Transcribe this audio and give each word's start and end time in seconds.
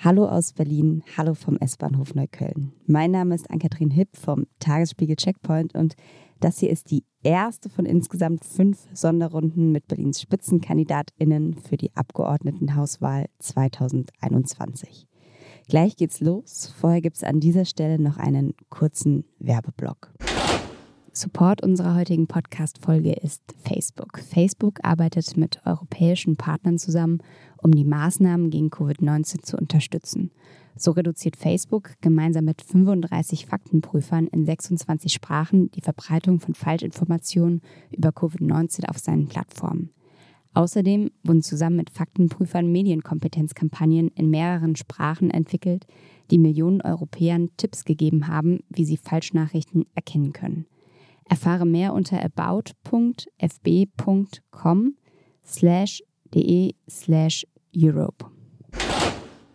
Hallo 0.00 0.28
aus 0.28 0.52
Berlin, 0.52 1.02
hallo 1.16 1.34
vom 1.34 1.56
S-Bahnhof 1.56 2.14
Neukölln. 2.14 2.70
Mein 2.86 3.10
Name 3.10 3.34
ist 3.34 3.50
Ann-Kathrin 3.50 3.90
Hipp 3.90 4.16
vom 4.16 4.46
Tagesspiegel 4.60 5.16
Checkpoint 5.16 5.74
und 5.74 5.96
das 6.38 6.60
hier 6.60 6.70
ist 6.70 6.92
die 6.92 7.02
erste 7.24 7.68
von 7.68 7.84
insgesamt 7.84 8.44
fünf 8.44 8.86
Sonderrunden 8.92 9.72
mit 9.72 9.88
Berlins 9.88 10.20
SpitzenkandidatInnen 10.20 11.54
für 11.54 11.76
die 11.76 11.96
Abgeordnetenhauswahl 11.96 13.26
2021. 13.40 15.08
Gleich 15.66 15.96
geht's 15.96 16.20
los. 16.20 16.72
Vorher 16.78 17.00
gibt's 17.00 17.24
an 17.24 17.40
dieser 17.40 17.64
Stelle 17.64 17.98
noch 17.98 18.18
einen 18.18 18.54
kurzen 18.68 19.24
Werbeblock. 19.40 20.12
Support 21.20 21.64
unserer 21.64 21.96
heutigen 21.96 22.28
Podcast-Folge 22.28 23.12
ist 23.12 23.42
Facebook. 23.64 24.20
Facebook 24.20 24.78
arbeitet 24.84 25.36
mit 25.36 25.60
europäischen 25.66 26.36
Partnern 26.36 26.78
zusammen, 26.78 27.18
um 27.60 27.72
die 27.72 27.84
Maßnahmen 27.84 28.50
gegen 28.50 28.68
Covid-19 28.68 29.42
zu 29.42 29.56
unterstützen. 29.56 30.30
So 30.76 30.92
reduziert 30.92 31.34
Facebook 31.34 31.94
gemeinsam 32.02 32.44
mit 32.44 32.62
35 32.62 33.46
Faktenprüfern 33.46 34.28
in 34.28 34.44
26 34.44 35.12
Sprachen 35.12 35.72
die 35.72 35.80
Verbreitung 35.80 36.38
von 36.38 36.54
Falschinformationen 36.54 37.62
über 37.90 38.10
Covid-19 38.10 38.88
auf 38.88 38.98
seinen 38.98 39.26
Plattformen. 39.26 39.90
Außerdem 40.54 41.10
wurden 41.24 41.42
zusammen 41.42 41.78
mit 41.78 41.90
Faktenprüfern 41.90 42.70
Medienkompetenzkampagnen 42.70 44.12
in 44.14 44.30
mehreren 44.30 44.76
Sprachen 44.76 45.32
entwickelt, 45.32 45.84
die 46.30 46.38
Millionen 46.38 46.80
Europäern 46.80 47.50
Tipps 47.56 47.84
gegeben 47.84 48.28
haben, 48.28 48.60
wie 48.68 48.84
sie 48.84 48.96
Falschnachrichten 48.96 49.84
erkennen 49.96 50.32
können. 50.32 50.66
Erfahre 51.28 51.66
mehr 51.66 51.92
unter 51.94 52.22
about.fb.com 52.24 53.24
slash 55.44 56.02
de 56.34 56.74
slash 56.88 57.46
Europe. 57.74 58.24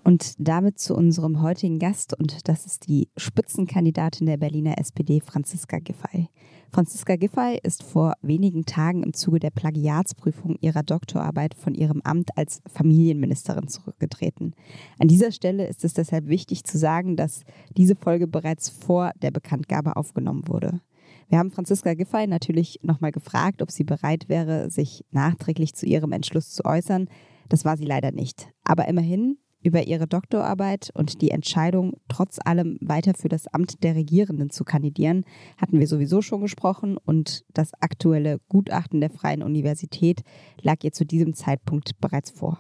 Und 0.04 0.34
damit 0.38 0.80
zu 0.80 0.96
unserem 0.96 1.42
heutigen 1.42 1.80
Gast 1.80 2.14
und 2.20 2.50
das 2.50 2.66
ist 2.66 2.88
die 2.88 3.08
Spitzenkandidatin 3.16 4.28
der 4.28 4.36
Berliner 4.36 4.78
SPD, 4.78 5.22
Franziska 5.22 5.80
Giffey. 5.80 6.28
Franziska 6.72 7.16
Giffey 7.16 7.60
ist 7.64 7.84
vor 7.84 8.14
wenigen 8.22 8.66
Tagen 8.66 9.04
im 9.04 9.14
Zuge 9.14 9.40
der 9.40 9.52
Plagiatsprüfung 9.52 10.58
ihrer 10.60 10.84
Doktorarbeit 10.84 11.54
von 11.54 11.74
ihrem 11.74 12.02
Amt 12.04 12.38
als 12.38 12.62
Familienministerin 12.68 13.68
zurückgetreten. 13.68 14.56
An 15.00 15.08
dieser 15.08 15.32
Stelle 15.32 15.68
ist 15.68 15.86
es 15.86 15.94
deshalb 15.94 16.28
wichtig 16.28 16.64
zu 16.66 16.78
sagen, 16.78 17.16
dass 17.16 17.44
diese 17.78 17.96
Folge 17.96 18.28
bereits 18.28 18.70
vor 18.70 19.12
der 19.22 19.32
Bekanntgabe 19.32 19.96
aufgenommen 19.96 20.48
wurde. 20.48 20.82
Wir 21.28 21.40
haben 21.40 21.52
Franziska 21.52 21.94
Giffey 21.94 22.28
natürlich 22.28 22.80
nochmal 22.84 23.12
gefragt, 23.12 23.62
ob 23.62 23.72
sie 23.72 23.84
bereit 23.84 24.30
wäre, 24.30 24.70
sich 24.70 25.06
nachträglich 25.12 25.74
zu 25.74 25.86
ihrem 25.86 26.12
Entschluss 26.12 26.50
zu 26.52 26.66
äußern. 26.66 27.08
Das 27.50 27.66
war 27.66 27.78
sie 27.78 27.86
leider 27.86 28.12
nicht. 28.12 28.50
Aber 28.64 28.88
immerhin 28.88 29.38
über 29.64 29.88
ihre 29.88 30.08
Doktorarbeit 30.08 30.90
und 30.94 31.22
die 31.22 31.32
Entscheidung, 31.32 31.94
trotz 32.10 32.38
allem 32.44 32.78
weiter 32.82 33.14
für 33.14 33.30
das 33.30 33.48
Amt 33.48 33.84
der 33.84 33.96
Regierenden 33.96 34.50
zu 34.50 34.64
kandidieren, 34.64 35.24
hatten 35.58 35.80
wir 35.80 35.88
sowieso 35.88 36.22
schon 36.22 36.42
gesprochen 36.42 36.98
und 36.98 37.46
das 37.54 37.72
aktuelle 37.80 38.40
Gutachten 38.50 39.00
der 39.00 39.10
Freien 39.10 39.42
Universität 39.42 40.22
lag 40.62 40.84
ihr 40.84 40.92
zu 40.92 41.06
diesem 41.06 41.34
Zeitpunkt 41.34 42.00
bereits 42.02 42.32
vor. 42.32 42.60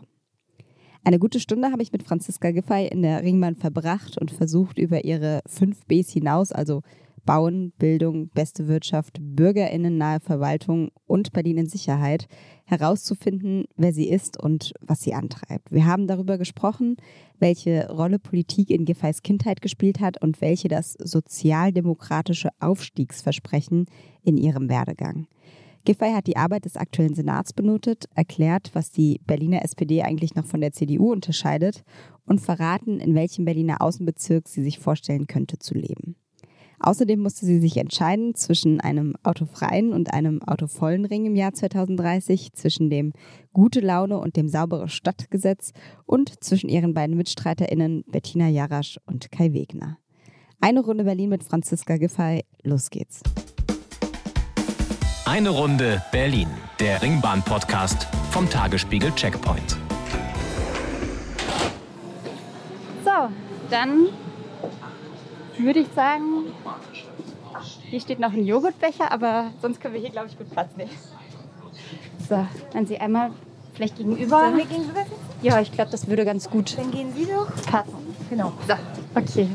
Eine 1.05 1.19
gute 1.19 1.41
Stunde 1.41 1.69
habe 1.71 1.83
ich 1.83 1.91
mit 1.91 2.03
Franziska 2.03 2.51
Giffey 2.51 2.87
in 2.87 3.01
der 3.01 3.21
Ringbahn 3.23 3.55
verbracht 3.55 4.17
und 4.17 4.31
versucht, 4.31 4.79
über 4.79 5.03
ihre 5.03 5.41
fünf 5.45 5.85
Bs 5.85 6.09
hinaus, 6.09 6.53
also 6.53 6.81
Bauen, 7.25 7.73
Bildung, 7.77 8.29
beste 8.29 8.67
Wirtschaft, 8.67 9.17
Bürgerinnen 9.21 9.97
nahe 9.97 10.19
Verwaltung 10.19 10.91
und 11.05 11.31
Berlin 11.33 11.57
in 11.57 11.67
Sicherheit 11.67 12.27
herauszufinden, 12.65 13.65
wer 13.75 13.93
sie 13.93 14.09
ist 14.09 14.41
und 14.41 14.73
was 14.81 15.01
sie 15.01 15.13
antreibt. 15.13 15.71
Wir 15.71 15.85
haben 15.85 16.07
darüber 16.07 16.37
gesprochen, 16.37 16.97
welche 17.39 17.89
Rolle 17.89 18.19
Politik 18.19 18.69
in 18.69 18.85
Giffey's 18.85 19.21
Kindheit 19.21 19.61
gespielt 19.61 19.99
hat 19.99 20.21
und 20.21 20.41
welche 20.41 20.67
das 20.67 20.93
sozialdemokratische 20.93 22.49
Aufstiegsversprechen 22.59 23.85
in 24.23 24.37
ihrem 24.37 24.69
Werdegang. 24.69 25.27
Giffey 25.85 26.13
hat 26.13 26.27
die 26.27 26.37
Arbeit 26.37 26.63
des 26.63 26.77
aktuellen 26.77 27.13
Senats 27.13 27.51
benotet, 27.51 28.05
erklärt, 28.15 28.69
was 28.73 28.91
die 28.91 29.19
Berliner 29.25 29.63
SPD 29.63 30.01
eigentlich 30.01 30.33
noch 30.33 30.45
von 30.45 30.61
der 30.61 30.71
CDU 30.71 31.11
unterscheidet 31.11 31.83
und 32.25 32.39
verraten, 32.39 33.01
in 33.01 33.15
welchem 33.15 33.43
Berliner 33.43 33.81
Außenbezirk 33.81 34.47
sie 34.47 34.63
sich 34.63 34.79
vorstellen 34.79 35.27
könnte 35.27 35.59
zu 35.59 35.73
leben. 35.73 36.15
Außerdem 36.85 37.21
musste 37.21 37.45
sie 37.45 37.59
sich 37.59 37.77
entscheiden 37.77 38.35
zwischen 38.35 38.81
einem 38.81 39.15
autofreien 39.23 39.93
und 39.93 40.13
einem 40.13 40.43
autovollen 40.43 41.05
Ring 41.05 41.25
im 41.25 41.37
Jahr 41.37 41.53
2030, 41.53 42.51
zwischen 42.51 42.89
dem 42.89 43.13
Gute 43.53 43.79
Laune 43.79 44.17
und 44.19 44.35
dem 44.35 44.49
Saubere 44.49 44.89
Stadtgesetz 44.89 45.71
und 46.05 46.43
zwischen 46.43 46.67
ihren 46.69 46.93
beiden 46.93 47.15
MitstreiterInnen 47.15 48.03
Bettina 48.11 48.49
Jarasch 48.49 48.99
und 49.05 49.31
Kai 49.31 49.53
Wegner. 49.53 49.97
Eine 50.59 50.81
Runde 50.81 51.05
Berlin 51.05 51.29
mit 51.29 51.45
Franziska 51.45 51.95
Giffey. 51.95 52.43
Los 52.63 52.89
geht's. 52.89 53.21
Eine 55.25 55.51
Runde 55.51 56.03
Berlin, 56.11 56.49
der 56.81 57.01
Ringbahn-Podcast 57.01 58.07
vom 58.31 58.49
Tagesspiegel 58.49 59.11
Checkpoint. 59.15 59.77
So, 63.05 63.29
dann 63.69 64.07
würde 65.57 65.79
ich 65.79 65.87
sagen, 65.95 66.45
hier 67.89 67.99
steht 67.99 68.19
noch 68.19 68.33
ein 68.33 68.45
Joghurtbecher, 68.45 69.11
aber 69.11 69.51
sonst 69.61 69.79
können 69.79 69.93
wir 69.93 70.01
hier, 70.01 70.09
glaube 70.09 70.27
ich, 70.27 70.37
gut 70.37 70.49
Platz 70.51 70.75
nehmen. 70.75 70.91
So, 72.27 72.45
wenn 72.71 72.85
Sie 72.85 72.97
einmal 72.97 73.31
vielleicht 73.73 73.97
gegenüber. 73.97 74.39
Sollen 74.39 74.57
wir 74.57 74.65
gegenüber 74.65 75.01
sitzen? 75.03 75.15
Ja, 75.41 75.59
ich 75.59 75.71
glaube, 75.71 75.91
das 75.91 76.07
würde 76.07 76.25
ganz 76.25 76.49
gut 76.49 76.77
Dann 76.77 76.91
gehen 76.91 77.13
Sie 77.15 77.25
doch. 77.25 77.47
passen. 77.69 77.93
Genau. 78.29 78.53
So, 78.67 78.73
okay. 79.15 79.49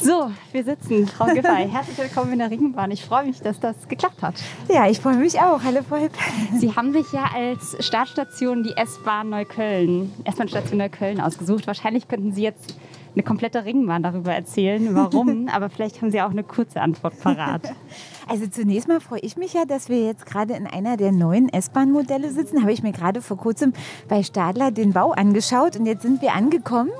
So, 0.00 0.30
wir 0.52 0.64
sitzen. 0.64 1.06
Frau 1.06 1.26
Giffey, 1.26 1.68
herzlich 1.70 1.98
willkommen 1.98 2.32
in 2.32 2.38
der 2.38 2.50
Ringbahn. 2.50 2.90
Ich 2.90 3.04
freue 3.04 3.26
mich, 3.26 3.40
dass 3.40 3.60
das 3.60 3.88
geklappt 3.88 4.22
hat. 4.22 4.34
Ja, 4.68 4.88
ich 4.88 5.00
freue 5.00 5.16
mich 5.16 5.38
auch. 5.38 5.62
Hallo, 5.62 5.80
Frau 5.86 5.96
Hipp. 5.96 6.12
Sie 6.58 6.74
haben 6.74 6.92
sich 6.92 7.12
ja 7.12 7.24
als 7.34 7.76
Startstation 7.84 8.62
die 8.62 8.74
S-Bahn 8.76 9.28
Neukölln, 9.28 10.12
S-Bahn-Station 10.24 10.78
Neukölln 10.78 11.20
ausgesucht. 11.20 11.66
Wahrscheinlich 11.66 12.08
könnten 12.08 12.32
Sie 12.32 12.42
jetzt 12.42 12.74
eine 13.14 13.22
komplette 13.22 13.64
Ringbahn 13.64 14.02
darüber 14.02 14.32
erzählen, 14.32 14.94
warum, 14.94 15.48
aber 15.52 15.70
vielleicht 15.70 16.00
haben 16.00 16.10
Sie 16.10 16.20
auch 16.20 16.30
eine 16.30 16.44
kurze 16.44 16.80
Antwort 16.80 17.20
parat. 17.20 17.62
Also 18.28 18.46
zunächst 18.46 18.86
mal 18.86 19.00
freue 19.00 19.18
ich 19.18 19.36
mich 19.36 19.54
ja, 19.54 19.64
dass 19.64 19.88
wir 19.88 20.04
jetzt 20.04 20.24
gerade 20.24 20.54
in 20.54 20.68
einer 20.68 20.96
der 20.96 21.10
neuen 21.10 21.48
S-Bahn-Modelle 21.48 22.30
sitzen. 22.30 22.62
Habe 22.62 22.72
ich 22.72 22.80
mir 22.80 22.92
gerade 22.92 23.22
vor 23.22 23.36
kurzem 23.36 23.72
bei 24.06 24.22
Stadler 24.22 24.70
den 24.70 24.92
Bau 24.92 25.10
angeschaut 25.10 25.76
und 25.76 25.84
jetzt 25.84 26.02
sind 26.02 26.22
wir 26.22 26.34
angekommen 26.34 26.92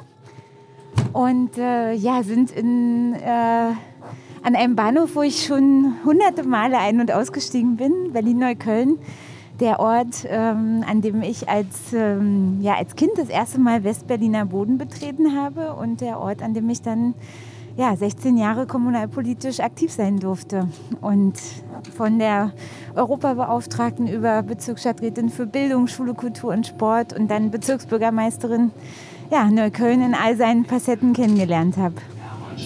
und 1.12 1.56
äh, 1.56 1.92
ja, 1.92 2.24
sind 2.24 2.50
in, 2.50 3.14
äh, 3.14 3.72
an 4.42 4.56
einem 4.56 4.74
Bahnhof, 4.74 5.14
wo 5.14 5.22
ich 5.22 5.44
schon 5.44 5.94
hunderte 6.04 6.42
Male 6.42 6.78
ein- 6.78 7.00
und 7.00 7.12
ausgestiegen 7.12 7.76
bin, 7.76 8.12
Berlin-Neukölln. 8.12 8.98
Der 9.60 9.78
Ort, 9.78 10.26
ähm, 10.26 10.82
an 10.88 11.02
dem 11.02 11.22
ich 11.22 11.48
als, 11.48 11.92
ähm, 11.92 12.58
ja, 12.62 12.76
als 12.76 12.96
Kind 12.96 13.12
das 13.16 13.28
erste 13.28 13.60
Mal 13.60 13.84
Westberliner 13.84 14.46
Boden 14.46 14.78
betreten 14.78 15.36
habe 15.36 15.74
und 15.74 16.00
der 16.00 16.18
Ort, 16.18 16.42
an 16.42 16.54
dem 16.54 16.68
ich 16.70 16.80
dann 16.80 17.14
ja, 17.76 17.94
16 17.94 18.38
Jahre 18.38 18.66
kommunalpolitisch 18.66 19.60
aktiv 19.60 19.92
sein 19.92 20.18
durfte. 20.18 20.68
Und 21.00 21.34
von 21.96 22.18
der 22.18 22.52
Europabeauftragten 22.96 24.08
über 24.08 24.42
Bezirksstadträtin 24.42 25.28
für 25.28 25.46
Bildung, 25.46 25.86
Schule, 25.88 26.14
Kultur 26.14 26.52
und 26.52 26.66
Sport 26.66 27.12
und 27.12 27.30
dann 27.30 27.50
Bezirksbürgermeisterin 27.50 28.70
ja, 29.30 29.44
Neukölln 29.44 30.02
in 30.02 30.14
all 30.14 30.36
seinen 30.36 30.64
Facetten 30.64 31.12
kennengelernt 31.12 31.76
habe. 31.76 31.96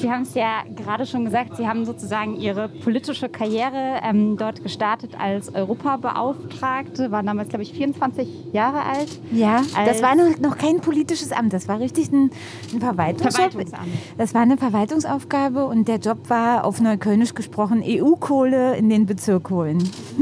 Sie 0.00 0.10
haben 0.10 0.22
es 0.22 0.34
ja 0.34 0.62
gerade 0.74 1.06
schon 1.06 1.24
gesagt, 1.24 1.56
Sie 1.56 1.66
haben 1.66 1.84
sozusagen 1.84 2.36
Ihre 2.36 2.68
politische 2.68 3.28
Karriere 3.28 4.00
ähm, 4.02 4.36
dort 4.36 4.62
gestartet 4.62 5.12
als 5.18 5.54
Europabeauftragte, 5.54 7.10
waren 7.10 7.26
damals, 7.26 7.48
glaube 7.48 7.62
ich, 7.62 7.72
24 7.72 8.52
Jahre 8.52 8.82
alt. 8.82 9.08
Ja, 9.32 9.62
das 9.84 10.02
war 10.02 10.14
noch, 10.14 10.38
noch 10.38 10.58
kein 10.58 10.80
politisches 10.80 11.32
Amt, 11.32 11.52
das 11.52 11.68
war 11.68 11.80
richtig 11.80 12.12
ein, 12.12 12.30
ein 12.72 12.80
Verwaltungsjob. 12.80 13.52
Verwaltungsamt. 13.52 13.88
Das 14.18 14.34
war 14.34 14.42
eine 14.42 14.56
Verwaltungsaufgabe 14.56 15.66
und 15.66 15.88
der 15.88 15.96
Job 15.96 16.28
war 16.28 16.64
auf 16.64 16.80
Neuköllnisch 16.80 17.34
gesprochen 17.34 17.82
EU-Kohle 17.84 18.76
in 18.76 18.88
den 18.88 19.06
Bezirk 19.06 19.50
holen. 19.50 19.78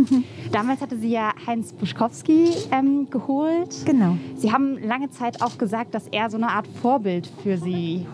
Damals 0.53 0.83
hatte 0.83 0.99
sie 0.99 1.09
ja 1.09 1.33
Heinz 1.47 1.73
Buschkowski 1.73 2.51
ähm, 2.71 3.09
geholt. 3.09 3.87
Genau. 3.87 4.19
Sie 4.37 4.53
haben 4.53 4.77
lange 4.83 5.11
Zeit 5.11 5.41
auch 5.41 5.57
gesagt, 5.57 5.95
dass 5.95 6.09
er 6.09 6.29
so 6.29 6.37
eine 6.37 6.49
Art 6.49 6.67
Vorbild 6.83 7.27
für 7.43 7.57
Sie 7.57 8.07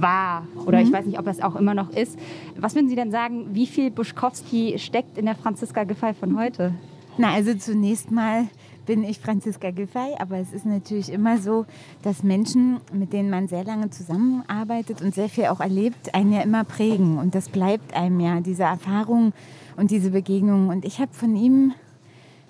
war. 0.00 0.46
Oder 0.66 0.78
Mhm. 0.78 0.86
ich 0.86 0.92
weiß 0.92 1.06
nicht, 1.06 1.18
ob 1.18 1.24
das 1.24 1.40
auch 1.40 1.56
immer 1.56 1.74
noch 1.74 1.90
ist. 1.90 2.18
Was 2.56 2.74
würden 2.74 2.88
Sie 2.88 2.96
denn 2.96 3.10
sagen, 3.10 3.54
wie 3.54 3.66
viel 3.66 3.90
Buschkowski 3.90 4.78
steckt 4.78 5.18
in 5.18 5.26
der 5.26 5.34
Franziska 5.34 5.84
Giffey 5.84 6.14
von 6.14 6.38
heute? 6.38 6.74
Na, 7.16 7.32
also 7.32 7.54
zunächst 7.54 8.10
mal 8.10 8.46
bin 8.86 9.04
ich 9.04 9.18
Franziska 9.20 9.70
Giffey, 9.70 10.14
aber 10.18 10.38
es 10.38 10.52
ist 10.52 10.64
natürlich 10.64 11.12
immer 11.12 11.36
so, 11.38 11.66
dass 12.02 12.22
Menschen, 12.22 12.80
mit 12.92 13.12
denen 13.12 13.28
man 13.28 13.46
sehr 13.48 13.64
lange 13.64 13.90
zusammenarbeitet 13.90 15.02
und 15.02 15.14
sehr 15.14 15.28
viel 15.28 15.46
auch 15.46 15.60
erlebt, 15.60 16.14
einen 16.14 16.32
ja 16.32 16.40
immer 16.40 16.64
prägen. 16.64 17.18
Und 17.18 17.34
das 17.34 17.48
bleibt 17.50 17.94
einem 17.94 18.18
ja, 18.20 18.40
diese 18.40 18.62
Erfahrung 18.62 19.32
und 19.76 19.90
diese 19.90 20.10
Begegnung. 20.10 20.68
Und 20.68 20.84
ich 20.86 21.00
habe 21.00 21.12
von 21.12 21.36
ihm 21.36 21.72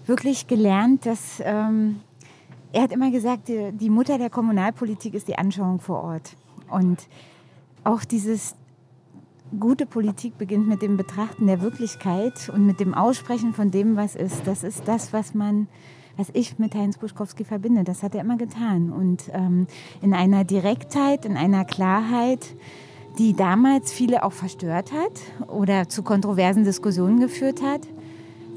wirklich 0.06 0.46
gelernt, 0.46 1.06
dass 1.06 1.42
ähm, 1.44 2.00
er 2.72 2.82
hat 2.82 2.92
immer 2.92 3.10
gesagt, 3.10 3.48
die, 3.48 3.72
die 3.72 3.90
Mutter 3.90 4.18
der 4.18 4.30
Kommunalpolitik 4.30 5.14
ist 5.14 5.26
die 5.26 5.38
Anschauung 5.38 5.80
vor 5.80 6.02
Ort. 6.04 6.36
Und 6.70 7.08
auch 7.88 8.04
dieses 8.04 8.54
gute 9.58 9.86
Politik 9.86 10.36
beginnt 10.36 10.68
mit 10.68 10.82
dem 10.82 10.98
Betrachten 10.98 11.46
der 11.46 11.62
Wirklichkeit 11.62 12.50
und 12.52 12.66
mit 12.66 12.80
dem 12.80 12.92
Aussprechen 12.92 13.54
von 13.54 13.70
dem, 13.70 13.96
was 13.96 14.14
ist. 14.14 14.46
Das 14.46 14.62
ist 14.62 14.86
das, 14.86 15.14
was 15.14 15.34
man, 15.34 15.68
was 16.18 16.28
ich 16.34 16.58
mit 16.58 16.74
Heinz 16.74 16.98
Buschkowski 16.98 17.44
verbinde. 17.44 17.84
Das 17.84 18.02
hat 18.02 18.14
er 18.14 18.20
immer 18.20 18.36
getan. 18.36 18.92
Und 18.92 19.30
ähm, 19.32 19.66
in 20.02 20.12
einer 20.12 20.44
Direktheit, 20.44 21.24
in 21.24 21.38
einer 21.38 21.64
Klarheit, 21.64 22.46
die 23.18 23.32
damals 23.32 23.90
viele 23.90 24.22
auch 24.22 24.32
verstört 24.32 24.92
hat 24.92 25.48
oder 25.48 25.88
zu 25.88 26.02
kontroversen 26.02 26.64
Diskussionen 26.64 27.18
geführt 27.18 27.62
hat, 27.62 27.80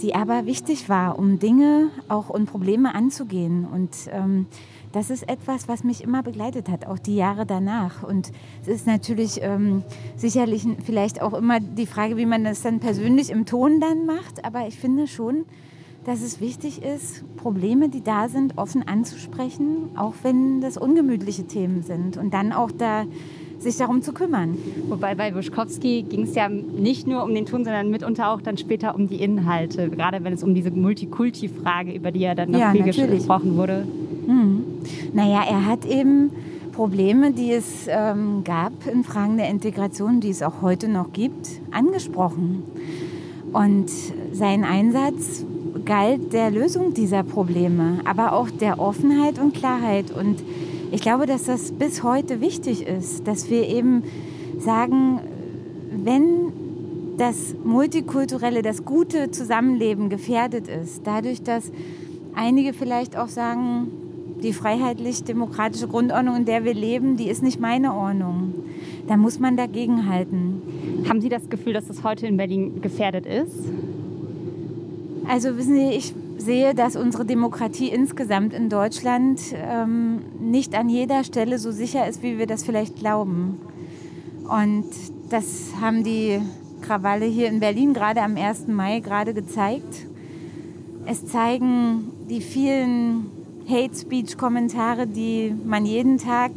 die 0.01 0.13
aber 0.13 0.45
wichtig 0.45 0.89
war, 0.89 1.17
um 1.17 1.39
Dinge 1.39 1.89
auch 2.09 2.29
und 2.29 2.47
Probleme 2.47 2.93
anzugehen. 2.93 3.65
Und 3.65 3.91
ähm, 4.11 4.47
das 4.91 5.09
ist 5.09 5.27
etwas, 5.29 5.67
was 5.67 5.83
mich 5.83 6.03
immer 6.03 6.23
begleitet 6.23 6.69
hat, 6.69 6.85
auch 6.85 6.99
die 6.99 7.15
Jahre 7.15 7.45
danach. 7.45 8.03
Und 8.03 8.31
es 8.61 8.67
ist 8.67 8.87
natürlich 8.87 9.39
ähm, 9.41 9.83
sicherlich 10.15 10.65
vielleicht 10.83 11.21
auch 11.21 11.33
immer 11.33 11.59
die 11.59 11.85
Frage, 11.85 12.17
wie 12.17 12.25
man 12.25 12.43
das 12.43 12.61
dann 12.61 12.79
persönlich 12.79 13.29
im 13.29 13.45
Ton 13.45 13.79
dann 13.79 14.05
macht. 14.05 14.43
Aber 14.43 14.67
ich 14.67 14.77
finde 14.77 15.07
schon, 15.07 15.45
dass 16.05 16.21
es 16.21 16.41
wichtig 16.41 16.81
ist, 16.81 17.23
Probleme, 17.37 17.89
die 17.89 18.03
da 18.03 18.27
sind, 18.27 18.57
offen 18.57 18.87
anzusprechen, 18.87 19.91
auch 19.95 20.15
wenn 20.23 20.61
das 20.61 20.77
ungemütliche 20.77 21.45
Themen 21.45 21.83
sind. 21.83 22.17
Und 22.17 22.33
dann 22.33 22.51
auch 22.51 22.71
da 22.71 23.05
sich 23.59 23.77
darum 23.77 24.01
zu 24.01 24.11
kümmern. 24.11 24.57
Wobei 24.89 25.13
bei 25.13 25.31
Buschkowski 25.31 26.01
ging 26.01 26.23
es 26.23 26.33
ja 26.33 26.49
nicht 26.49 27.07
nur 27.07 27.23
um 27.23 27.33
den 27.33 27.45
Ton, 27.45 27.63
sondern 27.63 27.91
mitunter 27.91 28.31
auch 28.31 28.41
dann 28.41 28.57
später 28.57 28.95
um 28.95 29.07
die 29.07 29.21
Inhalte, 29.21 29.89
gerade 29.89 30.23
wenn 30.23 30.33
es 30.33 30.43
um 30.43 30.55
diese 30.55 30.71
Multikulti-Frage, 30.71 31.93
über 31.93 32.11
die 32.11 32.21
ja 32.21 32.33
dann 32.33 32.51
noch 32.51 32.59
ja, 32.59 32.71
viel 32.71 32.83
natürlich. 32.83 33.19
gesprochen 33.19 33.55
wurde. 33.57 33.85
Hm. 34.25 34.63
Naja, 35.13 35.43
er 35.47 35.65
hat 35.65 35.85
eben 35.85 36.31
Probleme, 36.71 37.31
die 37.31 37.51
es 37.51 37.87
ähm, 37.87 38.43
gab 38.43 38.73
in 38.91 39.03
Fragen 39.03 39.37
der 39.37 39.49
Integration, 39.49 40.19
die 40.19 40.29
es 40.29 40.41
auch 40.41 40.61
heute 40.61 40.87
noch 40.87 41.11
gibt, 41.13 41.47
angesprochen. 41.71 42.63
Und 43.51 43.89
sein 44.31 44.63
Einsatz 44.63 45.45
galt 45.85 46.33
der 46.33 46.51
Lösung 46.51 46.93
dieser 46.93 47.23
Probleme, 47.23 47.99
aber 48.05 48.33
auch 48.33 48.49
der 48.49 48.79
Offenheit 48.79 49.39
und 49.39 49.53
Klarheit. 49.53 50.11
Und 50.11 50.41
ich 50.91 51.01
glaube, 51.01 51.25
dass 51.25 51.43
das 51.43 51.71
bis 51.71 52.03
heute 52.03 52.41
wichtig 52.41 52.87
ist, 52.87 53.27
dass 53.27 53.49
wir 53.49 53.67
eben 53.67 54.03
sagen, 54.59 55.19
wenn 56.03 56.53
das 57.17 57.55
multikulturelle, 57.63 58.61
das 58.61 58.85
gute 58.85 59.31
Zusammenleben 59.31 60.09
gefährdet 60.09 60.67
ist, 60.67 61.01
dadurch, 61.05 61.43
dass 61.43 61.71
einige 62.33 62.73
vielleicht 62.73 63.17
auch 63.17 63.27
sagen, 63.27 63.87
die 64.41 64.53
freiheitlich-demokratische 64.53 65.87
Grundordnung, 65.87 66.37
in 66.37 66.45
der 66.45 66.63
wir 66.63 66.73
leben, 66.73 67.17
die 67.17 67.29
ist 67.29 67.43
nicht 67.43 67.59
meine 67.59 67.93
Ordnung. 67.93 68.53
Da 69.07 69.17
muss 69.17 69.39
man 69.39 69.57
dagegen 69.57 70.09
halten. 70.09 70.61
Haben 71.07 71.21
Sie 71.21 71.29
das 71.29 71.49
Gefühl, 71.49 71.73
dass 71.73 71.87
das 71.87 72.03
heute 72.03 72.27
in 72.27 72.37
Berlin 72.37 72.81
gefährdet 72.81 73.25
ist? 73.25 73.65
Also 75.27 75.57
wissen 75.57 75.75
Sie, 75.75 75.89
ich 75.95 76.13
sehe, 76.37 76.73
dass 76.73 76.95
unsere 76.95 77.25
Demokratie 77.25 77.89
insgesamt 77.89 78.53
in 78.53 78.69
Deutschland 78.69 79.39
ähm, 79.53 80.21
nicht 80.39 80.75
an 80.75 80.89
jeder 80.89 81.23
Stelle 81.23 81.59
so 81.59 81.71
sicher 81.71 82.07
ist, 82.07 82.23
wie 82.23 82.37
wir 82.37 82.47
das 82.47 82.63
vielleicht 82.63 82.97
glauben. 82.97 83.59
Und 84.49 84.85
das 85.29 85.71
haben 85.79 86.03
die 86.03 86.39
Krawalle 86.81 87.25
hier 87.25 87.47
in 87.47 87.59
Berlin 87.59 87.93
gerade 87.93 88.21
am 88.21 88.35
1. 88.35 88.67
Mai 88.67 88.99
gerade 88.99 89.33
gezeigt. 89.33 90.07
Es 91.05 91.25
zeigen 91.25 92.11
die 92.29 92.41
vielen 92.41 93.40
Hate 93.71 93.95
Speech-Kommentare, 93.95 95.07
die 95.07 95.55
man 95.63 95.85
jeden 95.85 96.17
Tag 96.17 96.51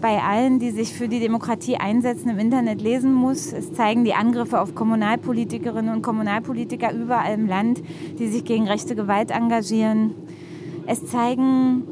bei 0.00 0.22
allen, 0.22 0.60
die 0.60 0.70
sich 0.70 0.92
für 0.92 1.08
die 1.08 1.18
Demokratie 1.18 1.76
einsetzen, 1.76 2.28
im 2.28 2.38
Internet 2.38 2.80
lesen 2.80 3.12
muss. 3.12 3.52
Es 3.52 3.72
zeigen 3.72 4.04
die 4.04 4.14
Angriffe 4.14 4.60
auf 4.60 4.76
Kommunalpolitikerinnen 4.76 5.92
und 5.92 6.02
Kommunalpolitiker 6.02 6.92
überall 6.92 7.34
im 7.34 7.48
Land, 7.48 7.82
die 8.20 8.28
sich 8.28 8.44
gegen 8.44 8.68
rechte 8.68 8.94
Gewalt 8.94 9.32
engagieren. 9.32 10.14
Es 10.86 11.04
zeigen 11.06 11.82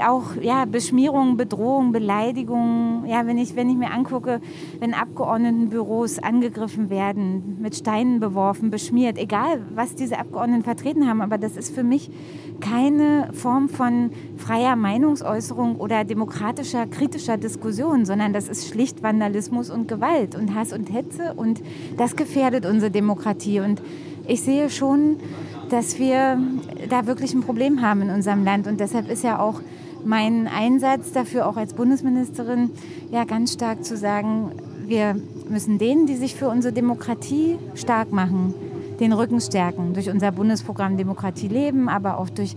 auch 0.00 0.36
ja, 0.40 0.64
Beschmierungen, 0.64 1.36
Bedrohungen, 1.36 1.92
Beleidigungen. 1.92 3.06
Ja, 3.06 3.26
wenn 3.26 3.38
ich, 3.38 3.56
wenn 3.56 3.68
ich 3.68 3.76
mir 3.76 3.90
angucke, 3.90 4.40
wenn 4.78 4.94
Abgeordnetenbüros 4.94 6.18
angegriffen 6.18 6.90
werden, 6.90 7.58
mit 7.60 7.76
Steinen 7.76 8.20
beworfen, 8.20 8.70
beschmiert, 8.70 9.18
egal 9.18 9.62
was 9.74 9.94
diese 9.94 10.18
Abgeordneten 10.18 10.62
vertreten 10.62 11.08
haben, 11.08 11.20
aber 11.20 11.38
das 11.38 11.56
ist 11.56 11.74
für 11.74 11.82
mich 11.82 12.10
keine 12.60 13.30
Form 13.32 13.68
von 13.68 14.10
freier 14.36 14.76
Meinungsäußerung 14.76 15.76
oder 15.76 16.04
demokratischer, 16.04 16.86
kritischer 16.86 17.36
Diskussion, 17.36 18.04
sondern 18.04 18.32
das 18.32 18.48
ist 18.48 18.68
schlicht 18.68 19.02
Vandalismus 19.02 19.70
und 19.70 19.88
Gewalt 19.88 20.34
und 20.34 20.54
Hass 20.54 20.72
und 20.72 20.92
Hetze 20.92 21.34
und 21.34 21.60
das 21.96 22.16
gefährdet 22.16 22.66
unsere 22.66 22.90
Demokratie. 22.90 23.60
Und 23.60 23.82
ich 24.26 24.42
sehe 24.42 24.70
schon, 24.70 25.16
dass 25.68 25.98
wir 25.98 26.38
da 26.88 27.06
wirklich 27.06 27.34
ein 27.34 27.40
Problem 27.40 27.82
haben 27.82 28.02
in 28.02 28.10
unserem 28.10 28.44
Land 28.44 28.66
und 28.66 28.78
deshalb 28.78 29.10
ist 29.10 29.24
ja 29.24 29.38
auch 29.38 29.60
mein 30.04 30.48
Einsatz 30.48 31.12
dafür, 31.12 31.46
auch 31.46 31.56
als 31.56 31.74
Bundesministerin, 31.74 32.70
ja 33.10 33.24
ganz 33.24 33.52
stark 33.52 33.84
zu 33.84 33.96
sagen, 33.96 34.52
wir 34.86 35.16
müssen 35.48 35.78
denen, 35.78 36.06
die 36.06 36.16
sich 36.16 36.34
für 36.34 36.48
unsere 36.48 36.72
Demokratie 36.72 37.58
stark 37.74 38.12
machen, 38.12 38.54
den 39.00 39.12
Rücken 39.12 39.40
stärken. 39.40 39.94
Durch 39.94 40.10
unser 40.10 40.32
Bundesprogramm 40.32 40.96
Demokratie 40.96 41.48
leben, 41.48 41.88
aber 41.88 42.18
auch 42.18 42.28
durch, 42.28 42.54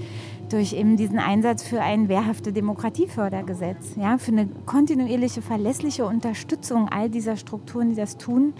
durch 0.49 0.73
eben 0.73 0.97
diesen 0.97 1.19
Einsatz 1.19 1.63
für 1.63 1.81
ein 1.81 2.07
wehrhafte 2.09 2.51
Demokratiefördergesetz. 2.51 3.95
Ja, 3.95 4.17
für 4.17 4.31
eine 4.31 4.47
kontinuierliche, 4.65 5.41
verlässliche 5.41 6.05
Unterstützung 6.05 6.89
all 6.89 7.09
dieser 7.09 7.37
Strukturen, 7.37 7.89
die 7.89 7.95
das 7.95 8.17
tun. 8.17 8.53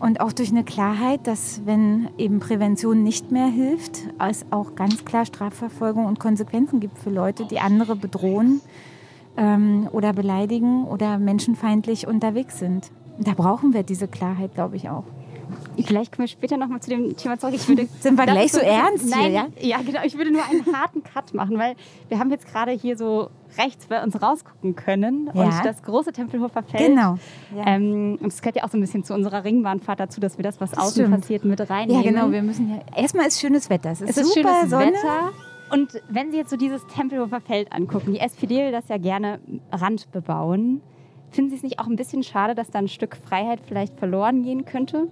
Und 0.00 0.20
auch 0.20 0.32
durch 0.32 0.50
eine 0.50 0.64
Klarheit, 0.64 1.26
dass 1.26 1.62
wenn 1.64 2.08
eben 2.18 2.40
Prävention 2.40 3.02
nicht 3.02 3.32
mehr 3.32 3.46
hilft, 3.46 4.02
es 4.18 4.44
auch 4.50 4.74
ganz 4.74 5.04
klar 5.04 5.24
Strafverfolgung 5.24 6.06
und 6.06 6.20
Konsequenzen 6.20 6.80
gibt 6.80 6.98
für 6.98 7.10
Leute, 7.10 7.46
die 7.46 7.60
andere 7.60 7.96
bedrohen 7.96 8.60
ähm, 9.36 9.88
oder 9.92 10.12
beleidigen 10.12 10.84
oder 10.84 11.18
menschenfeindlich 11.18 12.06
unterwegs 12.06 12.58
sind. 12.58 12.90
Da 13.18 13.32
brauchen 13.32 13.72
wir 13.72 13.82
diese 13.82 14.08
Klarheit, 14.08 14.54
glaube 14.54 14.76
ich, 14.76 14.88
auch. 14.90 15.04
Vielleicht 15.84 16.12
kommen 16.12 16.26
wir 16.26 16.28
später 16.28 16.56
nochmal 16.56 16.80
zu 16.80 16.90
dem 16.90 17.16
Thema 17.16 17.38
zurück. 17.38 17.54
Ich 17.54 17.68
würde, 17.68 17.88
Sind 18.00 18.18
wir 18.18 18.26
gleich 18.26 18.52
so 18.52 18.60
ernst 18.60 19.08
nein, 19.08 19.20
hier, 19.20 19.30
ja? 19.30 19.46
Ja, 19.60 19.82
genau. 19.82 20.00
Ich 20.04 20.16
würde 20.16 20.30
nur 20.30 20.42
einen 20.44 20.66
harten 20.74 21.02
Cut 21.02 21.34
machen, 21.34 21.58
weil 21.58 21.76
wir 22.08 22.18
haben 22.18 22.30
jetzt 22.30 22.46
gerade 22.50 22.72
hier 22.72 22.96
so 22.96 23.30
rechts 23.58 23.86
bei 23.86 24.02
uns 24.02 24.20
rausgucken 24.20 24.76
können 24.76 25.30
ja. 25.34 25.44
und 25.44 25.64
das 25.64 25.82
große 25.82 26.12
Tempelhofer 26.12 26.62
Feld. 26.62 26.88
Genau. 26.88 27.16
Ja. 27.54 27.66
Ähm, 27.66 28.18
und 28.20 28.28
es 28.28 28.40
gehört 28.40 28.56
ja 28.56 28.64
auch 28.64 28.70
so 28.70 28.78
ein 28.78 28.80
bisschen 28.80 29.04
zu 29.04 29.14
unserer 29.14 29.44
Ringbahnfahrt 29.44 30.00
dazu, 30.00 30.20
dass 30.20 30.38
wir 30.38 30.42
das, 30.42 30.60
was 30.60 30.70
das 30.70 30.80
außen 30.80 31.04
stimmt. 31.04 31.20
passiert, 31.20 31.44
mit 31.44 31.70
reinnehmen. 31.70 32.02
Ja, 32.02 32.10
genau. 32.10 32.30
Wir 32.30 32.42
müssen 32.42 32.70
ja. 32.70 32.80
Erstmal 32.96 33.26
ist 33.26 33.40
schönes 33.40 33.70
Wetter. 33.70 33.90
Es 33.90 34.00
ist, 34.00 34.10
es 34.10 34.16
ist 34.18 34.34
super 34.34 34.54
schönes 34.54 34.70
Sonne. 34.70 34.92
Wetter. 34.92 35.32
Und 35.72 36.00
wenn 36.08 36.30
Sie 36.30 36.36
jetzt 36.36 36.50
so 36.50 36.56
dieses 36.56 36.86
Tempelhofer 36.86 37.40
Feld 37.40 37.72
angucken, 37.72 38.12
die 38.12 38.20
SPD 38.20 38.64
will 38.64 38.72
das 38.72 38.88
ja 38.88 38.98
gerne 38.98 39.40
Rand 39.72 40.10
bebauen. 40.12 40.80
Finden 41.30 41.50
Sie 41.50 41.56
es 41.56 41.62
nicht 41.62 41.80
auch 41.80 41.86
ein 41.86 41.96
bisschen 41.96 42.22
schade, 42.22 42.54
dass 42.54 42.70
da 42.70 42.78
ein 42.78 42.88
Stück 42.88 43.16
Freiheit 43.16 43.60
vielleicht 43.66 43.98
verloren 43.98 44.42
gehen 44.42 44.64
könnte? 44.64 45.08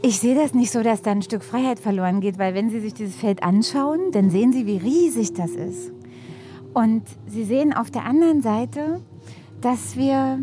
Ich 0.00 0.20
sehe 0.20 0.34
das 0.34 0.54
nicht 0.54 0.70
so, 0.70 0.82
dass 0.82 1.02
da 1.02 1.10
ein 1.10 1.22
Stück 1.22 1.42
Freiheit 1.42 1.80
verloren 1.80 2.20
geht, 2.20 2.38
weil 2.38 2.54
wenn 2.54 2.70
Sie 2.70 2.80
sich 2.80 2.94
dieses 2.94 3.16
Feld 3.16 3.42
anschauen, 3.42 4.12
dann 4.12 4.30
sehen 4.30 4.52
Sie, 4.52 4.64
wie 4.66 4.76
riesig 4.76 5.34
das 5.34 5.50
ist. 5.50 5.92
Und 6.78 7.02
Sie 7.26 7.42
sehen 7.42 7.72
auf 7.74 7.90
der 7.90 8.04
anderen 8.04 8.40
Seite, 8.40 9.00
dass 9.60 9.96
wir 9.96 10.38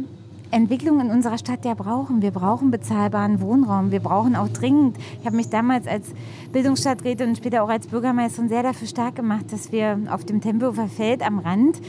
Entwicklung 0.51 1.00
in 1.00 1.10
unserer 1.10 1.38
Stadt 1.38 1.63
ja 1.63 1.75
brauchen. 1.75 2.22
Wir 2.22 2.32
brauchen 2.32 2.72
bezahlbaren 2.72 3.39
Wohnraum. 3.39 3.89
Wir 3.89 4.01
brauchen 4.01 4.36
auch 4.36 4.50
dringend, 4.50 4.98
ich 5.22 5.25
habe 5.25 5.38
mich 5.38 5.48
damals 5.48 5.88
als 5.88 6.12
Bildungsstadträtin 6.51 7.30
und 7.30 7.38
später 7.38 7.63
auch 7.63 7.70
als 7.70 7.88
Bürgermeisterin 7.88 8.50
sehr 8.50 8.63
dafür 8.63 8.86
stark 8.86 9.15
gemacht, 9.15 9.46
dass 9.54 9.72
wir 9.72 9.98
auf 10.10 10.25
dem 10.25 10.42
Tempelhofer 10.42 10.89
Feld 10.89 11.25
am 11.25 11.39
Rand 11.39 11.80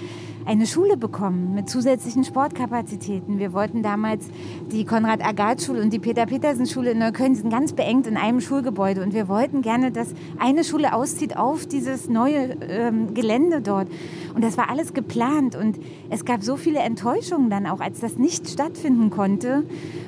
eine 0.47 0.67
Schule 0.67 0.97
bekommen 0.97 1.55
mit 1.55 1.69
zusätzlichen 1.69 2.25
Sportkapazitäten. 2.25 3.39
Wir 3.39 3.53
wollten 3.53 3.83
damals 3.83 4.27
die 4.71 4.85
Konrad-Agat-Schule 4.85 5.83
und 5.83 5.93
die 5.93 5.99
Peter-Petersen-Schule 5.99 6.93
in 6.93 6.99
Neukölln, 6.99 7.35
sind 7.35 7.51
ganz 7.51 7.73
beengt 7.73 8.07
in 8.07 8.17
einem 8.17 8.41
Schulgebäude. 8.41 9.03
Und 9.03 9.13
wir 9.13 9.29
wollten 9.29 9.61
gerne, 9.61 9.91
dass 9.91 10.15
eine 10.39 10.63
Schule 10.63 10.95
auszieht 10.95 11.37
auf 11.37 11.67
dieses 11.67 12.09
neue 12.09 12.57
ähm, 12.63 13.13
Gelände 13.13 13.61
dort. 13.61 13.89
Und 14.35 14.45
das 14.45 14.57
war 14.57 14.71
alles 14.71 14.95
geplant. 14.95 15.57
Und 15.57 15.79
es 16.11 16.25
gab 16.25 16.45
so 16.45 16.57
viele 16.57 16.79
Enttäuschungen 16.79 17.51
dann 17.51 17.67
auch, 17.67 17.81
als 17.81 17.99
das 17.99 18.17
nicht 18.17 18.49
stattfinden 18.49 19.11
konnte. 19.11 19.65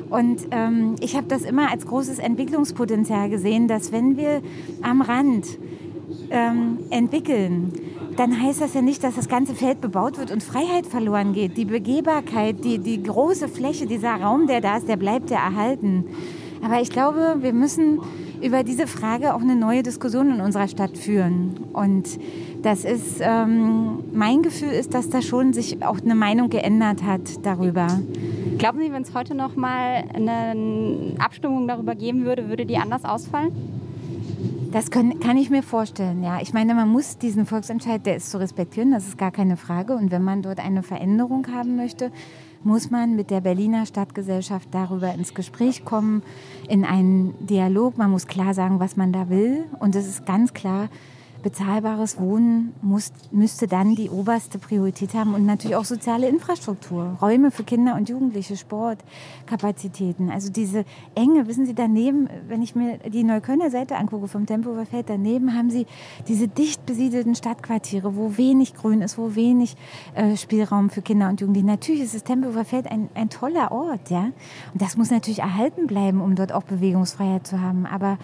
Und 0.08 0.46
ähm, 0.52 0.94
ich 1.00 1.16
habe 1.16 1.26
das 1.26 1.42
immer 1.42 1.70
als 1.70 1.84
großes 1.84 2.20
Entwicklungspotenzial 2.20 3.28
gesehen, 3.28 3.66
dass 3.66 3.90
wenn 3.90 4.16
wir 4.16 4.40
am 4.82 5.02
Rand 5.02 5.58
ähm, 6.30 6.78
entwickeln, 6.90 7.72
dann 8.18 8.42
heißt 8.42 8.60
das 8.60 8.74
ja 8.74 8.82
nicht, 8.82 9.04
dass 9.04 9.14
das 9.14 9.28
ganze 9.28 9.54
Feld 9.54 9.80
bebaut 9.80 10.18
wird 10.18 10.32
und 10.32 10.42
Freiheit 10.42 10.86
verloren 10.86 11.32
geht. 11.32 11.56
Die 11.56 11.64
Begehbarkeit, 11.64 12.64
die, 12.64 12.78
die 12.78 13.00
große 13.00 13.48
Fläche, 13.48 13.86
dieser 13.86 14.14
Raum, 14.16 14.48
der 14.48 14.60
da 14.60 14.76
ist, 14.76 14.88
der 14.88 14.96
bleibt 14.96 15.30
ja 15.30 15.38
erhalten. 15.38 16.04
Aber 16.60 16.80
ich 16.80 16.90
glaube, 16.90 17.36
wir 17.40 17.52
müssen 17.52 18.00
über 18.42 18.64
diese 18.64 18.88
Frage 18.88 19.34
auch 19.34 19.40
eine 19.40 19.54
neue 19.54 19.84
Diskussion 19.84 20.34
in 20.34 20.40
unserer 20.40 20.66
Stadt 20.66 20.98
führen. 20.98 21.60
Und 21.72 22.18
das 22.62 22.84
ist, 22.84 23.20
ähm, 23.20 24.00
mein 24.12 24.42
Gefühl 24.42 24.70
ist, 24.70 24.94
dass 24.94 25.08
da 25.08 25.22
schon 25.22 25.52
sich 25.52 25.84
auch 25.84 26.00
eine 26.00 26.16
Meinung 26.16 26.50
geändert 26.50 27.04
hat 27.04 27.20
darüber. 27.44 27.86
Glauben 28.58 28.80
Sie, 28.80 28.90
wenn 28.90 29.02
es 29.02 29.14
heute 29.14 29.36
noch 29.36 29.54
mal 29.54 30.02
eine 30.12 31.14
Abstimmung 31.20 31.68
darüber 31.68 31.94
geben 31.94 32.24
würde, 32.24 32.48
würde 32.48 32.66
die 32.66 32.78
anders 32.78 33.04
ausfallen? 33.04 33.52
Das 34.70 34.90
können, 34.90 35.18
kann 35.18 35.38
ich 35.38 35.48
mir 35.48 35.62
vorstellen, 35.62 36.22
ja. 36.22 36.40
Ich 36.42 36.52
meine, 36.52 36.74
man 36.74 36.88
muss 36.88 37.16
diesen 37.16 37.46
Volksentscheid, 37.46 38.04
der 38.04 38.16
ist 38.16 38.30
zu 38.30 38.38
respektieren, 38.38 38.90
das 38.90 39.06
ist 39.06 39.16
gar 39.16 39.30
keine 39.30 39.56
Frage. 39.56 39.94
Und 39.94 40.10
wenn 40.10 40.22
man 40.22 40.42
dort 40.42 40.58
eine 40.58 40.82
Veränderung 40.82 41.46
haben 41.54 41.76
möchte, 41.76 42.12
muss 42.64 42.90
man 42.90 43.16
mit 43.16 43.30
der 43.30 43.40
Berliner 43.40 43.86
Stadtgesellschaft 43.86 44.68
darüber 44.72 45.14
ins 45.14 45.32
Gespräch 45.32 45.86
kommen, 45.86 46.22
in 46.68 46.84
einen 46.84 47.34
Dialog. 47.46 47.96
Man 47.96 48.10
muss 48.10 48.26
klar 48.26 48.52
sagen, 48.52 48.78
was 48.78 48.96
man 48.96 49.10
da 49.10 49.30
will. 49.30 49.64
Und 49.80 49.94
es 49.94 50.06
ist 50.06 50.26
ganz 50.26 50.52
klar, 50.52 50.90
bezahlbares 51.48 52.20
Wohnen 52.20 52.74
muss, 52.82 53.10
müsste 53.30 53.66
dann 53.66 53.94
die 53.94 54.10
oberste 54.10 54.58
Priorität 54.58 55.14
haben 55.14 55.32
und 55.32 55.46
natürlich 55.46 55.76
auch 55.76 55.86
soziale 55.86 56.28
Infrastruktur, 56.28 57.16
Räume 57.22 57.50
für 57.50 57.64
Kinder 57.64 57.94
und 57.94 58.10
Jugendliche, 58.10 58.54
Sport, 58.54 58.98
Kapazitäten. 59.46 60.30
Also 60.30 60.52
diese 60.52 60.84
Enge, 61.14 61.48
wissen 61.48 61.64
Sie, 61.64 61.74
daneben, 61.74 62.28
wenn 62.48 62.60
ich 62.60 62.74
mir 62.74 62.98
die 62.98 63.24
Neuköllner 63.24 63.70
Seite 63.70 63.96
angucke 63.96 64.28
vom 64.28 64.44
Tempelhofer 64.44 64.84
Feld, 64.84 65.08
daneben 65.08 65.54
haben 65.54 65.70
Sie 65.70 65.86
diese 66.26 66.48
dicht 66.48 66.84
besiedelten 66.84 67.34
Stadtquartiere, 67.34 68.14
wo 68.14 68.36
wenig 68.36 68.74
Grün 68.74 69.00
ist, 69.00 69.16
wo 69.16 69.34
wenig 69.34 69.74
äh, 70.14 70.36
Spielraum 70.36 70.90
für 70.90 71.00
Kinder 71.00 71.30
und 71.30 71.40
Jugendliche. 71.40 71.66
Natürlich 71.66 72.02
ist 72.02 72.14
das 72.14 72.24
Tempelhofer 72.24 72.66
Feld 72.66 72.90
ein, 72.90 73.08
ein 73.14 73.30
toller 73.30 73.72
Ort, 73.72 74.10
ja. 74.10 74.24
Und 74.72 74.82
das 74.82 74.98
muss 74.98 75.10
natürlich 75.10 75.38
erhalten 75.38 75.86
bleiben, 75.86 76.20
um 76.20 76.34
dort 76.34 76.52
auch 76.52 76.64
Bewegungsfreiheit 76.64 77.46
zu 77.46 77.62
haben. 77.62 77.86
Aber 77.86 78.18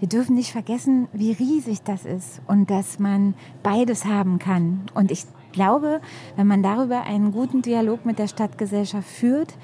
wir 0.00 0.08
dürfen 0.08 0.34
nicht 0.34 0.52
vergessen, 0.52 1.08
wie 1.12 1.32
riesig 1.32 1.82
das 1.82 2.04
ist 2.04 2.40
und 2.46 2.70
dass 2.70 2.98
man 2.98 3.34
beides 3.62 4.04
haben 4.04 4.38
kann. 4.38 4.82
Und 4.94 5.10
ich 5.10 5.24
glaube, 5.52 6.00
wenn 6.36 6.46
man 6.46 6.62
darüber 6.62 7.02
einen 7.02 7.32
guten 7.32 7.62
Dialog 7.62 8.04
mit 8.04 8.18
der 8.18 8.28
Stadtgesellschaft 8.28 9.08
führt, 9.08 9.54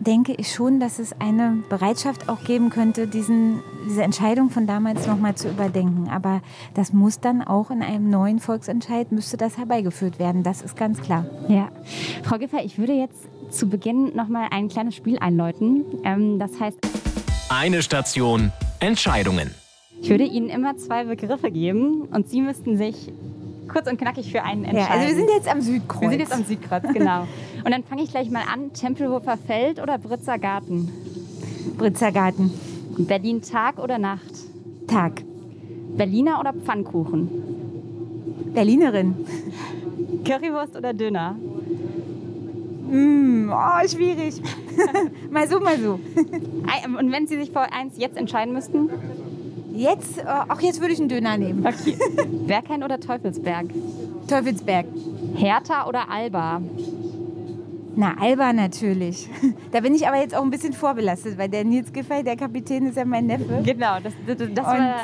denke 0.00 0.32
ich 0.32 0.52
schon, 0.52 0.80
dass 0.80 0.98
es 0.98 1.18
eine 1.20 1.62
Bereitschaft 1.68 2.28
auch 2.28 2.42
geben 2.44 2.70
könnte, 2.70 3.06
diesen, 3.06 3.60
diese 3.86 4.02
Entscheidung 4.02 4.50
von 4.50 4.66
damals 4.66 5.06
nochmal 5.06 5.34
zu 5.36 5.48
überdenken. 5.48 6.08
Aber 6.10 6.42
das 6.74 6.92
muss 6.92 7.20
dann 7.20 7.42
auch 7.42 7.70
in 7.70 7.82
einem 7.82 8.10
neuen 8.10 8.40
Volksentscheid, 8.40 9.12
müsste 9.12 9.36
das 9.36 9.56
herbeigeführt 9.56 10.18
werden. 10.18 10.42
Das 10.42 10.62
ist 10.62 10.76
ganz 10.76 11.00
klar. 11.00 11.26
Ja. 11.48 11.68
Frau 12.24 12.38
Giffer, 12.38 12.64
ich 12.64 12.78
würde 12.78 12.92
jetzt 12.92 13.28
zu 13.50 13.68
Beginn 13.68 14.14
nochmal 14.16 14.48
ein 14.50 14.68
kleines 14.68 14.96
Spiel 14.96 15.18
einläuten. 15.18 15.84
Ähm, 16.02 16.38
das 16.38 16.58
heißt... 16.58 17.03
Eine 17.56 17.82
Station 17.82 18.50
Entscheidungen. 18.80 19.54
Ich 20.02 20.10
würde 20.10 20.24
Ihnen 20.24 20.48
immer 20.48 20.76
zwei 20.76 21.04
Begriffe 21.04 21.52
geben 21.52 22.02
und 22.10 22.28
Sie 22.28 22.40
müssten 22.40 22.76
sich 22.76 23.12
kurz 23.68 23.88
und 23.88 23.96
knackig 23.96 24.32
für 24.32 24.42
einen 24.42 24.64
entscheiden. 24.64 24.88
Ja, 24.88 24.98
also 25.00 25.06
wir 25.06 25.14
sind 25.14 25.30
jetzt 25.36 25.48
am 25.48 25.60
Südkreuz. 25.60 26.00
Wir 26.00 26.10
sind 26.10 26.18
jetzt 26.18 26.32
am 26.32 26.44
Südkreuz, 26.44 26.82
genau. 26.92 27.20
und 27.64 27.70
dann 27.70 27.84
fange 27.84 28.02
ich 28.02 28.10
gleich 28.10 28.28
mal 28.28 28.42
an. 28.52 28.72
Tempelhofer 28.72 29.36
Feld 29.36 29.80
oder 29.80 29.98
Britzer 29.98 30.36
Garten? 30.36 30.90
Britzer 31.78 32.10
Garten. 32.10 32.52
Berlin 32.98 33.40
Tag 33.40 33.78
oder 33.78 33.98
Nacht? 33.98 34.34
Tag. 34.88 35.22
Berliner 35.96 36.40
oder 36.40 36.54
Pfannkuchen? 36.54 37.30
Berlinerin. 38.52 39.14
Currywurst 40.24 40.74
oder 40.74 40.92
Döner? 40.92 41.36
Mm, 42.90 43.48
oh, 43.48 43.88
schwierig. 43.88 44.42
mal 45.30 45.48
so, 45.48 45.60
mal 45.60 45.78
so. 45.78 46.00
Und 46.98 47.12
wenn 47.12 47.26
Sie 47.26 47.36
sich 47.36 47.50
für 47.50 47.60
eins 47.60 47.94
jetzt 47.96 48.16
entscheiden 48.16 48.52
müssten? 48.52 48.90
Jetzt, 49.74 50.18
äh, 50.18 50.24
auch 50.48 50.60
jetzt 50.60 50.80
würde 50.80 50.92
ich 50.92 51.00
einen 51.00 51.08
Döner 51.08 51.36
nehmen. 51.36 51.66
Okay. 51.66 51.96
Berghain 52.46 52.84
oder 52.84 53.00
Teufelsberg? 53.00 53.66
Teufelsberg. 54.28 54.86
Hertha 55.34 55.86
oder 55.88 56.08
Alba? 56.10 56.62
Na, 57.96 58.14
Alba 58.20 58.52
natürlich. 58.52 59.28
Da 59.72 59.80
bin 59.80 59.92
ich 59.92 60.06
aber 60.06 60.18
jetzt 60.18 60.36
auch 60.36 60.42
ein 60.42 60.50
bisschen 60.50 60.72
vorbelastet, 60.72 61.36
weil 61.36 61.48
der 61.48 61.64
Nils 61.64 61.92
Giffey, 61.92 62.22
der 62.22 62.36
Kapitän, 62.36 62.86
ist 62.86 62.96
ja 62.96 63.04
mein 63.04 63.26
Neffe. 63.26 63.60
Genau, 63.64 63.98
das, 64.00 64.12
das, 64.24 64.36
das 64.54 64.64
war 64.64 64.76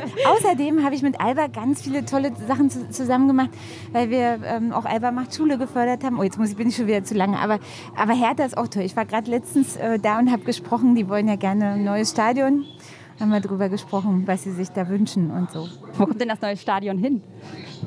Außerdem 0.36 0.84
habe 0.84 0.94
ich 0.94 1.02
mit 1.02 1.20
Alba 1.20 1.48
ganz 1.48 1.82
viele 1.82 2.04
tolle 2.04 2.30
Sachen 2.46 2.70
zu, 2.70 2.88
zusammen 2.90 3.26
gemacht, 3.26 3.50
weil 3.92 4.10
wir 4.10 4.38
ähm, 4.44 4.72
auch 4.72 4.84
Alba 4.84 5.10
macht 5.10 5.34
Schule 5.34 5.58
gefördert 5.58 6.04
haben. 6.04 6.20
Oh, 6.20 6.22
jetzt 6.22 6.38
muss 6.38 6.50
ich, 6.50 6.56
bin 6.56 6.68
ich 6.68 6.76
schon 6.76 6.86
wieder 6.86 7.02
zu 7.02 7.14
lange. 7.14 7.38
Aber, 7.38 7.58
aber 7.96 8.12
Hertha 8.12 8.44
ist 8.44 8.56
auch 8.56 8.68
toll. 8.68 8.84
Ich 8.84 8.94
war 8.94 9.06
gerade 9.06 9.28
letztens 9.28 9.76
äh, 9.76 9.98
da 9.98 10.20
und 10.20 10.30
habe 10.30 10.44
gesprochen, 10.44 10.94
die 10.94 11.08
wollen 11.08 11.26
ja 11.26 11.36
gerne 11.36 11.72
ein 11.72 11.84
neues 11.84 12.10
Stadion 12.10 12.64
haben 13.20 13.30
wir 13.30 13.40
darüber 13.40 13.68
gesprochen, 13.68 14.26
was 14.26 14.42
sie 14.42 14.50
sich 14.50 14.70
da 14.70 14.88
wünschen 14.88 15.30
und 15.30 15.50
so. 15.50 15.68
Wo 15.94 16.06
kommt 16.06 16.20
denn 16.20 16.28
das 16.28 16.40
neue 16.40 16.56
Stadion 16.56 16.98
hin? 16.98 17.22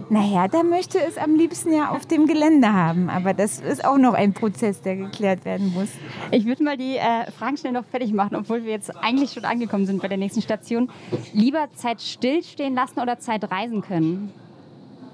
Naja, 0.10 0.48
da 0.48 0.64
möchte 0.64 1.00
es 1.00 1.18
am 1.18 1.36
liebsten 1.36 1.74
ja 1.74 1.90
auf 1.90 2.06
dem 2.06 2.28
Gelände 2.28 2.72
haben. 2.72 3.10
Aber 3.10 3.34
das 3.34 3.60
ist 3.60 3.84
auch 3.84 3.98
noch 3.98 4.14
ein 4.14 4.34
Prozess, 4.34 4.82
der 4.82 4.96
geklärt 4.96 5.46
werden 5.46 5.74
muss. 5.74 5.90
Ich 6.32 6.46
würde 6.46 6.64
mal 6.64 6.78
die 6.78 6.98
äh, 6.98 7.32
Fragen 7.32 7.58
schnell 7.58 7.74
noch 7.74 7.86
fertig 7.86 8.14
machen, 8.14 8.36
obwohl 8.36 8.64
wir 8.64 8.72
jetzt 8.72 8.96
eigentlich 8.96 9.32
schon 9.32 9.46
angekommen 9.46 9.86
sind 9.86 10.02
bei 10.02 10.08
der 10.08 10.18
nächsten 10.18 10.42
Station. 10.42 10.90
Lieber 11.34 11.68
Zeit 11.74 12.02
stillstehen 12.02 12.76
lassen 12.76 13.00
oder 13.00 13.20
Zeit 13.20 13.50
reisen 13.52 13.82
können? 13.82 14.32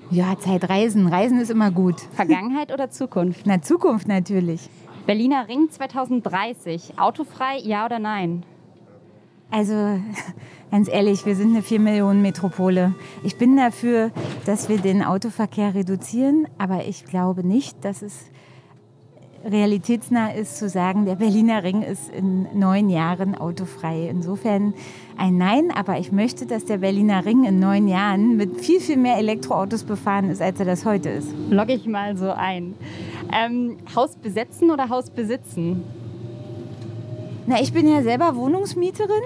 Ja, 0.10 0.38
Zeit 0.38 0.70
reisen. 0.70 1.08
Reisen 1.08 1.40
ist 1.40 1.50
immer 1.50 1.72
gut. 1.72 2.02
Vergangenheit 2.14 2.74
oder 2.74 2.90
Zukunft? 2.90 3.46
Na, 3.46 3.62
Zukunft 3.62 4.10
natürlich. 4.10 4.70
Berliner 5.06 5.48
Ring 5.48 5.70
2030. 5.70 7.00
Autofrei, 7.00 7.60
ja 7.60 7.86
oder 7.86 8.00
nein? 8.00 8.44
Also 9.52 10.00
ganz 10.72 10.88
ehrlich, 10.88 11.26
wir 11.26 11.36
sind 11.36 11.50
eine 11.50 11.62
4 11.62 11.82
Millionen 11.82 12.22
Metropole. 12.22 12.96
Ich 13.22 13.38
bin 13.38 13.58
dafür, 13.58 14.12
dass 14.46 14.70
wir 14.70 14.78
den 14.78 15.04
Autoverkehr 15.04 15.76
reduzieren, 15.76 16.48
aber 16.58 16.86
ich 16.88 17.04
glaube 17.04 17.46
nicht, 17.46 17.84
dass 17.84 18.02
es 18.02 18.32
realitätsnah 19.44 20.32
ist 20.32 20.58
zu 20.58 20.70
sagen, 20.70 21.06
der 21.06 21.16
Berliner 21.16 21.64
Ring 21.64 21.82
ist 21.82 22.10
in 22.10 22.48
neun 22.58 22.90
Jahren 22.90 23.36
autofrei. 23.36 24.08
Insofern 24.08 24.74
ein 25.18 25.38
Nein, 25.38 25.72
aber 25.76 26.00
ich 26.00 26.14
möchte, 26.14 26.46
dass 26.46 26.64
der 26.64 26.78
Berliner 26.78 27.26
Ring 27.26 27.44
in 27.44 27.60
neun 27.60 27.90
Jahren 27.90 28.38
mit 28.38 28.62
viel, 28.62 28.80
viel 28.80 28.98
mehr 28.98 29.18
Elektroautos 29.18 29.84
befahren 29.84 30.30
ist, 30.30 30.42
als 30.42 30.60
er 30.60 30.66
das 30.66 30.86
heute 30.86 31.10
ist. 31.10 31.30
Logge 31.50 31.74
ich 31.74 31.88
mal 31.88 32.16
so 32.16 32.32
ein. 32.32 32.76
Ähm, 33.34 33.78
Haus 33.96 34.16
besetzen 34.16 34.72
oder 34.72 34.88
Haus 34.90 35.10
besitzen? 35.10 35.84
Na, 37.48 37.60
ich 37.60 37.74
bin 37.74 37.88
ja 37.88 38.04
selber 38.04 38.36
Wohnungsmieterin. 38.36 39.24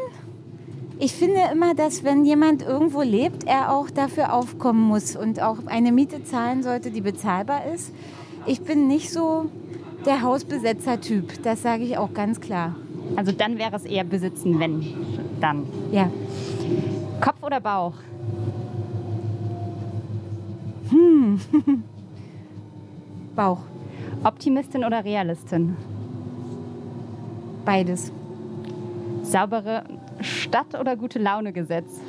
Ich 0.98 1.14
finde 1.14 1.42
immer, 1.52 1.76
dass 1.76 2.06
wenn 2.06 2.24
jemand 2.24 2.62
irgendwo 2.62 3.02
lebt, 3.02 3.44
er 3.46 3.74
auch 3.74 3.90
dafür 3.90 4.32
aufkommen 4.32 4.82
muss 4.82 5.18
und 5.18 5.42
auch 5.42 5.58
eine 5.66 5.92
Miete 5.92 6.24
zahlen 6.24 6.64
sollte, 6.64 6.92
die 6.92 7.02
bezahlbar 7.02 7.66
ist. 7.66 7.94
Ich 8.46 8.62
bin 8.62 8.88
nicht 8.88 9.12
so 9.12 9.50
der 10.06 10.22
Hausbesetzer-Typ, 10.22 11.44
das 11.44 11.62
sage 11.64 11.84
ich 11.84 11.98
auch 11.98 12.14
ganz 12.14 12.40
klar. 12.40 12.76
Also 13.18 13.34
dann 13.34 13.58
wäre 13.58 13.76
es 13.76 13.84
eher 13.84 14.06
besitzen, 14.06 14.60
wenn 14.60 14.86
dann. 15.42 15.66
Ja. 15.92 16.10
Kopf 17.20 17.44
oder 17.44 17.60
Bauch? 17.60 17.96
Hm. 20.90 21.40
Bauch. 23.36 23.60
Optimistin 24.24 24.86
oder 24.86 25.04
Realistin? 25.04 25.76
Beides. 27.66 28.12
Saubere 29.24 29.84
Stadt- 30.22 30.80
oder 30.80 30.96
gute 30.96 31.20
Laune-Gesetz? 31.20 32.00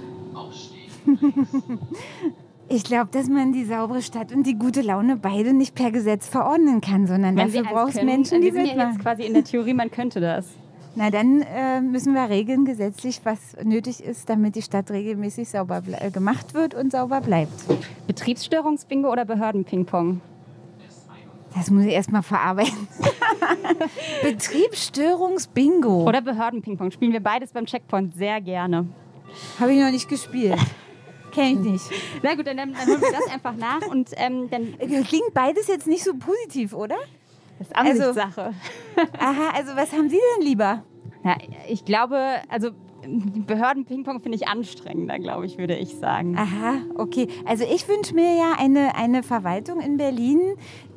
Ich 2.68 2.84
glaube, 2.84 3.08
dass 3.12 3.28
man 3.28 3.52
die 3.52 3.64
saubere 3.64 4.02
Stadt 4.02 4.32
und 4.32 4.44
die 4.46 4.58
gute 4.58 4.82
Laune 4.82 5.16
beide 5.16 5.52
nicht 5.52 5.74
per 5.74 5.92
Gesetz 5.92 6.28
verordnen 6.28 6.80
kann, 6.80 7.06
sondern 7.06 7.36
Wenn 7.36 7.46
dafür 7.46 7.62
braucht 7.62 7.94
es 7.94 8.02
Menschen, 8.02 8.40
die 8.40 8.52
wir 8.52 8.66
sind 8.66 8.76
ja 8.76 8.88
jetzt 8.88 8.98
quasi 8.98 9.22
in 9.22 9.34
der 9.34 9.44
Theorie, 9.44 9.72
man 9.72 9.90
könnte 9.90 10.20
das. 10.20 10.46
Na, 10.96 11.10
dann 11.10 11.42
äh, 11.42 11.80
müssen 11.80 12.14
wir 12.14 12.28
regeln 12.28 12.64
gesetzlich, 12.64 13.20
was 13.22 13.56
nötig 13.62 14.02
ist, 14.02 14.28
damit 14.28 14.56
die 14.56 14.62
Stadt 14.62 14.90
regelmäßig 14.90 15.48
sauber 15.48 15.82
äh, 16.00 16.10
gemacht 16.10 16.54
wird 16.54 16.74
und 16.74 16.90
sauber 16.90 17.20
bleibt. 17.20 17.52
Betriebsstörungsbingo 18.06 19.12
oder 19.12 19.24
Behördenpingpong? 19.24 20.20
Das 21.56 21.70
muss 21.70 21.84
ich 21.84 21.92
erstmal 21.92 22.22
verarbeiten. 22.22 22.86
Betriebsstörungsbingo. 24.22 26.06
Oder 26.06 26.20
Behördenpingpong. 26.20 26.90
Spielen 26.90 27.12
wir 27.12 27.20
beides 27.20 27.52
beim 27.52 27.64
Checkpoint 27.64 28.14
sehr 28.14 28.42
gerne. 28.42 28.86
Habe 29.58 29.72
ich 29.72 29.80
noch 29.80 29.90
nicht 29.90 30.08
gespielt. 30.08 30.58
Kenne 31.32 31.50
ich 31.52 31.58
nicht. 31.58 31.84
Na 32.22 32.34
gut, 32.34 32.46
dann, 32.46 32.58
dann 32.58 32.76
holen 32.76 33.00
wir 33.00 33.10
das 33.10 33.32
einfach 33.32 33.56
nach 33.56 33.86
und 33.88 34.10
ähm, 34.16 34.50
dann. 34.50 34.76
Klingt 34.78 35.32
beides 35.32 35.66
jetzt 35.66 35.86
nicht 35.86 36.04
so 36.04 36.12
positiv, 36.14 36.74
oder? 36.74 36.96
Das 37.58 37.68
ist 37.68 37.76
Ansichtssache. 37.76 38.52
Also, 38.96 39.12
aha, 39.18 39.50
also 39.54 39.76
was 39.76 39.92
haben 39.92 40.10
Sie 40.10 40.18
denn 40.36 40.46
lieber? 40.46 40.82
Ja, 41.24 41.36
ich 41.68 41.84
glaube, 41.86 42.18
also 42.48 42.70
Behörden-Ping-Pong 43.46 44.20
finde 44.20 44.36
ich 44.36 44.48
anstrengender, 44.48 45.18
glaube 45.18 45.46
ich, 45.46 45.58
würde 45.58 45.76
ich 45.76 45.96
sagen. 45.96 46.36
Aha, 46.36 46.74
okay. 46.96 47.28
Also 47.44 47.64
ich 47.64 47.88
wünsche 47.88 48.14
mir 48.14 48.36
ja 48.36 48.54
eine, 48.58 48.96
eine 48.96 49.22
Verwaltung 49.22 49.80
in 49.80 49.96
Berlin, 49.96 50.40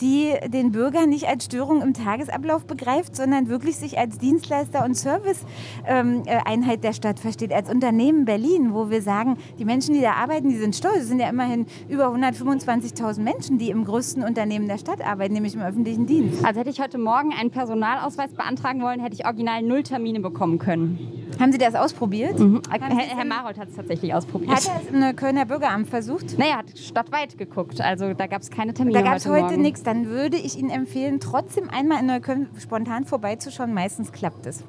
die 0.01 0.33
den 0.47 0.71
Bürger 0.71 1.05
nicht 1.05 1.27
als 1.27 1.45
Störung 1.45 1.81
im 1.81 1.93
Tagesablauf 1.93 2.65
begreift, 2.65 3.15
sondern 3.15 3.47
wirklich 3.47 3.77
sich 3.77 3.97
als 3.97 4.17
Dienstleister 4.17 4.83
und 4.85 4.95
Service-Einheit 4.95 6.75
ähm, 6.75 6.81
der 6.81 6.93
Stadt 6.93 7.19
versteht, 7.19 7.53
als 7.53 7.69
Unternehmen 7.69 8.25
Berlin, 8.25 8.73
wo 8.73 8.89
wir 8.89 9.01
sagen, 9.01 9.37
die 9.57 9.65
Menschen, 9.65 9.93
die 9.93 10.01
da 10.01 10.13
arbeiten, 10.13 10.49
die 10.49 10.57
sind 10.57 10.75
stolz. 10.75 11.01
Es 11.01 11.07
sind 11.07 11.19
ja 11.19 11.29
immerhin 11.29 11.65
über 11.87 12.07
125.000 12.07 13.21
Menschen, 13.21 13.57
die 13.57 13.69
im 13.69 13.83
größten 13.83 14.23
Unternehmen 14.23 14.67
der 14.67 14.77
Stadt 14.77 15.01
arbeiten, 15.01 15.33
nämlich 15.33 15.55
im 15.55 15.61
öffentlichen 15.61 16.05
Dienst. 16.05 16.43
Also 16.45 16.59
hätte 16.59 16.69
ich 16.69 16.81
heute 16.81 16.97
Morgen 16.97 17.33
einen 17.33 17.51
Personalausweis 17.51 18.33
beantragen 18.33 18.81
wollen, 18.81 18.99
hätte 18.99 19.15
ich 19.15 19.25
original 19.25 19.61
null 19.61 19.83
Termine 19.83 20.19
bekommen 20.19 20.59
können. 20.59 21.19
Haben 21.39 21.51
Sie 21.51 21.57
das 21.57 21.75
ausprobiert? 21.89 22.39
Mhm. 22.39 22.61
Herr, 22.69 23.17
Herr 23.17 23.25
Marold 23.25 23.57
hat 23.57 23.69
es 23.69 23.75
tatsächlich 23.75 24.13
ausprobiert. 24.13 24.51
Hat 24.51 24.67
er 24.67 24.81
es 24.81 25.09
im 25.09 25.15
Kölner 25.15 25.45
Bürgeramt 25.45 25.87
versucht? 25.87 26.37
Naja, 26.37 26.57
hat 26.57 26.77
stadtweit 26.77 27.37
geguckt. 27.37 27.81
Also 27.81 28.13
da 28.13 28.27
gab 28.27 28.41
es 28.41 28.49
keine 28.49 28.73
Termine. 28.73 28.97
Da 28.99 29.03
gab 29.03 29.17
es 29.17 29.27
heute, 29.27 29.45
heute 29.45 29.57
nichts. 29.57 29.83
Dann 29.83 30.07
würde 30.07 30.37
ich 30.37 30.57
Ihnen 30.57 30.69
empfehlen, 30.69 31.19
trotzdem 31.19 31.69
einmal 31.69 31.99
in 31.99 32.05
Neukölln 32.07 32.49
spontan 32.59 33.05
vorbeizuschauen. 33.05 33.73
Meistens 33.73 34.11
klappt 34.11 34.45
es. 34.45 34.63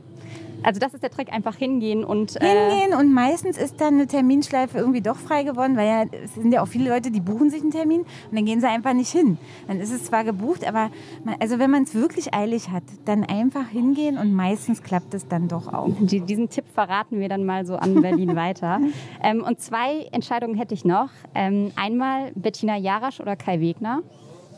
Also 0.63 0.81
das 0.81 0.95
ist 0.95 1.03
der 1.03 1.11
Trick, 1.11 1.33
einfach 1.33 1.57
hingehen 1.57 2.05
und... 2.05 2.41
Äh 2.41 2.71
hingehen 2.71 2.99
und 2.99 3.13
meistens 3.13 3.59
ist 3.59 3.81
dann 3.81 3.95
eine 3.95 4.07
Terminschleife 4.07 4.79
irgendwie 4.79 5.01
doch 5.01 5.17
frei 5.17 5.43
geworden, 5.43 5.77
weil 5.77 5.87
ja, 5.87 6.05
es 6.25 6.35
sind 6.35 6.53
ja 6.53 6.63
auch 6.63 6.69
viele 6.69 6.91
Leute, 6.91 7.11
die 7.11 7.21
buchen 7.21 7.51
sich 7.51 7.63
einen 7.63 7.71
Termin 7.71 8.01
und 8.01 8.37
dann 8.37 8.45
gehen 8.45 8.61
sie 8.61 8.67
einfach 8.67 8.93
nicht 8.93 9.11
hin. 9.11 9.39
Dann 9.69 9.81
ist 9.81 9.93
es 9.93 10.05
zwar 10.05 10.25
gebucht, 10.25 10.67
aber 10.67 10.91
man, 11.25 11.37
also 11.41 11.59
wenn 11.59 11.71
man 11.71 11.85
es 11.85 11.95
wirklich 11.95 12.35
eilig 12.35 12.71
hat, 12.71 12.85
dann 13.05 13.25
einfach 13.25 13.69
hingehen 13.69 14.19
und 14.19 14.33
meistens 14.33 14.83
klappt 14.83 15.15
es 15.15 15.29
dann 15.29 15.49
doch 15.49 15.73
auch. 15.73 15.91
Die, 16.01 16.21
diesen 16.21 16.49
Tipp 16.49 16.65
verraten 16.73 17.21
wir 17.21 17.29
dann 17.29 17.45
mal 17.45 17.67
so 17.67 17.77
an 17.77 18.01
Berlin 18.01 18.37
weiter. 18.37 18.81
Ähm, 19.23 19.43
und 19.43 19.61
zwei 19.61 20.09
Entscheidungen 20.13 20.57
hätte 20.57 20.73
ich 20.73 20.85
noch. 20.85 21.11
Ähm, 21.35 21.73
einmal 21.77 22.33
Bettina 22.35 22.77
Jarasch 22.77 23.21
oder 23.21 23.37
Kai 23.37 23.61
Wegner. 23.61 24.03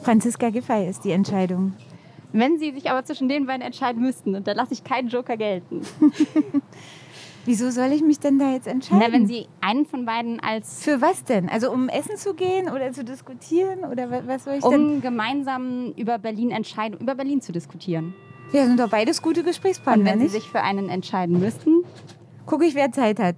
Franziska 0.02 0.50
Giffey 0.50 0.88
ist 0.88 1.04
die 1.04 1.12
Entscheidung. 1.12 1.74
Wenn 2.32 2.58
Sie 2.58 2.72
sich 2.72 2.90
aber 2.90 3.04
zwischen 3.04 3.28
den 3.28 3.46
beiden 3.46 3.62
entscheiden 3.62 4.02
müssten, 4.02 4.34
und 4.34 4.46
da 4.46 4.52
lasse 4.52 4.72
ich 4.72 4.84
keinen 4.84 5.08
Joker 5.08 5.36
gelten. 5.36 5.82
Wieso 7.44 7.70
soll 7.70 7.90
ich 7.92 8.02
mich 8.02 8.20
denn 8.20 8.38
da 8.38 8.52
jetzt 8.52 8.68
entscheiden? 8.68 9.02
Na, 9.04 9.12
wenn 9.12 9.26
Sie 9.26 9.48
einen 9.60 9.84
von 9.84 10.06
beiden 10.06 10.38
als... 10.38 10.84
Für 10.84 11.00
was 11.00 11.24
denn? 11.24 11.48
Also 11.48 11.72
um 11.72 11.88
essen 11.88 12.16
zu 12.16 12.34
gehen 12.34 12.70
oder 12.70 12.92
zu 12.92 13.04
diskutieren? 13.04 13.80
Oder 13.80 14.26
was 14.26 14.44
soll 14.44 14.54
ich 14.54 14.62
um 14.62 14.70
denn? 14.70 14.80
Um 14.94 15.00
gemeinsam 15.00 15.92
über 15.96 16.18
Berlin 16.18 16.52
entscheiden, 16.52 17.00
über 17.00 17.16
Berlin 17.16 17.40
zu 17.40 17.50
diskutieren. 17.50 18.14
Ja, 18.52 18.64
sind 18.64 18.78
doch 18.78 18.90
beides 18.90 19.22
gute 19.22 19.42
Gesprächspartner, 19.42 20.02
Und 20.04 20.08
wenn 20.08 20.18
nicht? 20.20 20.30
Sie 20.30 20.38
sich 20.38 20.48
für 20.48 20.62
einen 20.62 20.88
entscheiden 20.88 21.40
müssten... 21.40 21.84
Gucke 22.44 22.64
ich, 22.64 22.74
wer 22.74 22.90
Zeit 22.90 23.20
hat. 23.20 23.36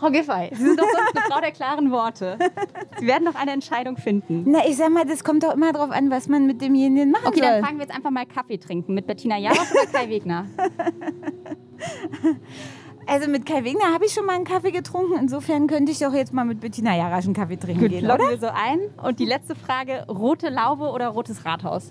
Frau 0.00 0.10
Giffey, 0.10 0.48
Sie 0.52 0.64
sind 0.64 0.80
doch 0.80 0.86
sonst 0.86 1.14
eine 1.14 1.30
Frau 1.30 1.40
der 1.42 1.52
klaren 1.52 1.90
Worte. 1.90 2.38
Sie 2.98 3.06
werden 3.06 3.26
doch 3.26 3.34
eine 3.34 3.50
Entscheidung 3.52 3.98
finden. 3.98 4.44
Na, 4.46 4.66
ich 4.66 4.78
sag 4.78 4.88
mal, 4.90 5.04
das 5.04 5.24
kommt 5.24 5.42
doch 5.42 5.52
immer 5.52 5.74
darauf 5.74 5.90
an, 5.90 6.10
was 6.10 6.26
man 6.26 6.46
mit 6.46 6.62
demjenigen 6.62 7.10
machen 7.10 7.26
okay, 7.26 7.40
soll. 7.40 7.48
dann 7.48 7.64
fragen 7.64 7.76
wir 7.76 7.84
jetzt 7.84 7.94
einfach 7.94 8.10
mal 8.10 8.24
Kaffee 8.24 8.56
trinken. 8.56 8.94
Mit 8.94 9.06
Bettina 9.06 9.36
Jarasch 9.36 9.70
oder 9.72 9.86
Kai 9.92 10.08
Wegner? 10.08 10.46
Also 13.06 13.28
mit 13.28 13.44
Kai 13.44 13.64
Wegner 13.64 13.92
habe 13.92 14.04
ich 14.04 14.12
schon 14.12 14.24
mal 14.24 14.36
einen 14.36 14.44
Kaffee 14.44 14.70
getrunken. 14.70 15.18
Insofern 15.18 15.66
könnte 15.66 15.90
ich 15.90 15.98
doch 15.98 16.12
jetzt 16.12 16.32
mal 16.32 16.44
mit 16.44 16.60
Bettina 16.60 16.96
Jarasch 16.96 17.24
einen 17.24 17.34
Kaffee 17.34 17.56
trinken 17.56 17.80
Gut, 17.80 17.90
gehen, 17.90 18.04
oder? 18.04 18.18
wir 18.18 18.38
so 18.38 18.46
ein. 18.46 18.78
Und 19.02 19.18
die 19.18 19.24
letzte 19.24 19.56
Frage, 19.56 20.04
rote 20.08 20.48
Laube 20.48 20.90
oder 20.90 21.08
rotes 21.08 21.44
Rathaus? 21.44 21.90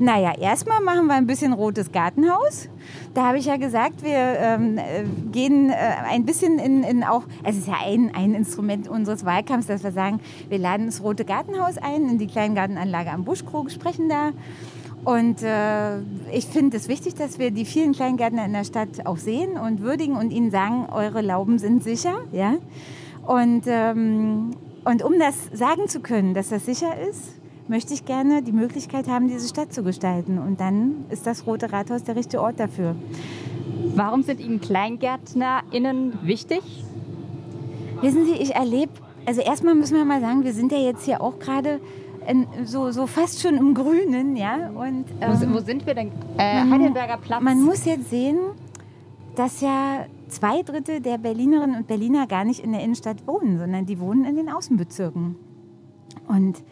Naja, 0.00 0.32
erstmal 0.40 0.80
machen 0.80 1.08
wir 1.08 1.14
ein 1.14 1.26
bisschen 1.26 1.52
rotes 1.52 1.92
Gartenhaus. 1.92 2.70
Da 3.12 3.26
habe 3.26 3.36
ich 3.36 3.44
ja 3.44 3.58
gesagt, 3.58 4.02
wir 4.02 4.16
ähm, 4.16 4.78
äh, 4.78 5.04
gehen 5.30 5.68
äh, 5.68 5.74
ein 5.74 6.24
bisschen 6.24 6.58
in, 6.58 6.82
in 6.84 7.04
auch, 7.04 7.24
es 7.44 7.58
ist 7.58 7.68
ja 7.68 7.74
ein, 7.84 8.10
ein 8.14 8.32
Instrument 8.32 8.88
unseres 8.88 9.26
Wahlkampfs, 9.26 9.66
dass 9.66 9.84
wir 9.84 9.92
sagen, 9.92 10.20
wir 10.48 10.56
laden 10.56 10.86
das 10.86 11.02
rote 11.02 11.26
Gartenhaus 11.26 11.76
ein, 11.76 12.08
in 12.08 12.16
die 12.16 12.28
Kleingartenanlage 12.28 13.10
am 13.10 13.24
Buschkrug, 13.24 13.70
sprechen 13.70 14.08
da. 14.08 14.30
Und 15.04 15.42
äh, 15.42 15.98
ich 16.32 16.46
finde 16.46 16.78
es 16.78 16.88
wichtig, 16.88 17.14
dass 17.16 17.38
wir 17.38 17.50
die 17.50 17.66
vielen 17.66 17.92
Kleingärtner 17.92 18.46
in 18.46 18.54
der 18.54 18.64
Stadt 18.64 19.04
auch 19.04 19.18
sehen 19.18 19.58
und 19.58 19.82
würdigen 19.82 20.16
und 20.16 20.30
ihnen 20.30 20.50
sagen, 20.50 20.86
eure 20.90 21.20
Lauben 21.20 21.58
sind 21.58 21.84
sicher. 21.84 22.14
Ja? 22.32 22.54
Und, 23.26 23.64
ähm, 23.66 24.52
und 24.82 25.02
um 25.02 25.18
das 25.18 25.34
sagen 25.52 25.88
zu 25.88 26.00
können, 26.00 26.32
dass 26.32 26.48
das 26.48 26.64
sicher 26.64 26.98
ist, 26.98 27.39
möchte 27.70 27.94
ich 27.94 28.04
gerne 28.04 28.42
die 28.42 28.52
Möglichkeit 28.52 29.06
haben, 29.06 29.28
diese 29.28 29.48
Stadt 29.48 29.72
zu 29.72 29.84
gestalten. 29.84 30.38
Und 30.38 30.60
dann 30.60 31.04
ist 31.08 31.24
das 31.24 31.46
Rote 31.46 31.72
Rathaus 31.72 32.02
der 32.02 32.16
richtige 32.16 32.42
Ort 32.42 32.58
dafür. 32.58 32.96
Warum 33.94 34.24
sind 34.24 34.40
Ihnen 34.40 34.60
KleingärtnerInnen 34.60 36.18
wichtig? 36.22 36.60
Wissen 38.02 38.26
Sie, 38.26 38.32
ich 38.32 38.56
erlebe, 38.56 38.92
also 39.24 39.40
erstmal 39.40 39.76
müssen 39.76 39.96
wir 39.96 40.04
mal 40.04 40.20
sagen, 40.20 40.42
wir 40.42 40.52
sind 40.52 40.72
ja 40.72 40.78
jetzt 40.78 41.04
hier 41.04 41.20
auch 41.22 41.38
gerade 41.38 41.80
so, 42.64 42.90
so 42.90 43.06
fast 43.06 43.40
schon 43.40 43.56
im 43.56 43.72
Grünen, 43.72 44.36
ja. 44.36 44.70
Und, 44.70 45.04
ähm, 45.20 45.40
wo, 45.40 45.54
wo, 45.54 45.58
sind 45.60 45.86
wir 45.86 45.94
denn? 45.94 46.10
Äh, 46.38 46.64
man, 46.64 46.72
Heidelberger 46.72 47.18
Platz. 47.18 47.40
Man 47.40 47.62
muss 47.62 47.84
jetzt 47.84 48.10
sehen, 48.10 48.38
dass 49.36 49.60
ja 49.60 50.06
zwei 50.28 50.62
Drittel 50.62 51.00
der 51.00 51.18
Berlinerinnen 51.18 51.76
und 51.76 51.86
Berliner 51.86 52.26
gar 52.26 52.44
nicht 52.44 52.60
in 52.60 52.72
der 52.72 52.82
Innenstadt 52.82 53.26
wohnen, 53.28 53.58
sondern 53.58 53.86
die 53.86 54.00
wohnen 54.00 54.24
in 54.24 54.34
den 54.34 54.48
Außenbezirken. 54.48 55.36
Und 56.26 56.62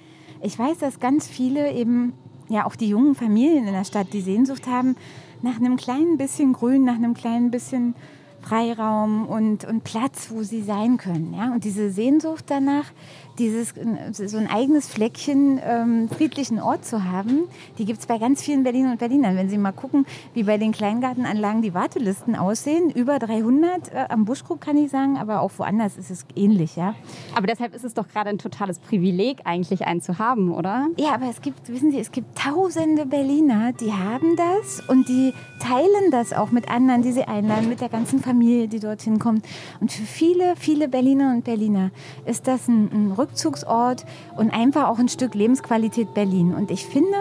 ich 0.42 0.58
weiß, 0.58 0.78
dass 0.78 1.00
ganz 1.00 1.26
viele 1.26 1.72
eben, 1.72 2.12
ja 2.48 2.66
auch 2.66 2.76
die 2.76 2.88
jungen 2.88 3.14
Familien 3.14 3.66
in 3.66 3.74
der 3.74 3.84
Stadt, 3.84 4.12
die 4.12 4.20
Sehnsucht 4.20 4.66
haben 4.66 4.96
nach 5.42 5.56
einem 5.56 5.76
kleinen 5.76 6.16
bisschen 6.18 6.52
Grün, 6.52 6.84
nach 6.84 6.94
einem 6.94 7.14
kleinen 7.14 7.50
bisschen 7.50 7.94
Freiraum 8.40 9.26
und, 9.26 9.64
und 9.64 9.84
Platz, 9.84 10.28
wo 10.30 10.42
sie 10.42 10.62
sein 10.62 10.96
können. 10.96 11.34
Ja? 11.34 11.52
Und 11.52 11.64
diese 11.64 11.90
Sehnsucht 11.90 12.44
danach, 12.48 12.92
dieses, 13.38 13.74
so 14.12 14.36
ein 14.36 14.48
eigenes 14.48 14.88
Fleckchen 14.88 15.60
ähm, 15.64 16.08
friedlichen 16.08 16.60
Ort 16.60 16.84
zu 16.84 17.04
haben, 17.04 17.44
die 17.78 17.84
gibt 17.84 18.00
es 18.00 18.06
bei 18.06 18.18
ganz 18.18 18.42
vielen 18.42 18.64
Berlinern 18.64 18.92
und 18.92 18.98
Berlinern. 18.98 19.36
Wenn 19.36 19.48
Sie 19.48 19.58
mal 19.58 19.72
gucken, 19.72 20.06
wie 20.34 20.42
bei 20.42 20.58
den 20.58 20.72
Kleingartenanlagen 20.72 21.62
die 21.62 21.74
Wartelisten 21.74 22.36
aussehen, 22.36 22.90
über 22.90 23.18
300 23.18 23.92
äh, 23.92 24.04
am 24.08 24.24
Buschkrug 24.24 24.60
kann 24.60 24.76
ich 24.76 24.90
sagen, 24.90 25.16
aber 25.16 25.40
auch 25.40 25.52
woanders 25.56 25.96
ist 25.96 26.10
es 26.10 26.26
ähnlich. 26.34 26.76
Ja? 26.76 26.94
Aber 27.34 27.46
deshalb 27.46 27.74
ist 27.74 27.84
es 27.84 27.94
doch 27.94 28.08
gerade 28.08 28.30
ein 28.30 28.38
totales 28.38 28.78
Privileg, 28.78 29.40
eigentlich 29.44 29.86
einen 29.86 30.00
zu 30.00 30.18
haben, 30.18 30.52
oder? 30.52 30.88
Ja, 30.96 31.14
aber 31.14 31.26
es 31.30 31.40
gibt, 31.40 31.68
wissen 31.68 31.90
Sie, 31.90 31.98
es 31.98 32.12
gibt 32.12 32.38
tausende 32.38 33.06
Berliner, 33.06 33.72
die 33.72 33.92
haben 33.92 34.36
das 34.36 34.80
und 34.88 35.08
die 35.08 35.32
teilen 35.58 36.10
das 36.10 36.32
auch 36.32 36.50
mit 36.50 36.70
anderen, 36.70 37.02
die 37.02 37.12
sie 37.12 37.24
einladen, 37.24 37.68
mit 37.68 37.80
der 37.80 37.88
ganzen 37.88 38.20
Familie, 38.20 38.68
die 38.68 38.80
dorthin 38.80 39.18
kommt. 39.18 39.44
Und 39.80 39.92
für 39.92 40.04
viele, 40.04 40.54
viele 40.56 40.88
Berliner 40.88 41.32
und 41.32 41.44
Berliner 41.44 41.90
ist 42.24 42.46
das 42.46 42.68
ein, 42.68 42.90
ein 42.92 43.12
Rückzugsort 43.28 44.04
und 44.36 44.50
einfach 44.50 44.88
auch 44.88 44.98
ein 44.98 45.08
Stück 45.08 45.34
Lebensqualität 45.34 46.14
Berlin. 46.14 46.54
Und 46.54 46.70
ich 46.70 46.86
finde, 46.86 47.16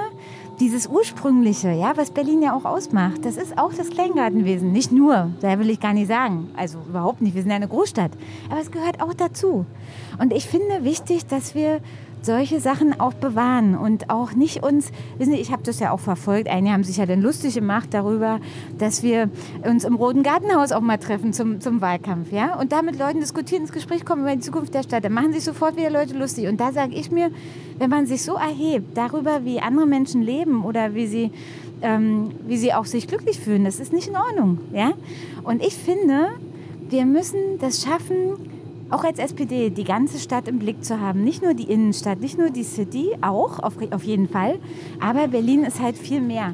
dieses 0.59 0.87
ursprüngliche, 0.87 1.71
ja, 1.71 1.95
was 1.95 2.11
Berlin 2.11 2.41
ja 2.41 2.55
auch 2.55 2.65
ausmacht, 2.65 3.25
das 3.25 3.37
ist 3.37 3.57
auch 3.57 3.73
das 3.73 3.89
Kleingartenwesen. 3.89 4.71
Nicht 4.71 4.91
nur, 4.91 5.31
da 5.41 5.59
will 5.59 5.69
ich 5.69 5.79
gar 5.79 5.93
nicht 5.93 6.07
sagen. 6.07 6.49
Also 6.55 6.79
überhaupt 6.87 7.21
nicht, 7.21 7.35
wir 7.35 7.43
sind 7.43 7.51
ja 7.51 7.57
eine 7.57 7.67
Großstadt. 7.67 8.11
Aber 8.49 8.59
es 8.59 8.71
gehört 8.71 9.01
auch 9.01 9.13
dazu. 9.13 9.65
Und 10.19 10.33
ich 10.33 10.47
finde 10.47 10.83
wichtig, 10.83 11.27
dass 11.27 11.53
wir 11.53 11.79
solche 12.21 12.59
Sachen 12.59 12.99
auch 12.99 13.13
bewahren 13.13 13.77
und 13.77 14.09
auch 14.09 14.33
nicht 14.33 14.63
uns, 14.63 14.91
wissen 15.17 15.33
Sie, 15.33 15.39
ich 15.39 15.51
habe 15.51 15.63
das 15.63 15.79
ja 15.79 15.91
auch 15.91 15.99
verfolgt, 15.99 16.49
einige 16.49 16.73
haben 16.73 16.83
sich 16.83 16.97
ja 16.97 17.05
dann 17.05 17.21
lustig 17.21 17.55
gemacht 17.55 17.89
darüber, 17.91 18.39
dass 18.77 19.03
wir 19.03 19.29
uns 19.63 19.83
im 19.83 19.95
Roten 19.95 20.23
Gartenhaus 20.23 20.71
auch 20.71 20.81
mal 20.81 20.97
treffen 20.97 21.33
zum, 21.33 21.61
zum 21.61 21.81
Wahlkampf, 21.81 22.31
ja, 22.31 22.59
und 22.59 22.71
da 22.71 22.81
mit 22.81 22.97
Leuten 22.99 23.19
diskutieren, 23.19 23.61
ins 23.63 23.71
Gespräch 23.71 24.05
kommen 24.05 24.23
über 24.23 24.35
die 24.35 24.41
Zukunft 24.41 24.73
der 24.73 24.83
Stadt, 24.83 25.03
dann 25.03 25.13
machen 25.13 25.33
sich 25.33 25.43
sofort 25.43 25.77
wieder 25.77 25.89
Leute 25.89 26.17
lustig. 26.17 26.47
Und 26.47 26.59
da 26.59 26.71
sage 26.71 26.93
ich 26.95 27.11
mir, 27.11 27.31
wenn 27.77 27.89
man 27.89 28.05
sich 28.05 28.23
so 28.23 28.35
erhebt 28.35 28.97
darüber, 28.97 29.45
wie 29.45 29.59
andere 29.59 29.85
Menschen 29.85 30.21
leben 30.21 30.63
oder 30.63 30.93
wie 30.95 31.07
sie 31.07 31.31
ähm, 31.81 32.31
wie 32.47 32.57
sie 32.57 32.73
auch 32.73 32.85
sich 32.85 33.07
glücklich 33.07 33.39
fühlen, 33.39 33.63
das 33.63 33.79
ist 33.79 33.93
nicht 33.93 34.07
in 34.07 34.15
Ordnung, 34.15 34.59
ja, 34.73 34.93
und 35.43 35.61
ich 35.61 35.75
finde, 35.75 36.29
wir 36.89 37.05
müssen 37.05 37.59
das 37.59 37.83
schaffen, 37.83 38.56
auch 38.89 39.03
als 39.03 39.19
SPD 39.19 39.69
die 39.69 39.83
ganze 39.83 40.19
Stadt 40.19 40.47
im 40.47 40.59
Blick 40.59 40.83
zu 40.83 40.99
haben. 40.99 41.23
Nicht 41.23 41.43
nur 41.43 41.53
die 41.53 41.69
Innenstadt, 41.69 42.21
nicht 42.21 42.37
nur 42.37 42.49
die 42.49 42.63
City, 42.63 43.09
auch 43.21 43.59
auf, 43.59 43.73
auf 43.91 44.03
jeden 44.03 44.29
Fall. 44.29 44.59
Aber 44.99 45.27
Berlin 45.27 45.63
ist 45.63 45.81
halt 45.81 45.97
viel 45.97 46.21
mehr. 46.21 46.53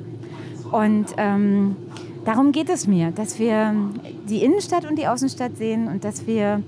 Und 0.71 1.07
ähm, 1.17 1.75
darum 2.25 2.51
geht 2.51 2.69
es 2.69 2.87
mir, 2.87 3.11
dass 3.11 3.37
wir 3.37 3.75
die 4.27 4.43
Innenstadt 4.43 4.85
und 4.89 4.97
die 4.97 5.07
Außenstadt 5.07 5.57
sehen 5.57 5.87
und 5.87 6.03
dass 6.03 6.25
wir 6.25 6.63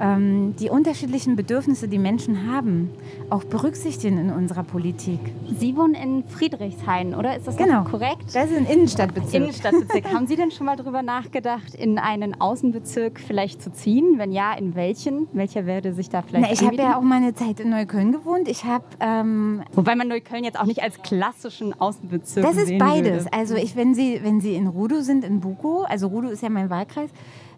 ähm, 0.00 0.54
die 0.56 0.70
unterschiedlichen 0.70 1.36
Bedürfnisse, 1.36 1.86
die 1.86 1.98
Menschen 1.98 2.50
haben, 2.50 2.90
auch 3.28 3.44
berücksichtigen 3.44 4.18
in 4.18 4.30
unserer 4.30 4.64
Politik. 4.64 5.20
Sie 5.58 5.76
wohnen 5.76 5.94
in 5.94 6.24
Friedrichshain, 6.24 7.14
oder? 7.14 7.36
Ist 7.36 7.46
das 7.46 7.56
genau. 7.56 7.84
korrekt? 7.84 8.24
Das 8.32 8.50
ist 8.50 8.56
ein 8.56 8.66
Innenstadtbezirk. 8.66 9.34
Innenstadtbezirk. 9.34 10.04
Haben 10.12 10.26
Sie 10.26 10.36
denn 10.36 10.50
schon 10.50 10.66
mal 10.66 10.76
darüber 10.76 11.02
nachgedacht, 11.02 11.74
in 11.74 11.98
einen 11.98 12.40
Außenbezirk 12.40 13.20
vielleicht 13.20 13.62
zu 13.62 13.72
ziehen? 13.72 14.14
Wenn 14.16 14.32
ja, 14.32 14.54
in 14.54 14.74
welchen? 14.74 15.28
Welcher 15.32 15.66
würde 15.66 15.92
sich 15.92 16.08
da 16.08 16.22
vielleicht 16.22 16.46
Na, 16.46 16.52
Ich 16.52 16.62
habe 16.62 16.76
ja 16.76 16.96
auch 16.96 17.02
mal 17.02 17.16
eine 17.16 17.34
Zeit 17.34 17.60
in 17.60 17.70
Neukölln 17.70 18.12
gewohnt. 18.12 18.48
Ich 18.48 18.64
habe... 18.64 18.84
Ähm, 19.00 19.62
Wobei 19.74 19.94
man 19.96 20.08
Neukölln 20.08 20.44
jetzt 20.44 20.58
auch 20.58 20.66
nicht 20.66 20.82
als 20.82 21.02
klassischen 21.02 21.78
Außenbezirk 21.78 22.44
Das 22.44 22.56
ist 22.56 22.78
beides. 22.78 23.24
Würde. 23.24 23.32
Also 23.32 23.54
ich, 23.56 23.76
wenn 23.76 23.94
Sie, 23.94 24.20
wenn 24.22 24.40
Sie 24.40 24.54
in 24.54 24.66
Rudow 24.66 25.02
sind, 25.02 25.24
in 25.24 25.40
Buko, 25.40 25.82
also 25.82 26.06
Rudow 26.06 26.30
ist 26.30 26.42
ja 26.42 26.48
mein 26.48 26.70
Wahlkreis, 26.70 27.10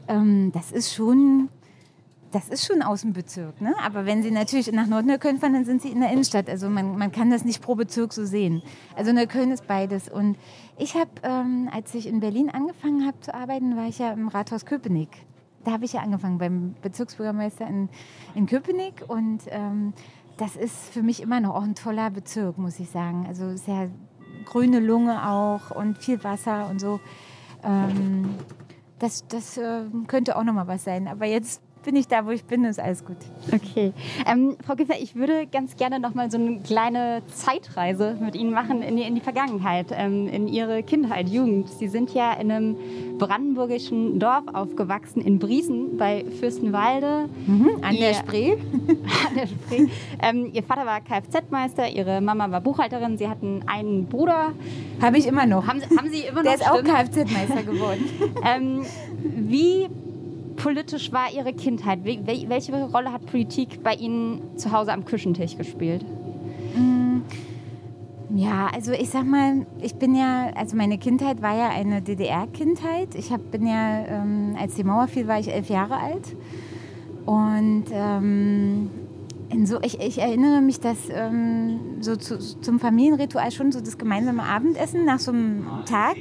ähm, 0.09 0.50
das 0.52 0.72
ist 0.72 0.92
schon 0.92 1.48
das 2.33 2.49
ist 2.49 2.66
schon 2.66 2.83
aus 2.83 3.03
dem 3.03 3.12
Bezirk. 3.12 3.61
Ne? 3.61 3.75
Aber 3.83 4.07
wenn 4.07 4.23
Sie 4.23 4.31
natürlich 4.31 4.71
nach 4.73 4.87
Nordneukölln 4.87 5.38
fahren, 5.38 5.53
dann 5.53 5.64
sind 5.64 5.83
Sie 5.83 5.90
in 5.90 6.01
der 6.01 6.11
Innenstadt. 6.11 6.49
Also 6.49 6.68
man, 6.68 6.97
man 6.97 7.12
kann 7.12 7.31
das 7.31 7.45
nicht 7.45 7.62
pro 7.62 7.75
Bezirk 7.75 8.12
so 8.12 8.25
sehen. 8.25 8.62
Also 8.97 9.12
Neukölln 9.12 9.51
ist 9.51 9.66
beides. 9.66 10.09
Und 10.09 10.37
ich 10.79 10.95
habe, 10.95 11.11
ähm, 11.23 11.68
als 11.73 11.95
ich 11.95 12.07
in 12.07 12.21
Berlin 12.21 12.51
angefangen 12.51 13.07
habe 13.07 13.21
zu 13.21 13.35
arbeiten, 13.35 13.77
war 13.77 13.87
ich 13.87 13.99
ja 13.99 14.12
im 14.12 14.29
Rathaus 14.29 14.64
Köpenick. 14.64 15.11
Da 15.64 15.73
habe 15.73 15.85
ich 15.85 15.92
ja 15.92 16.01
angefangen 16.01 16.38
beim 16.38 16.75
Bezirksbürgermeister 16.81 17.66
in, 17.66 17.88
in 18.35 18.47
Köpenick. 18.47 19.05
Und 19.07 19.42
ähm, 19.49 19.92
das 20.38 20.57
ist 20.57 20.88
für 20.92 21.03
mich 21.03 21.21
immer 21.21 21.40
noch 21.40 21.55
auch 21.55 21.62
ein 21.62 21.75
toller 21.75 22.11
Bezirk, 22.11 22.57
muss 22.57 22.81
ich 22.81 22.88
sagen. 22.88 23.27
Also 23.29 23.57
sehr 23.57 23.90
grüne 24.47 24.81
Lunge 24.81 25.29
auch 25.29 25.71
und 25.71 25.99
viel 25.99 26.25
Wasser 26.25 26.68
und 26.71 26.81
so. 26.81 26.99
Ähm, 27.62 28.37
das 28.99 29.27
das 29.29 29.59
äh, 29.59 29.83
könnte 30.07 30.37
auch 30.37 30.45
noch 30.45 30.55
mal 30.55 30.66
was 30.66 30.85
sein. 30.85 31.09
Aber 31.09 31.27
jetzt 31.27 31.61
bin 31.83 31.97
ich 31.97 32.09
da, 32.09 32.27
wo 32.27 32.31
ich 32.31 32.45
bin, 32.45 32.64
ist 32.64 32.81
alles 32.81 33.05
gut. 33.05 33.16
Okay. 33.53 33.92
Ähm, 34.27 34.57
Frau 34.64 34.75
Giffer, 34.75 34.95
ich 35.01 35.14
würde 35.14 35.47
ganz 35.47 35.77
gerne 35.77 36.01
noch 36.01 36.14
mal 36.14 36.31
so 36.31 36.38
eine 36.38 36.61
kleine 36.61 37.23
Zeitreise 37.27 38.16
mit 38.21 38.35
Ihnen 38.35 38.53
machen 38.53 38.83
in 38.83 38.97
die, 38.97 39.03
in 39.03 39.14
die 39.14 39.21
Vergangenheit, 39.21 39.88
ähm, 39.92 40.29
in 40.29 40.49
Ihre 40.49 40.83
Kindheit, 40.83 41.29
Jugend. 41.29 41.68
Sie 41.68 41.88
sind 41.88 42.14
ja 42.14 42.33
in 42.35 42.51
einem 42.51 42.77
brandenburgischen 43.18 44.18
Dorf 44.18 44.45
aufgewachsen, 44.53 45.21
in 45.21 45.38
Briesen 45.38 45.97
bei 45.97 46.25
Fürstenwalde. 46.40 47.29
Mhm, 47.47 47.71
an 47.83 47.97
der 47.97 48.14
Spree. 48.14 48.53
an 49.29 49.35
der 49.37 49.47
Spree. 49.47 49.88
Ähm, 50.21 50.51
ihr 50.53 50.62
Vater 50.62 50.87
war 50.87 51.01
Kfz-Meister, 51.01 51.88
Ihre 51.88 52.21
Mama 52.21 52.51
war 52.51 52.61
Buchhalterin, 52.61 53.18
Sie 53.18 53.29
hatten 53.29 53.62
einen 53.66 54.07
Bruder. 54.07 54.53
Habe 55.01 55.18
ich 55.18 55.27
immer 55.27 55.47
noch. 55.47 55.66
Haben, 55.66 55.83
haben 55.97 56.11
Sie 56.11 56.21
immer 56.21 56.42
noch? 56.42 56.51
Der 56.51 56.55
ist 56.55 56.71
auch 56.71 56.83
Kfz-Meister 56.83 57.62
geworden. 57.62 58.05
ähm, 58.45 58.85
wie 59.23 59.88
politisch 60.62 61.12
war 61.12 61.33
Ihre 61.33 61.53
Kindheit? 61.53 62.05
Welche 62.05 62.85
Rolle 62.85 63.12
hat 63.12 63.27
Politik 63.27 63.83
bei 63.83 63.94
Ihnen 63.94 64.57
zu 64.57 64.70
Hause 64.70 64.92
am 64.92 65.05
Küchentisch 65.05 65.57
gespielt? 65.57 66.05
Mm, 66.77 67.22
ja, 68.35 68.68
also 68.72 68.92
ich 68.92 69.11
sag 69.11 69.27
mal, 69.27 69.66
ich 69.81 69.96
bin 69.96 70.14
ja, 70.14 70.51
also 70.55 70.77
meine 70.77 70.98
Kindheit 70.98 71.42
war 71.42 71.57
ja 71.57 71.68
eine 71.68 72.01
DDR-Kindheit. 72.01 73.14
Ich 73.14 73.33
hab, 73.33 73.51
bin 73.51 73.66
ja, 73.66 74.07
ähm, 74.07 74.57
als 74.59 74.75
die 74.77 74.85
Mauer 74.85 75.09
fiel, 75.09 75.27
war 75.27 75.40
ich 75.40 75.53
elf 75.53 75.68
Jahre 75.68 75.96
alt. 75.96 76.37
Und 77.27 77.85
ähm, 77.92 78.90
so, 79.64 79.80
ich, 79.82 80.00
ich, 80.00 80.18
erinnere 80.18 80.60
mich, 80.60 80.80
dass 80.80 80.96
ähm, 81.10 81.78
so 82.00 82.16
zu, 82.16 82.38
zum 82.38 82.80
Familienritual 82.80 83.50
schon 83.50 83.70
so 83.72 83.80
das 83.80 83.98
gemeinsame 83.98 84.42
Abendessen 84.42 85.04
nach 85.04 85.18
so 85.18 85.30
einem 85.32 85.66
Tag 85.86 86.16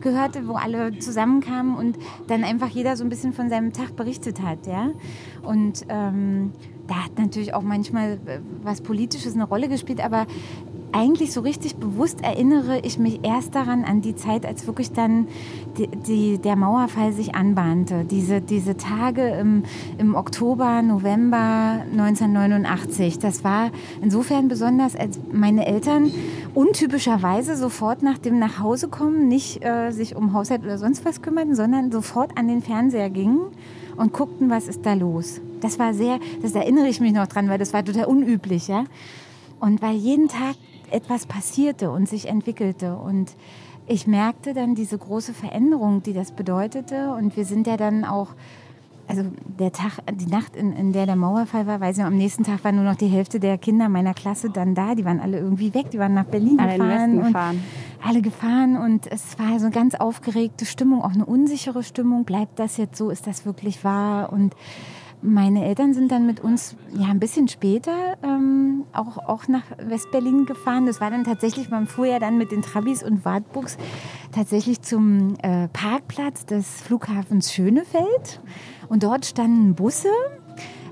gehörte, 0.00 0.48
wo 0.48 0.54
alle 0.54 0.98
zusammenkamen 0.98 1.76
und 1.76 1.98
dann 2.26 2.44
einfach 2.44 2.68
jeder 2.68 2.96
so 2.96 3.04
ein 3.04 3.08
bisschen 3.08 3.32
von 3.32 3.48
seinem 3.48 3.72
Tag 3.72 3.96
berichtet 3.96 4.42
hat. 4.42 4.66
Ja? 4.66 4.90
Und 5.42 5.84
ähm, 5.88 6.52
da 6.86 7.04
hat 7.04 7.18
natürlich 7.18 7.54
auch 7.54 7.62
manchmal 7.62 8.18
äh, 8.26 8.40
was 8.62 8.80
Politisches 8.80 9.34
eine 9.34 9.44
Rolle 9.44 9.68
gespielt, 9.68 10.04
aber 10.04 10.26
eigentlich 10.92 11.32
so 11.32 11.40
richtig 11.40 11.76
bewusst 11.76 12.22
erinnere 12.22 12.80
ich 12.80 12.98
mich 12.98 13.20
erst 13.24 13.54
daran, 13.54 13.84
an 13.84 14.00
die 14.02 14.14
Zeit, 14.14 14.46
als 14.46 14.66
wirklich 14.66 14.92
dann 14.92 15.26
die, 15.78 15.88
die, 15.88 16.38
der 16.38 16.56
Mauerfall 16.56 17.12
sich 17.12 17.34
anbahnte. 17.34 18.04
Diese, 18.04 18.40
diese 18.40 18.76
Tage 18.76 19.28
im, 19.28 19.64
im 19.98 20.14
Oktober, 20.14 20.82
November 20.82 21.84
1989. 21.92 23.18
Das 23.18 23.44
war 23.44 23.70
insofern 24.02 24.48
besonders, 24.48 24.94
als 24.94 25.18
meine 25.32 25.66
Eltern 25.66 26.10
untypischerweise 26.54 27.56
sofort 27.56 28.02
nach 28.02 28.18
dem 28.18 28.38
Nachhausekommen 28.38 29.28
nicht 29.28 29.64
äh, 29.64 29.90
sich 29.90 30.14
um 30.14 30.32
Haushalt 30.32 30.62
oder 30.62 30.78
sonst 30.78 31.04
was 31.04 31.22
kümmerten, 31.22 31.54
sondern 31.54 31.90
sofort 31.90 32.36
an 32.36 32.48
den 32.48 32.62
Fernseher 32.62 33.10
gingen 33.10 33.40
und 33.96 34.12
guckten, 34.12 34.50
was 34.50 34.68
ist 34.68 34.84
da 34.84 34.94
los. 34.94 35.40
Das 35.60 35.78
war 35.78 35.94
sehr, 35.94 36.18
das 36.42 36.54
erinnere 36.54 36.88
ich 36.88 37.00
mich 37.00 37.12
noch 37.12 37.26
dran, 37.26 37.48
weil 37.48 37.58
das 37.58 37.72
war 37.72 37.84
total 37.84 38.04
unüblich, 38.04 38.68
ja. 38.68 38.84
Und 39.60 39.80
weil 39.80 39.94
jeden 39.94 40.28
Tag 40.28 40.56
etwas 40.92 41.26
passierte 41.26 41.90
und 41.90 42.08
sich 42.08 42.28
entwickelte. 42.28 42.96
Und 42.96 43.34
ich 43.86 44.06
merkte 44.06 44.54
dann 44.54 44.74
diese 44.74 44.96
große 44.96 45.34
Veränderung, 45.34 46.02
die 46.02 46.12
das 46.12 46.32
bedeutete. 46.32 47.14
Und 47.14 47.36
wir 47.36 47.44
sind 47.44 47.66
ja 47.66 47.76
dann 47.76 48.04
auch, 48.04 48.28
also 49.08 49.24
der 49.58 49.72
Tag, 49.72 49.98
die 50.14 50.26
Nacht, 50.26 50.54
in, 50.54 50.72
in 50.72 50.92
der 50.92 51.06
der 51.06 51.16
Mauerfall 51.16 51.66
war, 51.66 51.80
weiß 51.80 51.98
ich, 51.98 52.04
am 52.04 52.16
nächsten 52.16 52.44
Tag 52.44 52.62
war 52.64 52.72
nur 52.72 52.84
noch 52.84 52.94
die 52.94 53.08
Hälfte 53.08 53.40
der 53.40 53.58
Kinder 53.58 53.88
meiner 53.88 54.14
Klasse 54.14 54.50
dann 54.50 54.74
da. 54.74 54.94
Die 54.94 55.04
waren 55.04 55.20
alle 55.20 55.38
irgendwie 55.38 55.74
weg, 55.74 55.90
die 55.90 55.98
waren 55.98 56.14
nach 56.14 56.26
Berlin 56.26 56.60
alle 56.60 56.78
gefahren. 56.78 57.18
Und 57.18 57.26
gefahren. 57.26 57.64
Alle 58.04 58.22
gefahren 58.22 58.76
und 58.76 59.06
es 59.12 59.38
war 59.38 59.58
so 59.58 59.66
eine 59.66 59.74
ganz 59.74 59.94
aufgeregte 59.94 60.64
Stimmung, 60.64 61.02
auch 61.02 61.12
eine 61.12 61.24
unsichere 61.24 61.82
Stimmung. 61.82 62.24
Bleibt 62.24 62.58
das 62.58 62.76
jetzt 62.76 62.96
so? 62.96 63.10
Ist 63.10 63.26
das 63.26 63.46
wirklich 63.46 63.84
wahr? 63.84 64.32
Und 64.32 64.54
meine 65.22 65.64
Eltern 65.64 65.94
sind 65.94 66.10
dann 66.10 66.26
mit 66.26 66.40
uns 66.40 66.76
ja 66.92 67.06
ein 67.06 67.20
bisschen 67.20 67.48
später 67.48 68.16
ähm, 68.22 68.84
auch, 68.92 69.18
auch 69.18 69.48
nach 69.48 69.64
Westberlin 69.78 70.46
gefahren. 70.46 70.86
Das 70.86 71.00
war 71.00 71.10
dann 71.10 71.24
tatsächlich, 71.24 71.70
man 71.70 71.86
fuhr 71.86 72.06
ja 72.06 72.18
dann 72.18 72.38
mit 72.38 72.50
den 72.50 72.62
Trabis 72.62 73.02
und 73.02 73.24
Wartbuchs 73.24 73.78
tatsächlich 74.32 74.82
zum 74.82 75.34
äh, 75.42 75.68
Parkplatz 75.68 76.44
des 76.44 76.82
Flughafens 76.82 77.52
Schönefeld. 77.52 78.40
Und 78.88 79.04
dort 79.04 79.24
standen 79.24 79.74
Busse 79.74 80.08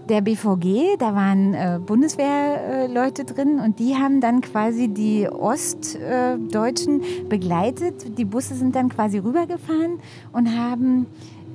der 0.08 0.22
BVG, 0.22 0.96
da 0.98 1.14
waren 1.14 1.54
äh, 1.54 1.78
Bundeswehrleute 1.84 3.22
äh, 3.22 3.24
drin 3.24 3.60
und 3.60 3.78
die 3.78 3.94
haben 3.96 4.20
dann 4.20 4.40
quasi 4.40 4.88
die 4.88 5.28
Ostdeutschen 5.28 7.02
begleitet. 7.28 8.18
Die 8.18 8.24
Busse 8.24 8.54
sind 8.56 8.74
dann 8.74 8.88
quasi 8.88 9.18
rübergefahren 9.18 10.00
und 10.32 10.56
haben 10.56 11.06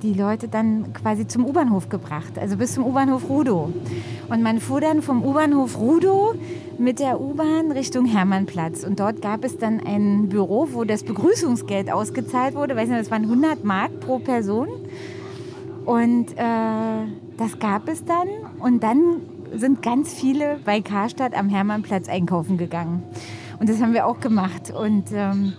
die 0.02 0.12
Leute 0.12 0.48
dann 0.48 0.92
quasi 0.92 1.26
zum 1.26 1.44
U-Bahnhof 1.46 1.88
gebracht, 1.88 2.38
also 2.38 2.56
bis 2.56 2.74
zum 2.74 2.84
U-Bahnhof 2.84 3.28
Rudow. 3.28 3.72
Und 4.28 4.42
man 4.42 4.60
fuhr 4.60 4.80
dann 4.80 5.02
vom 5.02 5.24
U-Bahnhof 5.24 5.78
Rudow 5.78 6.34
mit 6.78 6.98
der 6.98 7.20
U-Bahn 7.20 7.72
Richtung 7.72 8.04
Hermannplatz. 8.06 8.84
Und 8.84 9.00
dort 9.00 9.22
gab 9.22 9.44
es 9.44 9.58
dann 9.58 9.80
ein 9.80 10.28
Büro, 10.28 10.68
wo 10.72 10.84
das 10.84 11.02
Begrüßungsgeld 11.02 11.90
ausgezahlt 11.90 12.54
wurde. 12.54 12.76
Weiß 12.76 12.88
nicht, 12.88 13.00
das 13.00 13.10
waren 13.10 13.22
100 13.22 13.64
Mark 13.64 14.00
pro 14.00 14.18
Person. 14.18 14.68
Und 15.84 16.32
äh, 16.32 17.06
das 17.36 17.58
gab 17.58 17.88
es 17.88 18.04
dann. 18.04 18.28
Und 18.58 18.82
dann 18.82 19.20
sind 19.54 19.82
ganz 19.82 20.12
viele 20.12 20.58
bei 20.64 20.80
Karstadt 20.80 21.34
am 21.34 21.48
Hermannplatz 21.48 22.08
einkaufen 22.08 22.58
gegangen. 22.58 23.02
Und 23.58 23.68
das 23.68 23.80
haben 23.80 23.94
wir 23.94 24.06
auch 24.06 24.20
gemacht. 24.20 24.70
Und 24.70 25.04
ähm, 25.12 25.54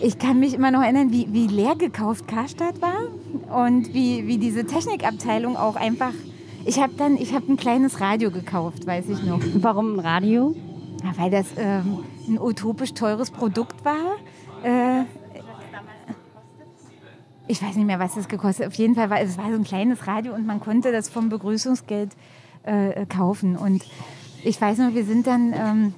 ich 0.00 0.18
kann 0.18 0.40
mich 0.40 0.54
immer 0.54 0.70
noch 0.70 0.82
erinnern, 0.82 1.12
wie, 1.12 1.32
wie 1.32 1.46
leer 1.46 1.76
gekauft 1.76 2.26
Karstadt 2.28 2.80
war 2.80 3.66
und 3.66 3.94
wie, 3.94 4.26
wie 4.26 4.38
diese 4.38 4.64
Technikabteilung 4.64 5.56
auch 5.56 5.76
einfach. 5.76 6.12
Ich 6.66 6.80
habe 6.80 6.94
dann, 6.96 7.16
ich 7.16 7.34
habe 7.34 7.52
ein 7.52 7.56
kleines 7.56 8.00
Radio 8.00 8.30
gekauft, 8.30 8.86
weiß 8.86 9.08
ich 9.08 9.22
noch. 9.22 9.40
Warum 9.56 9.94
ein 9.94 10.00
Radio? 10.00 10.54
Ja, 11.02 11.12
weil 11.16 11.30
das 11.30 11.46
ähm, 11.58 12.04
ein 12.26 12.38
utopisch 12.40 12.94
teures 12.94 13.30
Produkt 13.30 13.84
war. 13.84 14.16
Äh, 14.62 15.04
ich 17.46 17.62
weiß 17.62 17.76
nicht 17.76 17.86
mehr, 17.86 17.98
was 17.98 18.14
das 18.14 18.28
gekostet 18.28 18.64
hat. 18.64 18.72
Auf 18.72 18.78
jeden 18.78 18.94
Fall 18.94 19.10
war 19.10 19.20
es 19.20 19.36
war 19.36 19.50
so 19.50 19.56
ein 19.56 19.64
kleines 19.64 20.06
Radio 20.06 20.34
und 20.34 20.46
man 20.46 20.60
konnte 20.60 20.92
das 20.92 21.10
vom 21.10 21.28
Begrüßungsgeld 21.28 22.12
äh, 22.62 23.04
kaufen. 23.06 23.56
Und 23.56 23.84
ich 24.42 24.58
weiß 24.58 24.78
noch, 24.78 24.94
wir 24.94 25.04
sind 25.04 25.26
dann 25.26 25.52
ähm, 25.52 25.94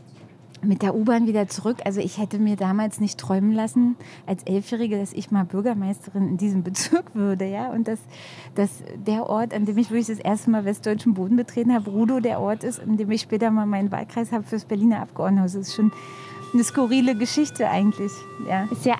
mit 0.63 0.83
der 0.83 0.95
U-Bahn 0.95 1.27
wieder 1.27 1.49
zurück. 1.49 1.79
Also 1.85 2.01
ich 2.01 2.19
hätte 2.19 2.39
mir 2.39 2.57
damals 2.57 3.01
nicht 3.01 3.19
träumen 3.19 3.53
lassen, 3.53 3.97
als 4.27 4.43
Elfjährige, 4.45 4.99
dass 4.99 5.13
ich 5.13 5.31
mal 5.31 5.45
Bürgermeisterin 5.45 6.29
in 6.29 6.37
diesem 6.37 6.63
Bezirk 6.65 7.15
würde. 7.15 7.47
Ja? 7.47 7.71
Und 7.71 7.89
dass, 7.89 8.01
dass 8.55 8.71
der 8.95 9.29
Ort, 9.29 9.55
an 9.55 9.67
dem 9.67 9.79
ich 9.79 9.91
wirklich 9.91 10.07
das 10.07 10.19
erste 10.19 10.51
Mal 10.51 10.65
westdeutschen 10.65 11.15
Boden 11.15 11.37
betreten 11.37 11.73
habe, 11.73 11.91
Rudo 11.91 12.21
der 12.21 12.41
Ort 12.41 12.65
ist, 12.65 12.79
in 12.79 12.97
dem 12.97 13.11
ich 13.11 13.23
später 13.23 13.51
mal 13.51 13.67
meinen 13.67 13.91
Wahlkreis 13.91 14.33
habe 14.33 14.45
fürs 14.45 14.65
Berliner 14.65 15.01
Abgeordnetenhaus. 15.01 15.53
Das 15.53 15.69
ist 15.69 15.75
schon 15.75 15.93
eine 16.53 16.65
skurrile 16.65 17.15
Geschichte 17.15 17.69
eigentlich. 17.69 18.13
Ja. 18.49 18.69
Ist 18.71 18.87
ja 18.87 18.97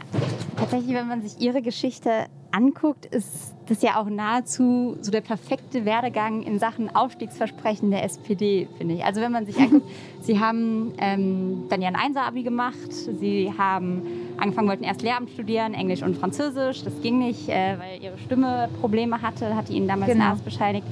tatsächlich, 0.57 0.95
wenn 0.95 1.09
man 1.09 1.23
sich 1.23 1.41
Ihre 1.41 1.63
Geschichte 1.63 2.27
anguckt, 2.57 3.07
ist 3.07 3.55
das 3.67 3.83
ja 3.83 4.01
auch 4.01 4.07
nahezu 4.07 4.97
so 5.01 5.11
der 5.11 5.21
perfekte 5.21 5.85
Werdegang 5.85 6.43
in 6.43 6.59
Sachen 6.59 6.95
Aufstiegsversprechen 6.95 7.91
der 7.91 8.05
SPD, 8.05 8.69
finde 8.79 8.95
ich. 8.95 9.05
Also 9.05 9.21
wenn 9.21 9.33
man 9.33 9.45
sich 9.45 9.59
anguckt, 9.59 9.87
Sie 10.21 10.41
haben 10.41 10.93
ähm, 10.99 11.65
dann 11.69 11.83
ja 11.83 11.89
ein 11.89 11.97
Einser-Abi 11.97 12.43
gemacht, 12.43 12.93
Sie 12.93 13.53
haben 13.57 14.03
angefangen, 14.39 14.69
wollten 14.69 14.85
erst 14.85 15.03
Lehramt 15.03 15.31
studieren, 15.31 15.75
Englisch 15.75 16.03
und 16.03 16.17
Französisch. 16.17 16.83
Das 16.83 17.01
ging 17.03 17.19
nicht, 17.19 17.49
äh, 17.49 17.77
weil 17.79 18.03
Ihre 18.03 18.19
Stimme 18.19 18.69
Probleme 18.81 19.21
hatte, 19.21 19.55
hatte 19.55 19.73
Ihnen 19.73 19.89
damals 19.89 20.13
genau. 20.13 20.27
Arzt 20.27 20.45
bescheinigt. 20.45 20.87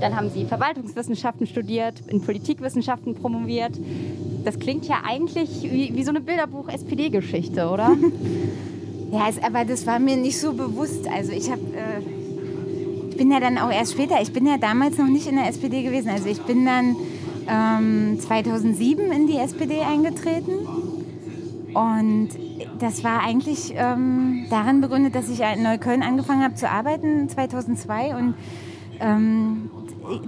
Dann 0.00 0.16
haben 0.16 0.30
Sie 0.30 0.44
Verwaltungswissenschaften 0.44 1.46
studiert, 1.46 1.94
in 2.08 2.20
Politikwissenschaften 2.22 3.14
promoviert. 3.14 3.72
Das 4.44 4.58
klingt 4.58 4.86
ja 4.86 5.02
eigentlich 5.04 5.62
wie, 5.62 5.94
wie 5.94 6.04
so 6.04 6.10
eine 6.10 6.20
Bilderbuch-SPD-Geschichte, 6.20 7.68
oder? 7.68 7.96
Ja, 9.12 9.28
es, 9.28 9.42
aber 9.42 9.64
das 9.64 9.88
war 9.88 9.98
mir 9.98 10.16
nicht 10.16 10.38
so 10.38 10.52
bewusst. 10.52 11.08
Also 11.08 11.32
ich 11.32 11.50
habe, 11.50 11.60
äh, 11.60 13.08
ich 13.10 13.16
bin 13.16 13.32
ja 13.32 13.40
dann 13.40 13.58
auch 13.58 13.70
erst 13.70 13.94
später, 13.94 14.20
ich 14.22 14.32
bin 14.32 14.46
ja 14.46 14.56
damals 14.56 14.98
noch 14.98 15.08
nicht 15.08 15.26
in 15.26 15.34
der 15.34 15.48
SPD 15.48 15.82
gewesen. 15.82 16.10
Also 16.10 16.28
ich 16.28 16.40
bin 16.42 16.64
dann 16.64 16.94
ähm, 17.48 18.20
2007 18.20 19.10
in 19.10 19.26
die 19.26 19.36
SPD 19.36 19.80
eingetreten. 19.80 20.52
Und 21.74 22.28
das 22.78 23.02
war 23.02 23.20
eigentlich 23.20 23.74
ähm, 23.76 24.46
daran 24.48 24.80
begründet, 24.80 25.14
dass 25.14 25.28
ich 25.28 25.40
in 25.40 25.62
Neukölln 25.62 26.02
angefangen 26.02 26.42
habe 26.42 26.54
zu 26.54 26.68
arbeiten 26.68 27.28
2002 27.28 28.16
und 28.16 28.34
ähm, 29.00 29.70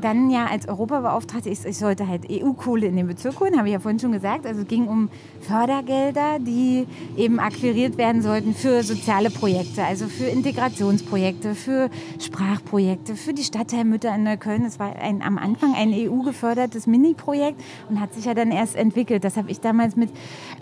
dann 0.01 0.31
ja 0.31 0.47
als 0.47 0.68
Europabeauftragte, 0.68 1.51
ich, 1.51 1.64
ich 1.64 1.79
sollte 1.79 2.07
halt 2.09 2.31
EU-Kohle 2.31 2.87
in 2.87 2.97
den 2.97 3.07
Bezirk 3.07 3.40
holen, 3.40 3.57
habe 3.57 3.68
ich 3.68 3.73
ja 3.73 3.81
vorhin 3.81 3.99
schon 3.99 4.12
gesagt. 4.12 4.47
Also 4.47 4.62
es 4.62 4.68
ging 4.68 4.87
um 4.88 5.09
Fördergelder, 5.40 6.38
die 6.38 6.87
eben 7.16 7.40
akquiriert 7.40 7.99
werden 7.99 8.23
sollten 8.23 8.55
für 8.55 8.83
soziale 8.83 9.31
Projekte, 9.31 9.85
also 9.85 10.07
für 10.07 10.27
Integrationsprojekte, 10.27 11.55
für 11.55 11.90
Sprachprojekte, 12.18 13.16
für 13.16 13.33
die 13.33 13.42
Stadtteilmütter 13.42 14.14
in 14.14 14.25
Neukölln. 14.25 14.62
Das 14.64 14.79
war 14.79 14.97
ein, 14.97 15.23
am 15.23 15.38
Anfang 15.38 15.75
ein 15.75 15.92
EU-gefördertes 15.92 16.87
Mini-Projekt 16.87 17.61
und 17.88 18.01
hat 18.01 18.14
sich 18.14 18.25
ja 18.25 18.35
dann 18.35 18.51
erst 18.51 18.77
entwickelt. 18.77 19.25
Das 19.25 19.37
habe 19.37 19.51
ich 19.51 19.61
damals 19.61 19.97
mit 19.97 20.11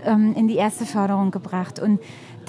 ähm, 0.04 0.34
in 0.34 0.48
die 0.48 0.56
erste 0.56 0.86
Förderung 0.86 1.30
gebracht. 1.30 1.78
Und 1.78 2.00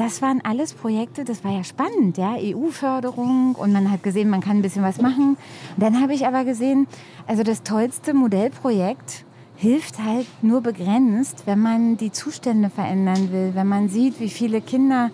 das 0.01 0.23
waren 0.23 0.41
alles 0.43 0.73
Projekte, 0.73 1.23
das 1.23 1.43
war 1.43 1.51
ja 1.51 1.63
spannend, 1.63 2.17
ja, 2.17 2.35
EU-Förderung 2.35 3.53
und 3.53 3.71
man 3.71 3.91
hat 3.91 4.01
gesehen, 4.01 4.31
man 4.31 4.41
kann 4.41 4.57
ein 4.57 4.61
bisschen 4.63 4.81
was 4.81 4.99
machen. 4.99 5.37
Dann 5.77 6.01
habe 6.01 6.15
ich 6.15 6.25
aber 6.25 6.43
gesehen, 6.43 6.87
also 7.27 7.43
das 7.43 7.61
tollste 7.61 8.15
Modellprojekt 8.15 9.25
hilft 9.57 10.03
halt 10.03 10.25
nur 10.41 10.61
begrenzt, 10.61 11.43
wenn 11.45 11.59
man 11.59 11.97
die 11.97 12.11
Zustände 12.11 12.71
verändern 12.71 13.31
will, 13.31 13.51
wenn 13.53 13.67
man 13.67 13.89
sieht, 13.89 14.19
wie 14.19 14.31
viele 14.31 14.59
Kinder 14.59 15.11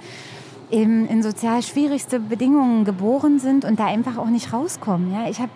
eben 0.71 1.06
in 1.10 1.21
sozial 1.21 1.63
schwierigste 1.63 2.21
Bedingungen 2.21 2.86
geboren 2.86 3.39
sind 3.39 3.65
und 3.65 3.82
da 3.82 3.88
einfach 3.88 4.17
auch 4.17 4.30
nicht 4.30 4.54
rauskommen. 4.54 5.12
Ja, 5.12 5.30
ich 5.30 5.39
habe 5.39 5.52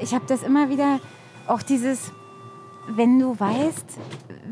ich 0.00 0.14
hab 0.14 0.24
das 0.28 0.44
immer 0.44 0.70
wieder, 0.70 1.00
auch 1.48 1.62
dieses, 1.62 2.12
wenn 2.88 3.18
du 3.18 3.38
weißt, 3.38 3.98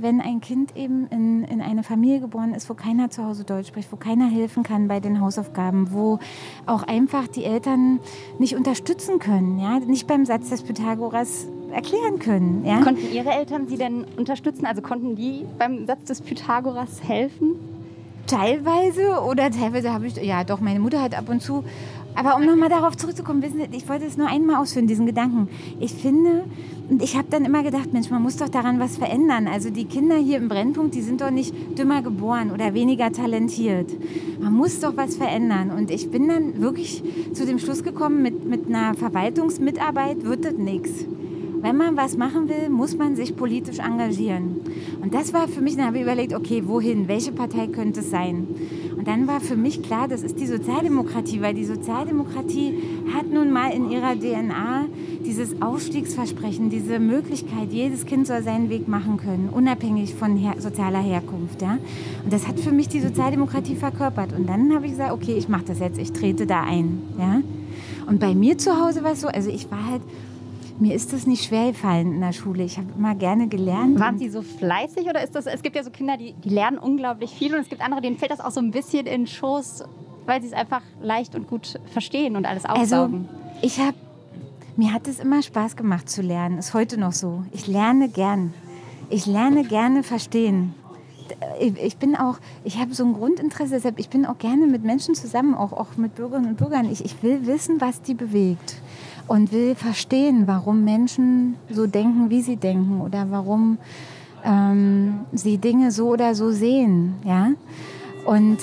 wenn 0.00 0.20
ein 0.20 0.40
Kind 0.40 0.76
eben 0.76 1.06
in, 1.08 1.44
in 1.44 1.60
eine 1.60 1.82
Familie 1.82 2.20
geboren 2.20 2.54
ist, 2.54 2.70
wo 2.70 2.74
keiner 2.74 3.10
zu 3.10 3.24
Hause 3.24 3.44
Deutsch 3.44 3.68
spricht, 3.68 3.92
wo 3.92 3.96
keiner 3.96 4.26
helfen 4.28 4.62
kann 4.62 4.88
bei 4.88 5.00
den 5.00 5.20
Hausaufgaben, 5.20 5.92
wo 5.92 6.18
auch 6.66 6.82
einfach 6.84 7.26
die 7.26 7.44
Eltern 7.44 8.00
nicht 8.38 8.56
unterstützen 8.56 9.18
können, 9.18 9.58
ja, 9.58 9.80
nicht 9.80 10.06
beim 10.06 10.24
Satz 10.24 10.50
des 10.50 10.62
Pythagoras 10.62 11.48
erklären 11.72 12.18
können. 12.18 12.64
Ja? 12.64 12.80
Konnten 12.82 13.12
Ihre 13.12 13.30
Eltern 13.30 13.66
Sie 13.66 13.76
denn 13.76 14.04
unterstützen? 14.16 14.66
Also 14.66 14.82
konnten 14.82 15.16
die 15.16 15.44
beim 15.58 15.86
Satz 15.86 16.04
des 16.04 16.20
Pythagoras 16.22 17.02
helfen? 17.02 17.56
Teilweise 18.26 19.22
oder 19.22 19.50
teilweise 19.50 19.92
habe 19.92 20.06
ich, 20.06 20.16
ja 20.16 20.44
doch, 20.44 20.60
meine 20.60 20.78
Mutter 20.78 21.02
hat 21.02 21.16
ab 21.16 21.28
und 21.28 21.42
zu 21.42 21.64
aber 22.14 22.36
um 22.36 22.44
nochmal 22.44 22.68
darauf 22.68 22.96
zurückzukommen, 22.96 23.42
wissen 23.42 23.60
Sie, 23.60 23.76
ich 23.76 23.88
wollte 23.88 24.04
es 24.04 24.16
nur 24.16 24.28
einmal 24.28 24.56
ausführen, 24.56 24.86
diesen 24.86 25.06
Gedanken. 25.06 25.48
Ich 25.78 25.92
finde, 25.92 26.44
und 26.88 27.02
ich 27.02 27.16
habe 27.16 27.28
dann 27.30 27.44
immer 27.44 27.62
gedacht, 27.62 27.92
Mensch, 27.92 28.10
man 28.10 28.22
muss 28.22 28.36
doch 28.36 28.48
daran 28.48 28.80
was 28.80 28.96
verändern. 28.96 29.46
Also 29.46 29.70
die 29.70 29.84
Kinder 29.84 30.16
hier 30.16 30.38
im 30.38 30.48
Brennpunkt, 30.48 30.94
die 30.94 31.02
sind 31.02 31.20
doch 31.20 31.30
nicht 31.30 31.54
dümmer 31.78 32.02
geboren 32.02 32.50
oder 32.50 32.74
weniger 32.74 33.12
talentiert. 33.12 33.90
Man 34.40 34.52
muss 34.52 34.80
doch 34.80 34.96
was 34.96 35.16
verändern. 35.16 35.70
Und 35.70 35.90
ich 35.90 36.10
bin 36.10 36.28
dann 36.28 36.60
wirklich 36.60 37.02
zu 37.32 37.46
dem 37.46 37.58
Schluss 37.58 37.82
gekommen, 37.82 38.22
mit, 38.22 38.44
mit 38.44 38.66
einer 38.66 38.94
Verwaltungsmitarbeit 38.94 40.24
wird 40.24 40.44
das 40.44 40.54
nichts 40.54 41.06
wenn 41.62 41.76
man 41.76 41.96
was 41.96 42.16
machen 42.16 42.48
will, 42.48 42.70
muss 42.70 42.96
man 42.96 43.16
sich 43.16 43.36
politisch 43.36 43.78
engagieren. 43.78 44.60
Und 45.02 45.14
das 45.14 45.32
war 45.32 45.48
für 45.48 45.60
mich, 45.60 45.76
dann 45.76 45.86
habe 45.86 45.98
ich 45.98 46.02
überlegt, 46.02 46.34
okay, 46.34 46.62
wohin, 46.66 47.08
welche 47.08 47.32
Partei 47.32 47.66
könnte 47.66 48.00
es 48.00 48.10
sein? 48.10 48.46
Und 49.00 49.08
dann 49.08 49.26
war 49.26 49.40
für 49.40 49.56
mich 49.56 49.82
klar, 49.82 50.08
das 50.08 50.22
ist 50.22 50.38
die 50.38 50.46
Sozialdemokratie, 50.46 51.40
weil 51.40 51.54
die 51.54 51.64
Sozialdemokratie 51.64 52.74
hat 53.14 53.32
nun 53.32 53.50
mal 53.50 53.72
in 53.72 53.90
ihrer 53.90 54.14
DNA 54.14 54.84
dieses 55.24 55.62
Aufstiegsversprechen, 55.62 56.68
diese 56.68 56.98
Möglichkeit, 56.98 57.72
jedes 57.72 58.04
Kind 58.04 58.26
soll 58.26 58.42
seinen 58.42 58.68
Weg 58.68 58.88
machen 58.88 59.16
können, 59.16 59.48
unabhängig 59.50 60.14
von 60.14 60.36
her 60.36 60.56
sozialer 60.58 61.00
Herkunft. 61.00 61.62
Ja? 61.62 61.78
Und 62.24 62.30
das 62.30 62.46
hat 62.46 62.60
für 62.60 62.72
mich 62.72 62.88
die 62.88 63.00
Sozialdemokratie 63.00 63.74
verkörpert. 63.74 64.34
Und 64.34 64.46
dann 64.46 64.74
habe 64.74 64.84
ich 64.84 64.92
gesagt, 64.92 65.12
okay, 65.12 65.32
ich 65.32 65.48
mache 65.48 65.64
das 65.68 65.78
jetzt, 65.78 65.98
ich 65.98 66.12
trete 66.12 66.46
da 66.46 66.60
ein. 66.64 67.00
Ja? 67.18 67.40
Und 68.06 68.20
bei 68.20 68.34
mir 68.34 68.58
zu 68.58 68.78
Hause 68.78 69.02
war 69.02 69.12
es 69.12 69.22
so, 69.22 69.28
also 69.28 69.48
ich 69.48 69.70
war 69.70 69.86
halt 69.86 70.02
mir 70.80 70.94
ist 70.94 71.12
das 71.12 71.26
nicht 71.26 71.44
schwer 71.44 71.68
gefallen 71.68 72.14
in 72.14 72.20
der 72.20 72.32
Schule. 72.32 72.64
Ich 72.64 72.78
habe 72.78 72.88
immer 72.96 73.14
gerne 73.14 73.48
gelernt. 73.48 74.00
Waren 74.00 74.18
Sie 74.18 74.30
so 74.30 74.42
fleißig 74.42 75.06
oder 75.08 75.22
ist 75.22 75.34
das, 75.34 75.46
es 75.46 75.62
gibt 75.62 75.76
ja 75.76 75.84
so 75.84 75.90
Kinder, 75.90 76.16
die, 76.16 76.32
die 76.32 76.48
lernen 76.48 76.78
unglaublich 76.78 77.30
viel 77.30 77.54
und 77.54 77.60
es 77.60 77.68
gibt 77.68 77.82
andere, 77.82 78.00
denen 78.00 78.16
fällt 78.16 78.30
das 78.30 78.40
auch 78.40 78.50
so 78.50 78.60
ein 78.60 78.70
bisschen 78.70 79.06
in 79.06 79.22
den 79.22 79.26
Schoß, 79.26 79.84
weil 80.26 80.40
sie 80.40 80.48
es 80.48 80.52
einfach 80.52 80.82
leicht 81.02 81.34
und 81.34 81.48
gut 81.48 81.78
verstehen 81.92 82.36
und 82.36 82.46
alles 82.46 82.64
also, 82.64 82.96
aufsaugen. 82.96 83.28
Also, 83.28 83.66
ich 83.66 83.78
habe, 83.78 83.96
mir 84.76 84.92
hat 84.92 85.06
es 85.06 85.20
immer 85.20 85.42
Spaß 85.42 85.76
gemacht 85.76 86.08
zu 86.08 86.22
lernen, 86.22 86.58
ist 86.58 86.72
heute 86.72 86.98
noch 86.98 87.12
so. 87.12 87.44
Ich 87.52 87.66
lerne 87.66 88.08
gern. 88.08 88.54
Ich 89.10 89.26
lerne 89.26 89.64
gerne 89.64 90.02
verstehen. 90.02 90.74
Ich 91.78 91.96
bin 91.96 92.16
auch, 92.16 92.38
ich 92.64 92.78
habe 92.78 92.94
so 92.94 93.04
ein 93.04 93.12
Grundinteresse, 93.12 93.74
deshalb 93.74 94.00
ich 94.00 94.08
bin 94.08 94.26
auch 94.26 94.38
gerne 94.38 94.66
mit 94.66 94.82
Menschen 94.82 95.14
zusammen, 95.14 95.54
auch, 95.54 95.72
auch 95.72 95.96
mit 95.96 96.16
Bürgerinnen 96.16 96.50
und 96.50 96.56
Bürgern. 96.56 96.90
Ich, 96.90 97.04
ich 97.04 97.22
will 97.22 97.46
wissen, 97.46 97.80
was 97.80 98.02
die 98.02 98.14
bewegt 98.14 98.80
und 99.30 99.52
will 99.52 99.76
verstehen, 99.76 100.48
warum 100.48 100.82
Menschen 100.82 101.54
so 101.70 101.86
denken, 101.86 102.30
wie 102.30 102.42
sie 102.42 102.56
denken 102.56 103.00
oder 103.00 103.28
warum 103.30 103.78
ähm, 104.44 105.20
sie 105.30 105.56
Dinge 105.56 105.92
so 105.92 106.08
oder 106.08 106.34
so 106.34 106.50
sehen. 106.50 107.14
Ja? 107.24 107.50
Und 108.26 108.58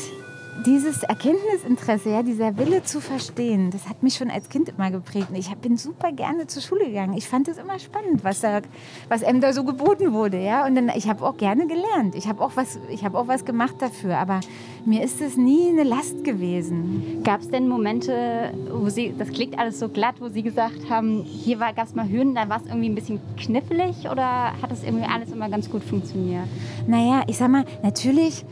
dieses 0.67 1.01
Erkenntnisinteresse, 1.03 2.09
ja, 2.09 2.23
dieser 2.23 2.57
Wille 2.57 2.83
zu 2.83 2.99
verstehen, 2.99 3.71
das 3.71 3.87
hat 3.87 4.03
mich 4.03 4.15
schon 4.15 4.29
als 4.29 4.49
Kind 4.49 4.67
immer 4.67 4.91
geprägt. 4.91 5.29
ich 5.33 5.49
bin 5.55 5.77
super 5.77 6.11
gerne 6.11 6.47
zur 6.47 6.61
Schule 6.61 6.85
gegangen. 6.87 7.13
Ich 7.13 7.29
fand 7.29 7.47
es 7.47 7.57
immer 7.57 7.79
spannend, 7.79 8.25
was, 8.25 8.41
da, 8.41 8.59
was 9.07 9.23
einem 9.23 9.39
da 9.39 9.53
so 9.53 9.63
geboten 9.63 10.11
wurde. 10.11 10.41
Ja? 10.41 10.65
Und 10.65 10.75
dann, 10.75 10.89
ich 10.89 11.07
habe 11.07 11.25
auch 11.25 11.37
gerne 11.37 11.67
gelernt. 11.67 12.15
Ich 12.15 12.27
habe 12.27 12.43
auch, 12.43 12.51
was, 12.55 12.77
hab 13.01 13.15
auch 13.15 13.29
was 13.29 13.45
gemacht 13.45 13.75
dafür. 13.79 14.17
Aber 14.17 14.41
mir 14.85 15.03
ist 15.03 15.21
es 15.21 15.37
nie 15.37 15.69
eine 15.69 15.83
Last 15.83 16.25
gewesen. 16.25 17.21
Gab 17.23 17.39
es 17.39 17.49
denn 17.49 17.69
Momente, 17.69 18.51
wo 18.69 18.89
Sie, 18.89 19.13
das 19.17 19.29
klingt 19.29 19.57
alles 19.57 19.79
so 19.79 19.87
glatt, 19.87 20.15
wo 20.19 20.27
Sie 20.27 20.43
gesagt 20.43 20.89
haben, 20.89 21.23
hier 21.23 21.59
gab 21.59 21.85
es 21.85 21.95
mal 21.95 22.09
Hürden, 22.09 22.35
da 22.35 22.49
war 22.49 22.57
es 22.57 22.67
irgendwie 22.67 22.89
ein 22.89 22.95
bisschen 22.95 23.21
knifflig 23.37 24.09
oder 24.11 24.51
hat 24.61 24.69
das 24.69 24.83
irgendwie 24.83 25.05
alles 25.05 25.31
immer 25.31 25.47
ganz 25.49 25.69
gut 25.69 25.83
funktioniert? 25.83 26.47
Naja, 26.87 27.23
ich 27.27 27.37
sag 27.37 27.49
mal, 27.49 27.63
natürlich 27.83 28.43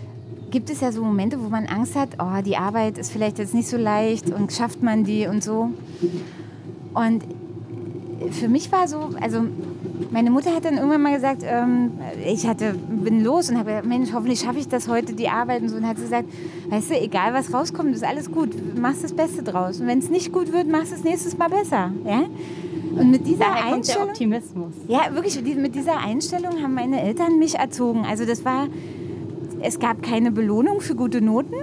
gibt 0.52 0.70
es 0.70 0.82
ja 0.82 0.92
so 0.92 1.04
Momente, 1.04 1.42
wo 1.42 1.50
man 1.50 1.66
Angst 1.66 1.96
hat, 1.96 2.10
oh, 2.20 2.42
die 2.44 2.58
Arbeit 2.58 2.98
ist 2.98 3.12
vielleicht 3.12 3.40
jetzt 3.40 3.54
nicht 3.54 3.68
so 3.68 3.78
leicht 3.78 4.30
und 4.30 4.52
schafft 4.52 4.82
man 4.84 5.04
die 5.04 5.28
und 5.28 5.44
so. 5.44 5.72
Und 6.94 7.24
für 8.32 8.48
mich 8.48 8.72
war 8.72 8.88
so, 8.88 9.10
also 9.20 9.42
meine 10.12 10.32
Mutter 10.32 10.54
hat 10.56 10.66
dann 10.66 10.76
irgendwann 10.76 11.02
mal 11.02 11.14
gesagt, 11.14 11.44
ähm, 11.46 11.92
ich 12.26 12.48
hatte, 12.48 12.74
bin 12.74 13.24
los 13.24 13.50
und 13.50 13.58
habe 13.58 13.72
gesagt, 13.72 13.88
Mensch, 13.88 14.14
hoffentlich 14.14 14.40
schaffe 14.40 14.60
ich 14.60 14.68
das 14.68 14.88
heute, 14.88 15.14
die 15.14 15.30
Arbeit 15.30 15.62
und 15.62 15.70
so. 15.70 15.78
Und 15.78 15.88
hat 15.88 15.98
sie 15.98 16.04
gesagt, 16.04 16.26
weißt 16.70 16.92
du, 16.92 17.02
egal 17.02 17.34
was 17.34 17.54
rauskommt, 17.54 17.94
ist 17.94 18.04
alles 18.04 18.32
gut, 18.32 18.50
machst 18.78 19.04
das 19.04 19.14
Beste 19.14 19.44
draus. 19.44 19.80
Und 19.80 19.88
wenn 19.88 20.00
es 20.00 20.10
nicht 20.10 20.32
gut 20.32 20.52
wird, 20.52 20.70
machst 20.70 20.92
du 20.92 20.96
es 20.96 21.04
nächstes 21.04 21.38
Mal 21.38 21.50
besser. 21.50 21.92
Ja? 22.06 22.24
Und 22.98 23.12
mit 23.12 23.28
dieser 23.28 23.46
Daher 23.46 23.74
Einstellung, 23.74 24.10
Optimismus. 24.10 24.74
Ja, 24.88 25.14
wirklich, 25.14 25.42
mit 25.58 25.76
dieser 25.76 25.98
Einstellung 25.98 26.62
haben 26.64 26.74
meine 26.74 27.02
Eltern 27.02 27.40
mich 27.40 27.56
erzogen. 27.56 28.06
Also 28.06 28.26
das 28.26 28.46
war 28.46 28.68
es 29.66 29.80
gab 29.80 30.04
keine 30.04 30.32
Belohnung 30.32 30.80
für 30.80 30.96
gute 30.96 31.22
Noten, 31.22 31.56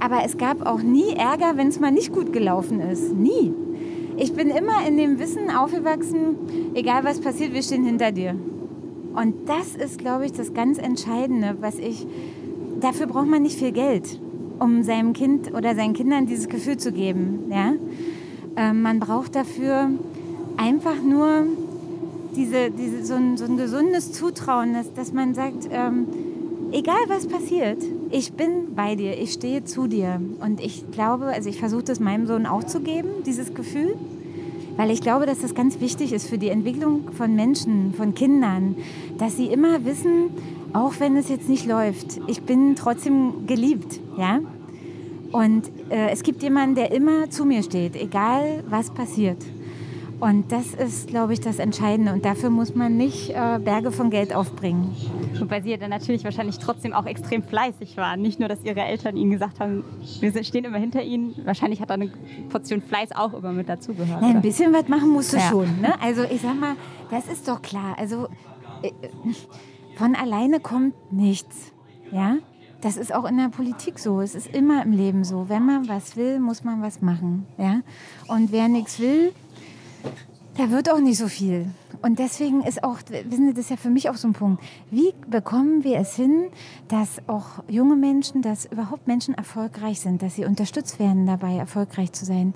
aber 0.00 0.24
es 0.24 0.38
gab 0.38 0.64
auch 0.66 0.82
nie 0.82 1.12
Ärger, 1.12 1.56
wenn 1.56 1.68
es 1.68 1.78
mal 1.78 1.92
nicht 1.92 2.12
gut 2.12 2.32
gelaufen 2.32 2.80
ist. 2.80 3.12
Nie. 3.12 3.52
Ich 4.16 4.32
bin 4.32 4.48
immer 4.48 4.86
in 4.86 4.96
dem 4.96 5.18
Wissen 5.18 5.50
aufgewachsen, 5.50 6.36
egal 6.74 7.04
was 7.04 7.20
passiert, 7.20 7.52
wir 7.52 7.62
stehen 7.62 7.84
hinter 7.84 8.10
dir. 8.12 8.34
Und 9.14 9.48
das 9.48 9.74
ist, 9.74 9.98
glaube 9.98 10.26
ich, 10.26 10.32
das 10.32 10.54
ganz 10.54 10.78
Entscheidende, 10.78 11.56
was 11.60 11.78
ich. 11.78 12.06
Dafür 12.80 13.06
braucht 13.06 13.26
man 13.26 13.42
nicht 13.42 13.58
viel 13.58 13.72
Geld, 13.72 14.20
um 14.58 14.82
seinem 14.82 15.12
Kind 15.12 15.52
oder 15.54 15.74
seinen 15.74 15.92
Kindern 15.92 16.26
dieses 16.26 16.48
Gefühl 16.48 16.78
zu 16.78 16.92
geben. 16.92 17.50
Ja? 17.50 17.74
Ähm, 18.56 18.82
man 18.82 19.00
braucht 19.00 19.34
dafür 19.34 19.90
einfach 20.56 21.02
nur 21.02 21.46
diese, 22.36 22.70
diese, 22.70 23.04
so, 23.04 23.14
ein, 23.14 23.36
so 23.36 23.44
ein 23.44 23.56
gesundes 23.56 24.12
Zutrauen, 24.12 24.72
dass, 24.72 24.92
dass 24.94 25.12
man 25.12 25.34
sagt, 25.34 25.68
ähm, 25.70 26.06
egal 26.72 27.00
was 27.08 27.26
passiert, 27.26 27.78
ich 28.10 28.32
bin 28.32 28.74
bei 28.74 28.94
dir, 28.94 29.18
ich 29.18 29.32
stehe 29.32 29.64
zu 29.64 29.86
dir. 29.86 30.20
Und 30.40 30.60
ich 30.60 30.90
glaube, 30.90 31.26
also 31.26 31.48
ich 31.48 31.58
versuche 31.58 31.84
das 31.84 32.00
meinem 32.00 32.26
Sohn 32.26 32.46
auch 32.46 32.64
zu 32.64 32.80
geben, 32.80 33.08
dieses 33.26 33.54
Gefühl, 33.54 33.96
weil 34.76 34.90
ich 34.90 35.00
glaube, 35.00 35.26
dass 35.26 35.40
das 35.40 35.54
ganz 35.54 35.80
wichtig 35.80 36.12
ist 36.12 36.28
für 36.28 36.38
die 36.38 36.48
Entwicklung 36.48 37.12
von 37.12 37.34
Menschen, 37.34 37.92
von 37.94 38.14
Kindern, 38.14 38.76
dass 39.18 39.36
sie 39.36 39.46
immer 39.46 39.84
wissen, 39.84 40.30
auch 40.72 40.94
wenn 40.98 41.16
es 41.16 41.28
jetzt 41.28 41.48
nicht 41.48 41.66
läuft, 41.66 42.20
ich 42.26 42.42
bin 42.42 42.76
trotzdem 42.76 43.46
geliebt, 43.46 44.00
ja. 44.16 44.40
Und 45.32 45.70
äh, 45.90 46.10
es 46.10 46.22
gibt 46.22 46.42
jemanden, 46.42 46.74
der 46.74 46.92
immer 46.92 47.30
zu 47.30 47.44
mir 47.44 47.62
steht, 47.62 47.94
egal 47.94 48.64
was 48.68 48.90
passiert. 48.90 49.38
Und 50.20 50.52
das 50.52 50.74
ist, 50.74 51.08
glaube 51.08 51.32
ich, 51.32 51.40
das 51.40 51.58
Entscheidende. 51.58 52.12
Und 52.12 52.26
dafür 52.26 52.50
muss 52.50 52.74
man 52.74 52.96
nicht 52.96 53.30
äh, 53.30 53.58
Berge 53.58 53.90
von 53.90 54.10
Geld 54.10 54.34
aufbringen. 54.34 54.94
Wobei 55.38 55.62
Sie 55.62 55.70
ja 55.70 55.78
dann 55.78 55.88
natürlich 55.88 56.24
wahrscheinlich 56.24 56.58
trotzdem 56.58 56.92
auch 56.92 57.06
extrem 57.06 57.42
fleißig 57.42 57.96
waren. 57.96 58.20
Nicht 58.20 58.38
nur, 58.38 58.48
dass 58.48 58.62
Ihre 58.62 58.80
Eltern 58.80 59.16
Ihnen 59.16 59.30
gesagt 59.30 59.60
haben, 59.60 59.82
wir 60.20 60.44
stehen 60.44 60.64
immer 60.64 60.78
hinter 60.78 61.02
Ihnen. 61.02 61.34
Wahrscheinlich 61.44 61.80
hat 61.80 61.88
da 61.88 61.94
eine 61.94 62.12
Portion 62.50 62.82
Fleiß 62.82 63.12
auch 63.12 63.32
immer 63.32 63.52
mit 63.52 63.70
dazugehört. 63.70 64.20
Ja, 64.20 64.28
ein 64.28 64.42
bisschen 64.42 64.74
was 64.74 64.88
machen 64.88 65.08
musst 65.08 65.32
du 65.32 65.38
ja. 65.38 65.48
schon. 65.48 65.80
Ne? 65.80 65.94
Also 66.02 66.22
ich 66.24 66.42
sag 66.42 66.60
mal, 66.60 66.76
das 67.10 67.26
ist 67.26 67.48
doch 67.48 67.62
klar. 67.62 67.96
Also 67.98 68.28
äh, 68.82 68.90
von 69.96 70.14
alleine 70.14 70.60
kommt 70.60 70.94
nichts. 71.10 71.72
Ja? 72.12 72.36
das 72.80 72.96
ist 72.96 73.14
auch 73.14 73.24
in 73.24 73.36
der 73.36 73.48
Politik 73.48 73.98
so. 73.98 74.20
Es 74.20 74.34
ist 74.34 74.46
immer 74.46 74.82
im 74.82 74.92
Leben 74.92 75.24
so. 75.24 75.48
Wenn 75.48 75.64
man 75.64 75.88
was 75.88 76.16
will, 76.16 76.40
muss 76.40 76.64
man 76.64 76.82
was 76.82 77.02
machen. 77.02 77.46
Ja? 77.58 77.80
Und 78.28 78.52
wer 78.52 78.68
nichts 78.68 78.98
will, 78.98 79.32
da 80.56 80.70
wird 80.70 80.90
auch 80.90 81.00
nicht 81.00 81.18
so 81.18 81.28
viel. 81.28 81.70
Und 82.02 82.18
deswegen 82.18 82.62
ist 82.62 82.82
auch, 82.82 82.98
wissen 83.08 83.48
Sie, 83.48 83.54
das 83.54 83.64
ist 83.64 83.70
ja 83.70 83.76
für 83.76 83.90
mich 83.90 84.08
auch 84.08 84.16
so 84.16 84.28
ein 84.28 84.32
Punkt. 84.32 84.62
Wie 84.90 85.12
bekommen 85.28 85.84
wir 85.84 85.98
es 85.98 86.16
hin, 86.16 86.46
dass 86.88 87.20
auch 87.26 87.62
junge 87.68 87.96
Menschen, 87.96 88.40
dass 88.42 88.64
überhaupt 88.64 89.06
Menschen 89.06 89.34
erfolgreich 89.34 90.00
sind, 90.00 90.22
dass 90.22 90.34
sie 90.34 90.46
unterstützt 90.46 90.98
werden 90.98 91.26
dabei, 91.26 91.56
erfolgreich 91.56 92.12
zu 92.12 92.24
sein? 92.24 92.54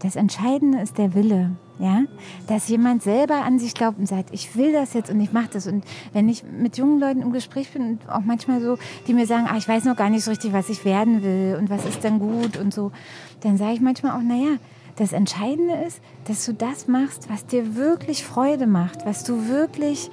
Das 0.00 0.16
Entscheidende 0.16 0.80
ist 0.80 0.98
der 0.98 1.14
Wille. 1.14 1.56
Ja, 1.80 2.04
dass 2.46 2.68
jemand 2.68 3.02
selber 3.02 3.42
an 3.42 3.58
sich 3.58 3.74
glaubt 3.74 3.98
und 3.98 4.06
sagt, 4.06 4.32
ich 4.32 4.54
will 4.54 4.72
das 4.72 4.94
jetzt 4.94 5.10
und 5.10 5.20
ich 5.20 5.32
mache 5.32 5.48
das. 5.54 5.66
Und 5.66 5.84
wenn 6.12 6.28
ich 6.28 6.44
mit 6.44 6.78
jungen 6.78 7.00
Leuten 7.00 7.20
im 7.20 7.32
Gespräch 7.32 7.72
bin 7.72 7.82
und 7.82 8.08
auch 8.08 8.20
manchmal 8.20 8.60
so, 8.60 8.78
die 9.08 9.12
mir 9.12 9.26
sagen, 9.26 9.48
ah, 9.50 9.56
ich 9.56 9.66
weiß 9.66 9.82
noch 9.84 9.96
gar 9.96 10.08
nicht 10.08 10.22
so 10.22 10.30
richtig, 10.30 10.52
was 10.52 10.68
ich 10.68 10.84
werden 10.84 11.24
will 11.24 11.56
und 11.58 11.70
was 11.70 11.84
ist 11.84 12.04
denn 12.04 12.20
gut 12.20 12.56
und 12.56 12.72
so, 12.72 12.92
dann 13.40 13.56
sage 13.56 13.72
ich 13.72 13.80
manchmal 13.80 14.12
auch, 14.12 14.22
naja, 14.22 14.58
das 14.96 15.12
Entscheidende 15.12 15.74
ist, 15.86 16.00
dass 16.26 16.44
du 16.46 16.54
das 16.54 16.86
machst, 16.86 17.28
was 17.28 17.46
dir 17.46 17.76
wirklich 17.76 18.24
Freude 18.24 18.66
macht, 18.66 19.04
was 19.06 19.24
du 19.24 19.48
wirklich, 19.48 20.10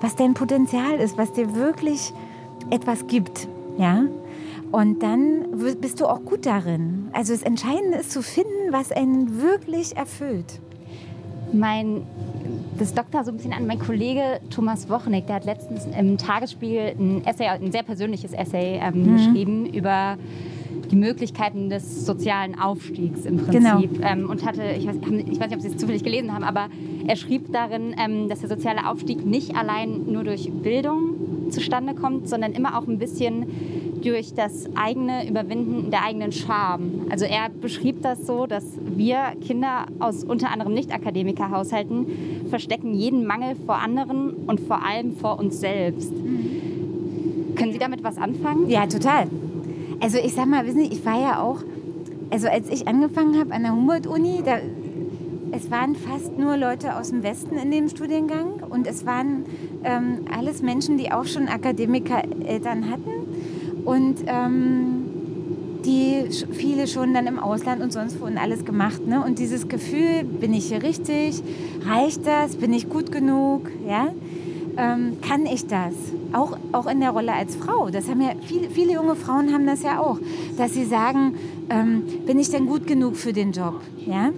was 0.00 0.16
dein 0.16 0.34
Potenzial 0.34 0.96
ist, 0.96 1.18
was 1.18 1.32
dir 1.32 1.54
wirklich 1.54 2.12
etwas 2.70 3.06
gibt. 3.06 3.48
Ja? 3.78 4.04
Und 4.72 5.02
dann 5.02 5.44
bist 5.80 6.00
du 6.00 6.06
auch 6.06 6.24
gut 6.24 6.46
darin. 6.46 7.08
Also 7.12 7.32
das 7.32 7.42
Entscheidende 7.42 7.98
ist 7.98 8.10
zu 8.10 8.22
finden, 8.22 8.72
was 8.72 8.90
einen 8.90 9.40
wirklich 9.40 9.96
erfüllt. 9.96 10.60
Mein, 11.52 12.02
das 12.78 12.92
dockt 12.92 13.14
da 13.14 13.22
so 13.22 13.30
ein 13.30 13.36
bisschen 13.36 13.52
an. 13.52 13.66
Mein 13.66 13.78
Kollege 13.78 14.40
Thomas 14.50 14.88
Wochnick, 14.88 15.26
der 15.26 15.36
hat 15.36 15.44
letztens 15.44 15.86
im 15.86 16.18
Tagesspiel 16.18 16.94
ein 16.98 17.24
Essay, 17.24 17.46
ein 17.46 17.70
sehr 17.70 17.84
persönliches 17.84 18.32
Essay 18.32 18.80
ähm, 18.82 19.04
mhm. 19.04 19.16
geschrieben 19.16 19.66
über 19.66 20.16
die 20.90 20.96
Möglichkeiten 20.96 21.68
des 21.68 22.06
sozialen 22.06 22.58
Aufstiegs 22.58 23.24
im 23.26 23.38
Prinzip. 23.38 23.94
Genau. 23.94 24.06
Ähm, 24.06 24.30
und 24.30 24.44
hatte, 24.44 24.62
ich 24.78 24.86
weiß, 24.86 24.96
ich 24.96 25.40
weiß, 25.40 25.48
nicht, 25.48 25.54
ob 25.54 25.60
Sie 25.60 25.68
es 25.68 25.76
zufällig 25.76 26.04
gelesen 26.04 26.32
haben, 26.32 26.44
aber 26.44 26.68
er 27.06 27.16
schrieb 27.16 27.52
darin, 27.52 27.94
ähm, 27.98 28.28
dass 28.28 28.40
der 28.40 28.48
soziale 28.48 28.88
Aufstieg 28.88 29.24
nicht 29.24 29.56
allein 29.56 30.06
nur 30.06 30.24
durch 30.24 30.50
Bildung 30.50 31.50
zustande 31.50 31.94
kommt, 31.94 32.28
sondern 32.28 32.52
immer 32.52 32.78
auch 32.78 32.86
ein 32.86 32.98
bisschen 32.98 33.46
durch 34.02 34.34
das 34.34 34.68
eigene 34.76 35.28
Überwinden 35.28 35.90
der 35.90 36.04
eigenen 36.04 36.32
Scham. 36.32 37.06
Also 37.10 37.24
er 37.24 37.48
beschrieb 37.48 38.02
das 38.02 38.26
so, 38.26 38.46
dass 38.46 38.64
wir 38.84 39.32
Kinder 39.44 39.86
aus 39.98 40.22
unter 40.22 40.50
anderem 40.50 40.74
Nicht-Akademiker-Haushalten 40.74 42.06
verstecken 42.48 42.94
jeden 42.94 43.26
Mangel 43.26 43.56
vor 43.66 43.76
anderen 43.76 44.34
und 44.46 44.60
vor 44.60 44.84
allem 44.84 45.16
vor 45.16 45.38
uns 45.38 45.60
selbst. 45.60 46.12
Mhm. 46.12 47.54
Können 47.56 47.72
Sie 47.72 47.78
damit 47.78 48.04
was 48.04 48.18
anfangen? 48.18 48.68
Ja, 48.68 48.86
total. 48.86 49.26
Also 50.00 50.18
ich 50.18 50.34
sag 50.34 50.46
mal, 50.46 50.66
wissen 50.66 50.80
Sie, 50.80 50.92
ich 50.92 51.04
war 51.04 51.20
ja 51.20 51.42
auch, 51.42 51.62
also 52.30 52.48
als 52.48 52.68
ich 52.68 52.86
angefangen 52.86 53.38
habe 53.38 53.52
an 53.52 53.62
der 53.62 53.72
Humboldt-Uni, 53.72 54.42
da, 54.44 54.58
es 55.52 55.70
waren 55.70 55.94
fast 55.94 56.36
nur 56.38 56.56
Leute 56.56 56.96
aus 56.96 57.10
dem 57.10 57.22
Westen 57.22 57.56
in 57.56 57.70
dem 57.70 57.88
Studiengang 57.88 58.62
und 58.68 58.86
es 58.86 59.06
waren 59.06 59.46
ähm, 59.84 60.20
alles 60.30 60.60
Menschen, 60.60 60.98
die 60.98 61.12
auch 61.12 61.24
schon 61.24 61.48
Akademiker-Eltern 61.48 62.90
hatten 62.90 63.84
und 63.84 64.16
ähm, 64.26 65.06
die 65.86 66.24
viele 66.52 66.86
schon 66.88 67.14
dann 67.14 67.26
im 67.26 67.38
Ausland 67.38 67.80
und 67.80 67.92
sonst 67.92 68.20
wo 68.20 68.26
und 68.26 68.38
alles 68.38 68.64
gemacht. 68.64 69.06
Ne? 69.06 69.24
Und 69.24 69.38
dieses 69.38 69.68
Gefühl, 69.68 70.24
bin 70.24 70.52
ich 70.52 70.66
hier 70.66 70.82
richtig? 70.82 71.42
Reicht 71.86 72.26
das? 72.26 72.56
Bin 72.56 72.72
ich 72.72 72.90
gut 72.90 73.12
genug? 73.12 73.70
Ja? 73.88 74.08
Ähm, 74.76 75.18
kann 75.20 75.46
ich 75.46 75.66
das? 75.66 75.94
auch, 76.32 76.56
auch 76.72 76.86
in 76.86 77.00
der 77.00 77.10
Rolle 77.10 77.32
als 77.32 77.56
Frau. 77.56 77.90
Das 77.90 78.08
haben 78.08 78.20
ja 78.20 78.32
viele, 78.42 78.70
viele 78.70 78.92
junge 78.92 79.16
Frauen 79.16 79.52
haben 79.52 79.66
das 79.66 79.82
ja 79.82 80.00
auch, 80.00 80.18
dass 80.56 80.74
sie 80.74 80.84
sagen, 80.84 81.34
ähm, 81.70 82.04
bin 82.26 82.38
ich 82.38 82.50
denn 82.50 82.66
gut 82.66 82.86
genug 82.86 83.16
für 83.16 83.32
den 83.32 83.52
Job? 83.52 83.80
Ja? 84.06 84.30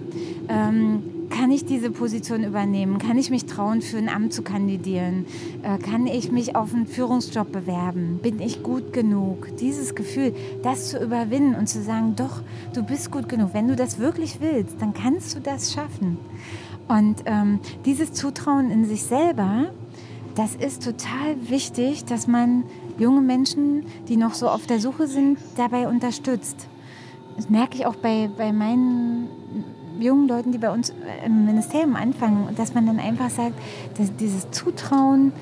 Ähm, 0.47 1.03
kann 1.29 1.51
ich 1.51 1.65
diese 1.65 1.91
Position 1.91 2.43
übernehmen? 2.43 2.97
Kann 2.97 3.17
ich 3.17 3.29
mich 3.29 3.45
trauen, 3.45 3.81
für 3.81 3.97
ein 3.97 4.09
Amt 4.09 4.33
zu 4.33 4.41
kandidieren? 4.41 5.25
Äh, 5.61 5.77
kann 5.77 6.07
ich 6.07 6.31
mich 6.31 6.55
auf 6.55 6.73
einen 6.73 6.87
Führungsjob 6.87 7.51
bewerben? 7.51 8.19
Bin 8.23 8.39
ich 8.39 8.63
gut 8.63 8.93
genug? 8.93 9.55
Dieses 9.57 9.93
Gefühl, 9.93 10.33
das 10.63 10.89
zu 10.89 10.97
überwinden 10.97 11.53
und 11.53 11.67
zu 11.67 11.83
sagen, 11.83 12.15
doch, 12.15 12.41
du 12.73 12.81
bist 12.81 13.11
gut 13.11 13.29
genug. 13.29 13.51
Wenn 13.53 13.67
du 13.67 13.75
das 13.75 13.99
wirklich 13.99 14.39
willst, 14.41 14.81
dann 14.81 14.93
kannst 14.93 15.35
du 15.35 15.39
das 15.39 15.71
schaffen. 15.71 16.17
Und 16.87 17.17
ähm, 17.25 17.59
dieses 17.85 18.13
Zutrauen 18.13 18.71
in 18.71 18.85
sich 18.85 19.03
selber, 19.03 19.69
das 20.39 20.55
ist 20.55 20.85
total 20.85 21.35
wichtig, 21.49 22.05
dass 22.05 22.25
man 22.25 22.63
junge 22.97 23.19
Menschen, 23.19 23.85
die 24.07 24.15
noch 24.15 24.33
so 24.33 24.47
auf 24.47 24.67
der 24.67 24.79
Suche 24.79 25.05
sind, 25.05 25.37
dabei 25.57 25.89
unterstützt. 25.89 26.69
Das 27.35 27.49
merke 27.49 27.75
ich 27.75 27.85
auch 27.85 27.97
bei, 27.97 28.29
bei 28.37 28.53
meinen 28.53 29.27
jungen 29.99 30.29
Leuten, 30.29 30.53
die 30.53 30.57
bei 30.57 30.69
uns 30.69 30.93
im 31.25 31.45
Ministerium 31.45 31.97
anfangen, 31.97 32.55
dass 32.55 32.73
man 32.73 32.85
dann 32.85 32.99
einfach 32.99 33.29
sagt, 33.29 33.55
dass 33.97 34.15
dieses 34.15 34.49
Zutrauen, 34.51 35.33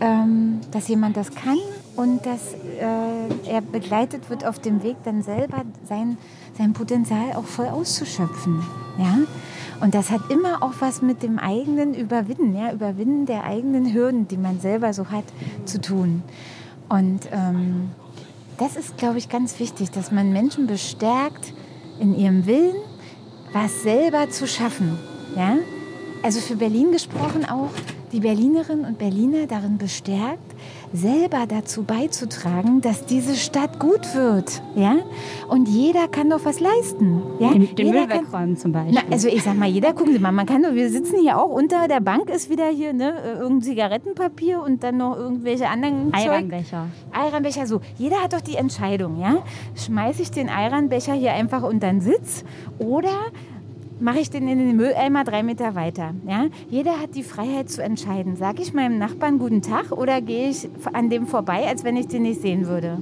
ähm, 0.00 0.62
dass 0.70 0.88
jemand 0.88 1.18
das 1.18 1.30
kann 1.30 1.58
und 1.96 2.24
dass 2.24 2.54
äh, 2.54 3.50
er 3.50 3.60
begleitet 3.60 4.30
wird 4.30 4.46
auf 4.46 4.58
dem 4.60 4.82
Weg, 4.82 4.96
dann 5.04 5.22
selber 5.22 5.64
sein, 5.86 6.16
sein 6.58 6.72
Potenzial 6.72 7.34
auch 7.34 7.44
voll 7.44 7.68
auszuschöpfen. 7.68 8.62
Ja? 8.98 9.18
Und 9.80 9.94
das 9.94 10.10
hat 10.10 10.20
immer 10.30 10.62
auch 10.62 10.74
was 10.80 11.02
mit 11.02 11.22
dem 11.22 11.38
eigenen 11.38 11.94
Überwinden, 11.94 12.56
ja, 12.56 12.72
Überwinden 12.72 13.26
der 13.26 13.44
eigenen 13.44 13.94
Hürden, 13.94 14.26
die 14.26 14.36
man 14.36 14.58
selber 14.58 14.92
so 14.92 15.06
hat, 15.10 15.24
zu 15.64 15.80
tun. 15.80 16.24
Und 16.88 17.20
ähm, 17.30 17.90
das 18.56 18.76
ist, 18.76 18.98
glaube 18.98 19.18
ich, 19.18 19.28
ganz 19.28 19.60
wichtig, 19.60 19.92
dass 19.92 20.10
man 20.10 20.32
Menschen 20.32 20.66
bestärkt 20.66 21.52
in 22.00 22.18
ihrem 22.18 22.46
Willen, 22.46 22.74
was 23.52 23.82
selber 23.82 24.28
zu 24.30 24.48
schaffen. 24.48 24.98
Ja? 25.36 25.56
Also 26.24 26.40
für 26.40 26.56
Berlin 26.56 26.90
gesprochen 26.90 27.44
auch, 27.48 27.70
die 28.10 28.20
Berlinerinnen 28.20 28.84
und 28.84 28.98
Berliner 28.98 29.46
darin 29.46 29.78
bestärkt, 29.78 30.47
selber 30.92 31.46
dazu 31.46 31.84
beizutragen, 31.84 32.80
dass 32.80 33.06
diese 33.06 33.36
Stadt 33.36 33.78
gut 33.78 34.14
wird. 34.14 34.62
Ja? 34.74 34.98
Und 35.48 35.68
jeder 35.68 36.08
kann 36.08 36.30
doch 36.30 36.44
was 36.44 36.60
leisten. 36.60 37.22
Ja? 37.38 37.50
Den, 37.50 37.74
den 37.74 37.90
Müll 37.90 38.08
wegräumen 38.08 38.56
zum 38.56 38.72
Beispiel. 38.72 38.94
Na, 38.94 39.12
also 39.12 39.28
ich 39.28 39.42
sag 39.42 39.56
mal, 39.56 39.68
jeder, 39.68 39.92
gucken 39.92 40.12
Sie 40.12 40.18
mal, 40.18 40.32
man 40.32 40.46
kann 40.46 40.62
doch, 40.62 40.74
wir 40.74 40.90
sitzen 40.90 41.18
hier 41.20 41.38
auch, 41.38 41.50
unter 41.50 41.88
der 41.88 42.00
Bank 42.00 42.30
ist 42.30 42.50
wieder 42.50 42.68
hier 42.68 42.92
ne, 42.92 43.14
irgendein 43.38 43.62
Zigarettenpapier 43.62 44.62
und 44.62 44.82
dann 44.82 44.96
noch 44.96 45.16
irgendwelche 45.16 45.68
anderen 45.68 46.12
Eiranbecher. 46.12 46.86
Eiranbecher, 47.12 47.66
so. 47.66 47.80
Jeder 47.96 48.22
hat 48.22 48.32
doch 48.32 48.40
die 48.40 48.56
Entscheidung, 48.56 49.20
ja? 49.20 49.42
Schmeiße 49.74 50.22
ich 50.22 50.30
den 50.30 50.48
Eiranbecher 50.48 51.14
hier 51.14 51.32
einfach 51.32 51.62
unter 51.62 51.88
den 51.88 52.00
Sitz 52.00 52.44
oder 52.78 53.18
mache 54.00 54.20
ich 54.20 54.30
den 54.30 54.48
in 54.48 54.58
den 54.58 54.76
Mülleimer 54.76 55.24
drei 55.24 55.42
Meter 55.42 55.74
weiter. 55.74 56.14
Ja? 56.26 56.46
Jeder 56.70 57.00
hat 57.00 57.14
die 57.14 57.22
Freiheit 57.22 57.70
zu 57.70 57.82
entscheiden. 57.82 58.36
Sage 58.36 58.62
ich 58.62 58.72
meinem 58.72 58.98
Nachbarn 58.98 59.38
guten 59.38 59.62
Tag 59.62 59.92
oder 59.92 60.20
gehe 60.20 60.50
ich 60.50 60.68
an 60.92 61.10
dem 61.10 61.26
vorbei, 61.26 61.66
als 61.66 61.84
wenn 61.84 61.96
ich 61.96 62.08
den 62.08 62.22
nicht 62.22 62.40
sehen 62.40 62.66
würde? 62.66 62.98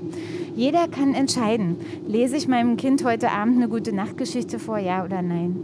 Jeder 0.54 0.88
kann 0.88 1.14
entscheiden. 1.14 1.76
Lese 2.06 2.36
ich 2.36 2.48
meinem 2.48 2.76
Kind 2.76 3.04
heute 3.04 3.30
Abend 3.30 3.56
eine 3.56 3.68
gute 3.68 3.94
Nachtgeschichte 3.94 4.58
vor, 4.58 4.78
ja 4.78 5.04
oder 5.04 5.20
nein? 5.20 5.56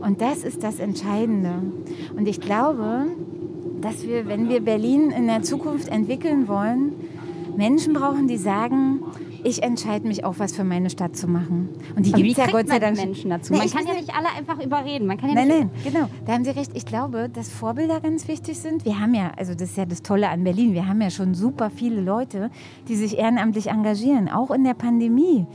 Und 0.00 0.20
das 0.20 0.44
ist 0.44 0.62
das 0.62 0.78
Entscheidende. 0.78 1.54
Und 2.16 2.28
ich 2.28 2.40
glaube, 2.40 3.06
dass 3.80 4.06
wir, 4.06 4.28
wenn 4.28 4.48
wir 4.48 4.60
Berlin 4.60 5.10
in 5.10 5.26
der 5.26 5.42
Zukunft 5.42 5.88
entwickeln 5.88 6.46
wollen, 6.46 6.92
Menschen 7.56 7.94
brauchen, 7.94 8.28
die 8.28 8.36
sagen, 8.36 9.00
ich 9.44 9.62
entscheide 9.62 10.06
mich 10.06 10.24
auch, 10.24 10.38
was 10.38 10.54
für 10.54 10.64
meine 10.64 10.90
Stadt 10.90 11.16
zu 11.16 11.28
machen. 11.28 11.68
Und 11.96 12.06
die 12.06 12.12
gibt 12.12 12.30
es 12.30 12.36
ja 12.36 12.46
Gott 12.46 12.68
sei 12.68 12.78
Dank. 12.78 12.96
Menschen 12.96 13.30
dazu? 13.30 13.52
Nee, 13.52 13.60
man 13.60 13.70
kann 13.70 13.86
ja 13.86 13.94
nicht 13.94 14.14
alle 14.14 14.28
einfach 14.36 14.62
überreden. 14.62 15.06
Man 15.06 15.18
kann 15.18 15.30
ja 15.30 15.34
nein, 15.34 15.48
nein, 15.48 15.70
genau. 15.84 16.08
Da 16.26 16.32
haben 16.32 16.44
Sie 16.44 16.50
recht. 16.50 16.72
Ich 16.74 16.86
glaube, 16.86 17.28
dass 17.28 17.50
Vorbilder 17.50 18.00
ganz 18.00 18.28
wichtig 18.28 18.58
sind. 18.58 18.84
Wir 18.84 18.98
haben 18.98 19.14
ja, 19.14 19.32
also 19.36 19.54
das 19.54 19.70
ist 19.70 19.76
ja 19.76 19.86
das 19.86 20.02
Tolle 20.02 20.28
an 20.28 20.44
Berlin, 20.44 20.74
wir 20.74 20.86
haben 20.86 21.00
ja 21.00 21.10
schon 21.10 21.34
super 21.34 21.70
viele 21.70 22.00
Leute, 22.00 22.50
die 22.88 22.96
sich 22.96 23.18
ehrenamtlich 23.18 23.68
engagieren, 23.68 24.28
auch 24.28 24.50
in 24.50 24.64
der 24.64 24.74
Pandemie 24.74 25.46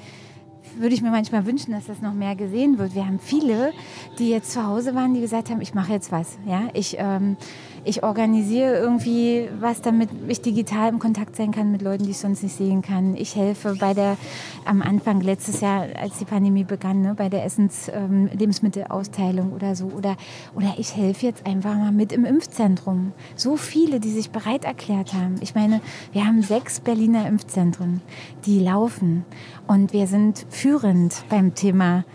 würde 0.77 0.95
ich 0.95 1.01
mir 1.01 1.11
manchmal 1.11 1.45
wünschen, 1.45 1.71
dass 1.71 1.85
das 1.85 2.01
noch 2.01 2.13
mehr 2.13 2.35
gesehen 2.35 2.77
wird. 2.77 2.95
Wir 2.95 3.05
haben 3.05 3.19
viele, 3.19 3.73
die 4.19 4.29
jetzt 4.29 4.51
zu 4.51 4.65
Hause 4.65 4.95
waren, 4.95 5.13
die 5.13 5.21
gesagt 5.21 5.49
haben, 5.49 5.61
ich 5.61 5.73
mache 5.73 5.91
jetzt 5.91 6.11
was. 6.11 6.37
Ja, 6.47 6.63
ich 6.73 6.95
ähm, 6.97 7.37
ich 7.85 8.03
organisiere 8.03 8.75
irgendwie 8.75 9.49
was, 9.59 9.81
damit 9.81 10.09
ich 10.27 10.41
digital 10.41 10.89
im 10.89 10.99
Kontakt 10.99 11.35
sein 11.35 11.51
kann 11.51 11.71
mit 11.71 11.81
Leuten, 11.81 12.03
die 12.03 12.11
ich 12.11 12.17
sonst 12.17 12.43
nicht 12.43 12.55
sehen 12.55 12.81
kann. 12.81 13.15
Ich 13.15 13.35
helfe 13.35 13.75
bei 13.79 13.93
der, 13.93 14.17
am 14.65 14.81
Anfang 14.81 15.21
letztes 15.21 15.61
Jahr, 15.61 15.87
als 15.99 16.19
die 16.19 16.25
Pandemie 16.25 16.63
begann, 16.63 17.01
ne, 17.01 17.15
bei 17.15 17.29
der 17.29 17.43
Essens-, 17.43 17.89
ähm, 17.93 18.29
Lebensmittelausteilung 18.33 19.53
oder 19.53 19.75
so. 19.75 19.87
Oder, 19.87 20.15
oder 20.55 20.73
ich 20.77 20.95
helfe 20.95 21.25
jetzt 21.25 21.45
einfach 21.45 21.75
mal 21.75 21.91
mit 21.91 22.11
im 22.11 22.25
Impfzentrum. 22.25 23.11
So 23.35 23.57
viele, 23.57 23.99
die 23.99 24.11
sich 24.11 24.29
bereit 24.29 24.65
erklärt 24.65 25.13
haben. 25.13 25.35
Ich 25.41 25.55
meine, 25.55 25.81
wir 26.11 26.25
haben 26.25 26.41
sechs 26.41 26.79
Berliner 26.79 27.27
Impfzentren, 27.27 28.01
die 28.45 28.59
laufen. 28.59 29.25
Und 29.67 29.93
wir 29.93 30.07
sind 30.07 30.45
führend 30.49 31.25
beim 31.29 31.53
Thema 31.55 32.05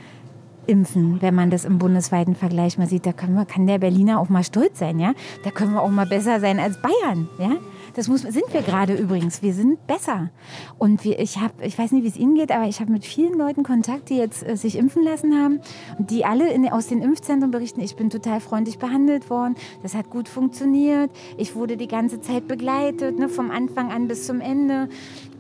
impfen, 0.69 1.21
wenn 1.21 1.35
man 1.35 1.51
das 1.51 1.65
im 1.65 1.79
bundesweiten 1.79 2.35
Vergleich 2.35 2.79
mal 2.79 2.87
sieht. 2.87 3.07
Da 3.07 3.13
können 3.13 3.35
wir, 3.35 3.45
kann 3.45 3.67
der 3.67 3.79
Berliner 3.79 4.21
auch 4.21 4.29
mal 4.29 4.45
stolz 4.45 4.79
sein, 4.79 5.01
ja. 5.01 5.15
Da 5.43 5.51
können 5.51 5.73
wir 5.73 5.83
auch 5.83 5.91
mal 5.91 6.07
besser 6.07 6.41
sein 6.41 6.61
als 6.61 6.81
Bayern, 6.81 7.29
ja. 7.39 7.57
Das 7.95 8.07
muss, 8.07 8.23
sind 8.23 8.45
wir 8.53 8.63
gerade 8.63 8.95
übrigens. 8.95 9.43
Wir 9.43 9.53
sind 9.53 9.85
besser. 9.89 10.31
Und 10.79 11.03
wir, 11.05 11.19
ich 11.19 11.39
habe, 11.39 11.55
ich 11.63 11.77
weiß 11.77 11.91
nicht, 11.91 12.05
wie 12.05 12.09
es 12.09 12.17
Ihnen 12.17 12.37
geht, 12.37 12.53
aber 12.53 12.69
ich 12.69 12.81
habe 12.81 12.93
mit 12.93 13.05
vielen 13.05 13.35
Leuten 13.37 13.65
Kontakt, 13.65 14.11
die 14.11 14.17
jetzt 14.17 14.47
äh, 14.47 14.57
sich 14.57 14.77
impfen 14.77 15.03
lassen 15.03 15.35
haben 15.35 15.61
die 15.99 16.25
alle 16.25 16.53
in, 16.53 16.69
aus 16.69 16.87
den 16.87 17.03
Impfzentren 17.03 17.51
berichten, 17.51 17.81
ich 17.81 17.97
bin 17.97 18.11
total 18.11 18.41
freundlich 18.41 18.79
behandelt 18.79 19.31
worden. 19.31 19.57
Das 19.83 19.95
hat 19.95 20.11
gut 20.11 20.29
funktioniert. 20.29 21.11
Ich 21.37 21.55
wurde 21.55 21.77
die 21.77 21.89
ganze 21.89 22.21
Zeit 22.21 22.49
begleitet, 22.49 23.19
ne, 23.19 23.29
vom 23.29 23.51
Anfang 23.51 23.91
an 23.91 24.09
bis 24.09 24.27
zum 24.27 24.41
Ende. 24.41 24.89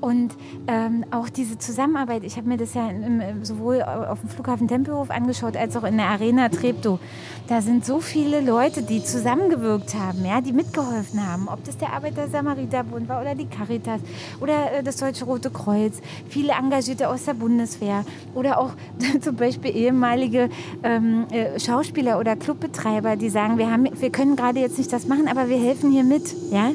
Und 0.00 0.36
ähm, 0.68 1.04
auch 1.10 1.28
diese 1.28 1.58
Zusammenarbeit, 1.58 2.22
ich 2.24 2.36
habe 2.36 2.48
mir 2.48 2.56
das 2.56 2.74
ja 2.74 2.88
im, 2.88 3.44
sowohl 3.44 3.82
auf 3.82 4.20
dem 4.20 4.28
Flughafen 4.28 4.68
Tempelhof 4.68 5.10
angeschaut, 5.10 5.56
als 5.56 5.76
auch 5.76 5.84
in 5.84 5.96
der 5.96 6.06
Arena 6.06 6.48
Treptow. 6.48 7.00
Da 7.48 7.62
sind 7.62 7.84
so 7.84 8.00
viele 8.00 8.40
Leute, 8.40 8.82
die 8.82 9.02
zusammengewirkt 9.02 9.94
haben, 9.94 10.24
ja, 10.24 10.40
die 10.40 10.52
mitgeholfen 10.52 11.26
haben. 11.26 11.48
Ob 11.48 11.64
das 11.64 11.78
der 11.78 11.92
Arbeiter-Samariter-Bund 11.94 13.08
war 13.08 13.20
oder 13.20 13.34
die 13.34 13.46
Caritas 13.46 14.00
oder 14.40 14.72
äh, 14.72 14.82
das 14.82 14.96
Deutsche 14.96 15.24
Rote 15.24 15.50
Kreuz. 15.50 16.00
Viele 16.28 16.52
Engagierte 16.52 17.08
aus 17.08 17.24
der 17.24 17.34
Bundeswehr 17.34 18.04
oder 18.34 18.58
auch 18.58 18.70
zum 19.20 19.36
Beispiel 19.36 19.74
ehemalige 19.74 20.48
ähm, 20.82 21.26
äh, 21.30 21.58
Schauspieler 21.58 22.18
oder 22.20 22.36
Clubbetreiber, 22.36 23.16
die 23.16 23.30
sagen, 23.30 23.58
wir, 23.58 23.70
haben, 23.70 23.88
wir 23.98 24.10
können 24.10 24.36
gerade 24.36 24.60
jetzt 24.60 24.78
nicht 24.78 24.92
das 24.92 25.08
machen, 25.08 25.26
aber 25.26 25.48
wir 25.48 25.58
helfen 25.58 25.90
hier 25.90 26.04
mit, 26.04 26.34
ja, 26.52 26.70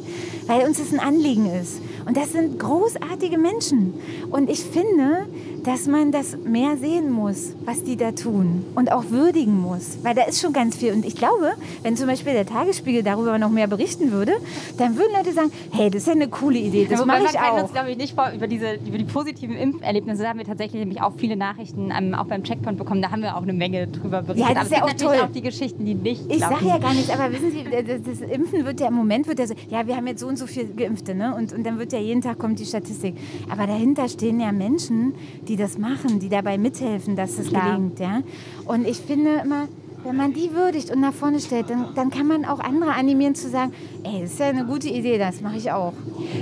weil 0.47 0.65
uns 0.67 0.79
das 0.79 0.91
ein 0.91 0.99
Anliegen 0.99 1.45
ist. 1.45 1.81
Und 2.05 2.17
das 2.17 2.31
sind 2.31 2.59
großartige 2.59 3.37
Menschen. 3.37 3.93
Und 4.29 4.49
ich 4.49 4.63
finde, 4.63 5.27
dass 5.63 5.87
man 5.87 6.11
das 6.11 6.37
mehr 6.43 6.77
sehen 6.77 7.09
muss, 7.09 7.53
was 7.63 7.83
die 7.83 7.95
da 7.95 8.11
tun 8.11 8.65
und 8.75 8.91
auch 8.91 9.09
würdigen 9.09 9.59
muss, 9.61 9.97
weil 10.03 10.13
da 10.13 10.23
ist 10.23 10.41
schon 10.41 10.51
ganz 10.51 10.75
viel. 10.75 10.91
Und 10.93 11.05
ich 11.05 11.15
glaube, 11.15 11.53
wenn 11.83 11.95
zum 11.95 12.07
Beispiel 12.07 12.33
der 12.33 12.45
Tagesspiegel 12.45 13.01
darüber 13.01 13.37
noch 13.37 13.49
mehr 13.49 13.67
berichten 13.67 14.11
würde, 14.11 14.33
dann 14.77 14.97
würden 14.97 15.13
Leute 15.13 15.31
sagen, 15.31 15.51
hey, 15.71 15.89
das 15.89 16.01
ist 16.01 16.07
ja 16.07 16.13
eine 16.13 16.27
coole 16.27 16.59
Idee, 16.59 16.87
das 16.89 16.99
ja, 16.99 17.05
mache 17.05 17.23
ich 17.31 17.39
auch. 17.39 17.63
uns, 17.63 17.71
glaube 17.71 17.91
ich, 17.91 17.97
nicht 17.97 18.13
vor, 18.13 18.31
über, 18.35 18.47
diese, 18.47 18.73
über 18.85 18.97
die 18.97 19.05
positiven 19.05 19.55
Impferlebnisse 19.55 20.27
haben 20.27 20.39
wir 20.39 20.45
tatsächlich 20.45 20.79
nämlich 20.79 21.01
auch 21.01 21.13
viele 21.17 21.37
Nachrichten 21.37 21.93
ähm, 21.97 22.13
auch 22.13 22.25
beim 22.25 22.43
Checkpoint 22.43 22.77
bekommen. 22.77 23.01
Da 23.01 23.11
haben 23.11 23.21
wir 23.21 23.37
auch 23.37 23.43
eine 23.43 23.53
Menge 23.53 23.87
drüber 23.87 24.21
berichtet. 24.21 24.49
Ja, 24.49 24.53
das 24.53 24.65
ist 24.65 24.77
ja 24.77 24.83
auch 24.83 24.93
toll. 24.93 25.17
auch 25.23 25.31
die 25.31 25.41
Geschichten, 25.41 25.85
die 25.85 25.95
nicht 25.95 26.29
Ich 26.29 26.39
sage 26.39 26.65
ja 26.67 26.77
gar 26.77 26.93
nichts, 26.93 27.09
aber 27.09 27.31
wissen 27.31 27.51
Sie, 27.51 27.63
das, 27.63 28.01
das, 28.03 28.29
Impfen 28.29 28.65
wird 28.65 28.79
ja 28.79 28.87
im 28.87 28.95
Moment, 28.95 29.27
wird 29.27 29.39
ja 29.39 29.47
so, 29.47 29.53
ja, 29.69 29.87
wir 29.87 29.95
haben 29.95 30.07
jetzt 30.07 30.19
so 30.19 30.27
und 30.27 30.37
so 30.37 30.47
viel 30.47 30.65
Geimpfte, 30.65 31.15
ne? 31.15 31.35
und, 31.35 31.53
und 31.53 31.63
dann 31.65 31.79
wird 31.79 31.93
ja 31.93 31.99
jeden 31.99 32.21
Tag 32.21 32.39
kommt 32.39 32.59
die 32.59 32.65
Statistik. 32.65 33.15
Aber 33.49 33.67
dahinter 33.67 34.09
stehen 34.09 34.39
ja 34.39 34.51
Menschen, 34.51 35.13
die 35.47 35.52
das 35.55 35.77
machen, 35.77 36.19
die 36.19 36.29
dabei 36.29 36.57
mithelfen, 36.57 37.15
dass 37.15 37.37
es 37.37 37.49
Klar. 37.49 37.75
gelingt. 37.75 37.99
Ja? 37.99 38.21
Und 38.65 38.87
ich 38.87 38.97
finde 38.97 39.41
immer, 39.43 39.67
wenn 40.03 40.15
man 40.15 40.33
die 40.33 40.51
würdigt 40.51 40.91
und 40.91 40.99
nach 40.99 41.13
vorne 41.13 41.39
stellt, 41.39 41.69
dann, 41.69 41.93
dann 41.95 42.09
kann 42.09 42.27
man 42.27 42.45
auch 42.45 42.59
andere 42.59 42.91
animieren 42.93 43.35
zu 43.35 43.49
sagen, 43.49 43.73
ey, 44.03 44.21
das 44.21 44.33
ist 44.33 44.39
ja 44.39 44.47
eine 44.47 44.65
gute 44.65 44.89
Idee, 44.89 45.17
das 45.17 45.41
mache 45.41 45.57
ich 45.57 45.71
auch. 45.71 45.93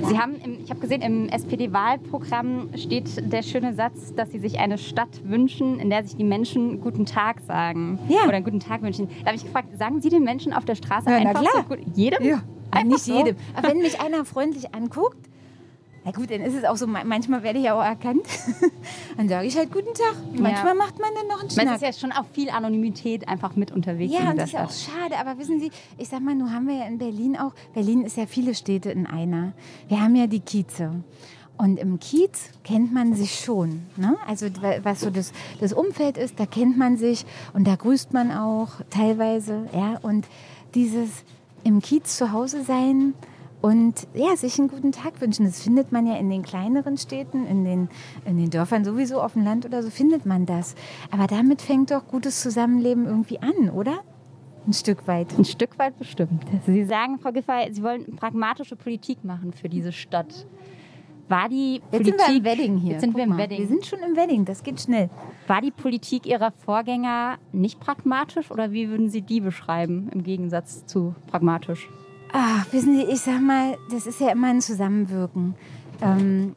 Sie 0.08 0.18
haben, 0.18 0.36
im, 0.44 0.60
ich 0.64 0.70
habe 0.70 0.80
gesehen, 0.80 1.02
im 1.02 1.30
SPD-Wahlprogramm 1.30 2.70
steht 2.76 3.32
der 3.32 3.44
schöne 3.44 3.74
Satz, 3.74 4.14
dass 4.16 4.32
Sie 4.32 4.40
sich 4.40 4.60
eine 4.60 4.78
Stadt 4.78 5.22
wünschen, 5.24 5.80
in 5.80 5.90
der 5.90 6.04
sich 6.04 6.16
die 6.16 6.24
Menschen 6.24 6.82
guten 6.82 7.06
Tag 7.06 7.42
sagen. 7.42 8.00
Ja. 8.10 8.24
Oder 8.24 8.38
einen 8.38 8.46
guten 8.46 8.60
Tag 8.60 8.82
wünschen. 8.82 9.08
Da 9.22 9.28
habe 9.28 9.36
ich 9.36 9.44
gefragt, 9.44 9.78
sagen 9.78 10.02
Sie 10.02 10.10
den 10.10 10.24
Menschen 10.24 10.54
auf 10.54 10.66
der 10.66 10.76
Straße 10.76 11.10
ja, 11.10 11.18
einfach 11.18 11.44
so 11.44 11.64
gut? 11.64 11.80
Jedem? 11.96 12.26
Ja. 12.26 12.42
Nicht 12.84 13.00
so? 13.00 13.18
jedem. 13.18 13.36
Aber 13.56 13.68
wenn 13.68 13.80
mich 13.80 14.00
einer 14.00 14.26
freundlich 14.26 14.74
anguckt, 14.74 15.30
na 16.04 16.12
gut, 16.12 16.32
dann 16.32 16.42
ist 16.42 16.56
es 16.56 16.64
auch 16.64 16.78
so, 16.78 16.88
manchmal 16.88 17.44
werde 17.44 17.60
ich 17.60 17.66
ja 17.66 17.76
auch 17.76 17.84
erkannt. 17.84 18.26
dann 19.18 19.30
sage 19.30 19.46
ich 19.46 19.56
halt 19.56 19.72
guten 19.72 19.94
Tag. 19.94 20.16
Manchmal 20.32 20.74
ja. 20.74 20.74
macht 20.74 21.00
man 21.00 21.10
dann 21.16 21.28
noch 21.28 21.42
einen 21.42 21.50
Schnack. 21.52 21.66
Man 21.66 21.76
ist 21.76 21.82
ja 21.82 21.94
schon 21.94 22.12
auch 22.12 22.26
viel 22.34 22.50
Anonymität 22.50 23.28
einfach 23.28 23.56
mit 23.56 23.72
unterwegs. 23.72 24.12
Ja, 24.12 24.32
und 24.32 24.38
das 24.38 24.48
ist 24.48 24.54
ja 24.54 24.66
auch 24.66 24.72
schade. 24.72 25.18
Aber 25.20 25.38
wissen 25.38 25.60
Sie, 25.60 25.72
ich 26.00 26.10
sag 26.10 26.22
mal, 26.22 26.34
nun 26.34 26.52
haben 26.52 26.68
wir 26.68 26.76
ja 26.76 26.86
in 26.86 26.98
Berlin 26.98 27.38
auch, 27.38 27.54
Berlin 27.76 28.02
ist 28.02 28.18
ja 28.18 28.26
viele 28.26 28.56
Städte 28.56 28.90
in 28.90 29.06
einer. 29.06 29.54
Wir 29.90 30.02
haben 30.02 30.16
ja 30.16 30.26
die 30.26 30.40
Kieze. 30.40 30.92
Und 31.58 31.78
im 31.78 32.00
Kiez 32.00 32.50
kennt 32.64 32.92
man 32.92 33.14
sich 33.14 33.40
schon. 33.40 33.84
Ne? 33.96 34.18
Also 34.28 34.48
was 34.82 35.02
so 35.02 35.12
das, 35.12 35.32
das 35.60 35.72
Umfeld 35.72 36.18
ist, 36.18 36.40
da 36.40 36.48
kennt 36.48 36.80
man 36.80 36.98
sich 36.98 37.24
und 37.54 37.68
da 37.68 37.76
grüßt 37.76 38.14
man 38.14 38.32
auch 38.32 38.70
teilweise. 38.90 39.70
Ja? 39.72 40.00
Und 40.02 40.26
dieses 40.74 41.10
im 41.64 41.80
Kiez 41.80 42.18
zu 42.18 42.32
Hause 42.32 42.64
sein, 42.64 43.14
und 43.62 44.08
ja, 44.14 44.36
sich 44.36 44.58
einen 44.60 44.68
guten 44.68 44.92
Tag 44.92 45.22
wünschen. 45.22 45.46
Das 45.46 45.62
findet 45.62 45.92
man 45.92 46.08
ja 46.08 46.18
in 46.18 46.30
den 46.30 46.42
kleineren 46.42 46.98
Städten, 46.98 47.46
in 47.46 47.64
den, 47.64 47.90
in 48.26 48.38
den 48.38 48.50
Dörfern 48.50 48.84
sowieso, 48.84 49.22
auf 49.22 49.34
dem 49.34 49.44
Land 49.44 49.66
oder 49.66 49.84
so 49.84 49.90
findet 49.90 50.26
man 50.26 50.46
das. 50.46 50.76
Aber 51.12 51.28
damit 51.28 51.62
fängt 51.62 51.92
doch 51.92 52.08
gutes 52.08 52.42
Zusammenleben 52.42 53.06
irgendwie 53.06 53.40
an, 53.40 53.70
oder? 53.70 54.00
Ein 54.66 54.74
Stück 54.74 55.08
weit. 55.08 55.28
Ein 55.38 55.46
Stück 55.46 55.78
weit 55.80 55.98
bestimmt. 55.98 56.44
Sie 56.66 56.84
sagen, 56.86 57.18
Frau 57.20 57.32
Giffey, 57.32 57.72
Sie 57.72 57.82
wollen 57.82 58.16
pragmatische 58.16 58.76
Politik 58.76 59.24
machen 59.24 59.54
für 59.54 59.70
diese 59.70 59.92
Stadt. 59.92 60.46
War 61.30 61.48
die 61.48 61.76
Jetzt 61.76 61.92
Politik, 61.92 62.20
sind 62.20 62.28
wir 62.28 62.38
im 62.38 62.44
Wedding 62.44 62.78
hier. 62.78 62.92
Jetzt 62.92 63.02
sind 63.02 63.16
wir 63.16 63.24
im 63.24 63.38
Wedding. 63.38 63.60
Wir 63.60 63.68
sind 63.68 63.86
schon 63.86 64.00
im 64.00 64.16
Wedding, 64.16 64.46
das 64.46 64.64
geht 64.64 64.82
schnell. 64.82 65.10
War 65.48 65.62
die 65.62 65.72
Politik 65.72 66.26
Ihrer 66.26 66.52
Vorgänger 66.52 67.38
nicht 67.54 67.80
pragmatisch 67.80 68.52
oder 68.52 68.72
wie 68.72 68.90
würden 68.90 69.10
Sie 69.10 69.22
die 69.22 69.40
beschreiben 69.40 70.10
im 70.14 70.24
Gegensatz 70.24 70.86
zu 70.86 71.16
pragmatisch? 71.28 71.90
Ach, 72.34 72.66
wissen 72.72 72.96
Sie, 72.96 73.04
ich 73.04 73.22
sag 73.22 73.42
mal, 73.42 73.78
das 73.92 74.08
ist 74.08 74.22
ja 74.22 74.30
immer 74.30 74.48
ein 74.48 74.62
Zusammenwirken. 74.62 75.56
Ähm, 76.02 76.56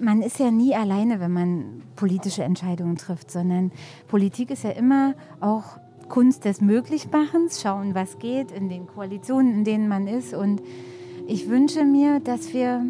man 0.00 0.22
ist 0.22 0.38
ja 0.38 0.50
nie 0.50 0.74
alleine, 0.74 1.18
wenn 1.18 1.32
man 1.32 1.82
politische 1.96 2.44
Entscheidungen 2.44 2.96
trifft, 2.96 3.30
sondern 3.30 3.72
Politik 4.08 4.50
ist 4.50 4.64
ja 4.64 4.70
immer 4.70 5.14
auch 5.40 5.78
Kunst 6.08 6.44
des 6.44 6.60
Möglichmachens, 6.60 7.62
schauen, 7.62 7.94
was 7.94 8.18
geht 8.18 8.50
in 8.50 8.68
den 8.68 8.86
Koalitionen, 8.86 9.52
in 9.54 9.64
denen 9.64 9.88
man 9.88 10.06
ist. 10.06 10.34
Und 10.34 10.60
ich 11.26 11.48
wünsche 11.48 11.84
mir, 11.84 12.20
dass 12.20 12.52
wir 12.52 12.84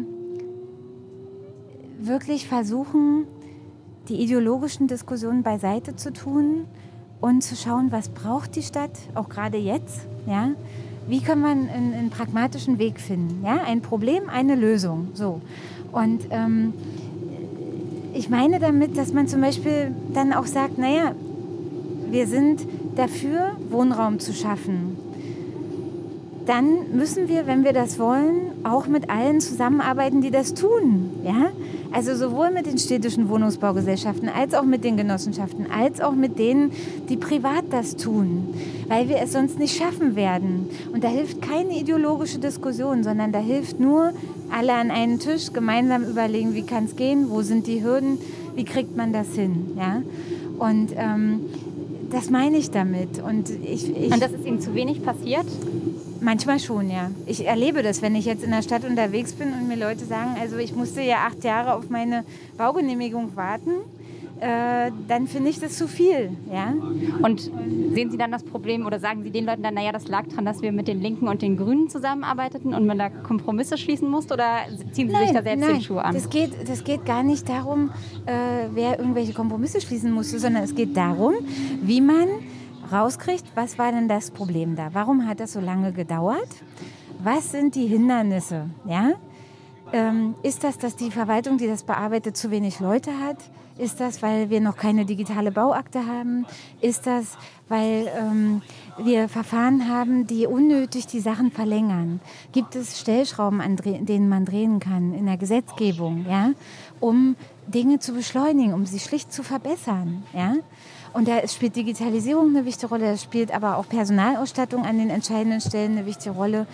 wirklich 1.99 2.47
versuchen, 2.47 3.25
die 4.09 4.21
ideologischen 4.21 4.87
Diskussionen 4.87 5.41
beiseite 5.41 5.95
zu 5.95 6.11
tun 6.11 6.65
und 7.21 7.41
zu 7.41 7.55
schauen, 7.55 7.93
was 7.93 8.09
braucht 8.09 8.57
die 8.57 8.61
Stadt, 8.61 8.99
auch 9.15 9.29
gerade 9.29 9.57
jetzt. 9.57 10.05
Ja? 10.27 10.51
Wie 11.07 11.19
kann 11.21 11.41
man 11.41 11.69
einen, 11.69 11.93
einen, 11.93 12.09
pragmatischen 12.09 12.79
Weg 12.79 12.99
finden? 12.99 13.43
Ja? 13.45 13.63
Ein 13.63 13.81
Problem, 13.81 14.29
eine 14.29 14.55
Lösung. 14.55 15.09
So. 15.13 15.41
Und 15.91 16.21
ähm, 16.31 16.73
ich 18.13 18.29
meine 18.29 18.59
damit, 18.59 18.97
dass 18.97 19.13
man 19.13 19.27
zum 19.27 19.41
Beispiel 19.41 19.93
dann 20.13 20.33
auch 20.33 20.45
sagt, 20.45 20.77
naja, 20.77 21.13
wir 22.09 22.27
sind 22.27 22.65
dafür, 22.95 23.57
Wohnraum 23.69 24.19
zu 24.19 24.33
schaffen. 24.33 24.97
Dann 26.45 26.95
müssen 26.95 27.29
wir, 27.29 27.47
wenn 27.47 27.63
wir 27.63 27.73
das 27.73 27.99
wollen, 27.99 28.51
auch 28.63 28.87
mit 28.87 29.09
allen 29.09 29.39
zusammenarbeiten, 29.39 30.21
die 30.21 30.31
das 30.31 30.53
tun. 30.53 31.11
Ja? 31.23 31.51
Also 31.93 32.15
sowohl 32.15 32.49
mit 32.49 32.65
den 32.65 32.79
städtischen 32.79 33.29
Wohnungsbaugesellschaften 33.29 34.27
als 34.27 34.55
auch 34.55 34.63
mit 34.63 34.83
den 34.83 34.97
Genossenschaften, 34.97 35.67
als 35.69 36.01
auch 36.01 36.13
mit 36.13 36.39
denen, 36.39 36.71
die 37.07 37.17
privat 37.17 37.65
das 37.69 37.95
tun, 37.95 38.51
weil 38.87 39.09
wir 39.09 39.17
es 39.17 39.31
sonst 39.31 39.59
nicht 39.59 39.77
schaffen 39.77 40.15
werden. 40.15 40.69
Und 40.91 41.03
da 41.03 41.07
hilft 41.07 41.43
keine 41.43 41.77
ideologische 41.79 42.39
Diskussion, 42.39 43.03
sondern 43.03 43.31
da 43.31 43.39
hilft 43.39 43.79
nur 43.79 44.11
alle 44.51 44.73
an 44.73 44.89
einen 44.89 45.19
Tisch 45.19 45.53
gemeinsam 45.53 46.03
überlegen, 46.03 46.55
wie 46.55 46.63
kann 46.63 46.85
es 46.85 46.95
gehen, 46.95 47.29
wo 47.29 47.43
sind 47.43 47.67
die 47.67 47.83
Hürden, 47.83 48.17
wie 48.55 48.65
kriegt 48.65 48.97
man 48.97 49.13
das 49.13 49.27
hin. 49.35 49.77
Ja? 49.77 50.01
Und 50.57 50.93
ähm, 50.95 51.41
das 52.09 52.31
meine 52.31 52.57
ich 52.57 52.71
damit. 52.71 53.21
Und, 53.21 53.49
ich, 53.49 53.95
ich 53.95 54.11
Und 54.11 54.21
das 54.21 54.31
ist 54.31 54.45
Ihnen 54.45 54.59
zu 54.59 54.73
wenig 54.73 55.03
passiert? 55.03 55.45
Manchmal 56.23 56.59
schon, 56.59 56.89
ja. 56.89 57.11
Ich 57.25 57.45
erlebe 57.45 57.83
das, 57.83 58.01
wenn 58.01 58.15
ich 58.15 58.25
jetzt 58.25 58.43
in 58.43 58.51
der 58.51 58.61
Stadt 58.61 58.85
unterwegs 58.85 59.33
bin 59.33 59.51
und 59.51 59.67
mir 59.67 59.75
Leute 59.75 60.05
sagen, 60.05 60.37
also 60.39 60.57
ich 60.57 60.73
musste 60.73 61.01
ja 61.01 61.27
acht 61.27 61.43
Jahre 61.43 61.73
auf 61.73 61.89
meine 61.89 62.23
Baugenehmigung 62.57 63.35
warten, 63.35 63.71
äh, 64.39 64.91
dann 65.07 65.27
finde 65.27 65.49
ich 65.49 65.59
das 65.59 65.77
zu 65.77 65.87
viel. 65.87 66.31
Ja? 66.51 66.73
Und 67.21 67.51
sehen 67.93 68.09
Sie 68.09 68.17
dann 68.17 68.31
das 68.31 68.43
Problem 68.43 68.85
oder 68.85 68.99
sagen 68.99 69.23
Sie 69.23 69.31
den 69.31 69.45
Leuten 69.45 69.63
dann, 69.63 69.73
naja, 69.73 69.91
das 69.91 70.07
lag 70.07 70.25
daran, 70.27 70.45
dass 70.45 70.61
wir 70.61 70.71
mit 70.71 70.87
den 70.87 71.01
Linken 71.01 71.27
und 71.27 71.41
den 71.41 71.57
Grünen 71.57 71.89
zusammenarbeiteten 71.89 72.73
und 72.73 72.85
man 72.85 72.97
da 72.97 73.09
Kompromisse 73.09 73.77
schließen 73.77 74.09
musste 74.09 74.33
oder 74.33 74.59
ziehen 74.91 75.07
Sie 75.07 75.13
nein, 75.13 75.27
sich 75.27 75.35
da 75.35 75.43
selbst 75.43 75.65
nein. 75.65 75.75
den 75.75 75.81
Schuh 75.81 75.97
an? 75.97 76.13
Das 76.13 76.29
geht, 76.29 76.51
das 76.67 76.83
geht 76.83 77.05
gar 77.05 77.23
nicht 77.23 77.47
darum, 77.47 77.91
äh, 78.25 78.67
wer 78.73 78.97
irgendwelche 78.97 79.33
Kompromisse 79.33 79.81
schließen 79.81 80.11
musste, 80.11 80.39
sondern 80.39 80.63
es 80.63 80.73
geht 80.73 80.95
darum, 80.95 81.33
wie 81.81 82.01
man 82.01 82.27
rauskriegt, 82.91 83.45
was 83.55 83.77
war 83.77 83.91
denn 83.91 84.07
das 84.07 84.31
Problem 84.31 84.75
da? 84.75 84.89
Warum 84.93 85.27
hat 85.27 85.39
das 85.39 85.53
so 85.53 85.59
lange 85.59 85.91
gedauert? 85.93 86.49
Was 87.23 87.51
sind 87.51 87.75
die 87.75 87.87
Hindernisse? 87.87 88.69
Ja? 88.85 89.13
Ähm, 89.91 90.35
ist 90.43 90.63
das, 90.63 90.77
dass 90.77 90.95
die 90.95 91.11
Verwaltung, 91.11 91.57
die 91.57 91.67
das 91.67 91.83
bearbeitet, 91.83 92.35
zu 92.35 92.51
wenig 92.51 92.79
Leute 92.79 93.19
hat? 93.19 93.37
Ist 93.77 93.99
das, 93.99 94.21
weil 94.21 94.49
wir 94.51 94.61
noch 94.61 94.75
keine 94.75 95.05
digitale 95.05 95.51
Bauakte 95.51 96.05
haben? 96.05 96.45
Ist 96.79 97.07
das, 97.07 97.37
weil 97.69 98.07
ähm, 98.19 98.61
wir 98.97 99.29
Verfahren 99.29 99.89
haben, 99.89 100.27
die 100.27 100.45
unnötig 100.45 101.07
die 101.07 101.19
Sachen 101.19 101.51
verlängern? 101.51 102.19
Gibt 102.51 102.75
es 102.75 102.99
Stellschrauben, 102.99 103.61
an 103.61 103.77
denen 103.77 104.29
man 104.29 104.45
drehen 104.45 104.79
kann 104.79 105.13
in 105.13 105.25
der 105.25 105.37
Gesetzgebung, 105.37 106.25
ja? 106.29 106.51
um 106.99 107.35
Dinge 107.67 107.97
zu 107.97 108.13
beschleunigen, 108.13 108.73
um 108.73 108.85
sie 108.85 108.99
schlicht 108.99 109.33
zu 109.33 109.41
verbessern? 109.41 110.23
Ja? 110.33 110.55
Und 111.13 111.27
da 111.27 111.47
spielt 111.47 111.75
Digitalisierung 111.75 112.49
eine 112.49 112.65
wichtige 112.65 112.87
Rolle, 112.87 113.11
da 113.11 113.17
spielt 113.17 113.53
aber 113.53 113.77
auch 113.77 113.87
Personalausstattung 113.87 114.83
an 114.83 114.97
den 114.97 115.11
entscheidenden 115.11 115.61
Stellen 115.61 115.97
eine 115.97 116.05
wichtige 116.07 116.35
Rolle. 116.35 116.65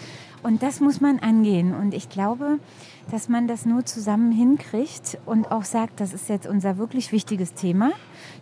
Und 0.44 0.64
das 0.64 0.80
muss 0.80 1.02
man 1.02 1.20
angehen. 1.20 1.76
Und 1.76 1.94
ich 1.94 2.08
glaube, 2.08 2.60
dass 3.12 3.28
man 3.28 3.48
das 3.48 3.66
nur 3.66 3.86
zusammen 3.86 4.32
hinkriegt 4.32 5.18
und 5.26 5.52
auch 5.52 5.66
sagt, 5.66 6.00
das 6.00 6.14
ist 6.14 6.30
jetzt 6.30 6.48
unser 6.48 6.78
wirklich 6.78 7.12
wichtiges 7.12 7.54
Thema. 7.54 7.92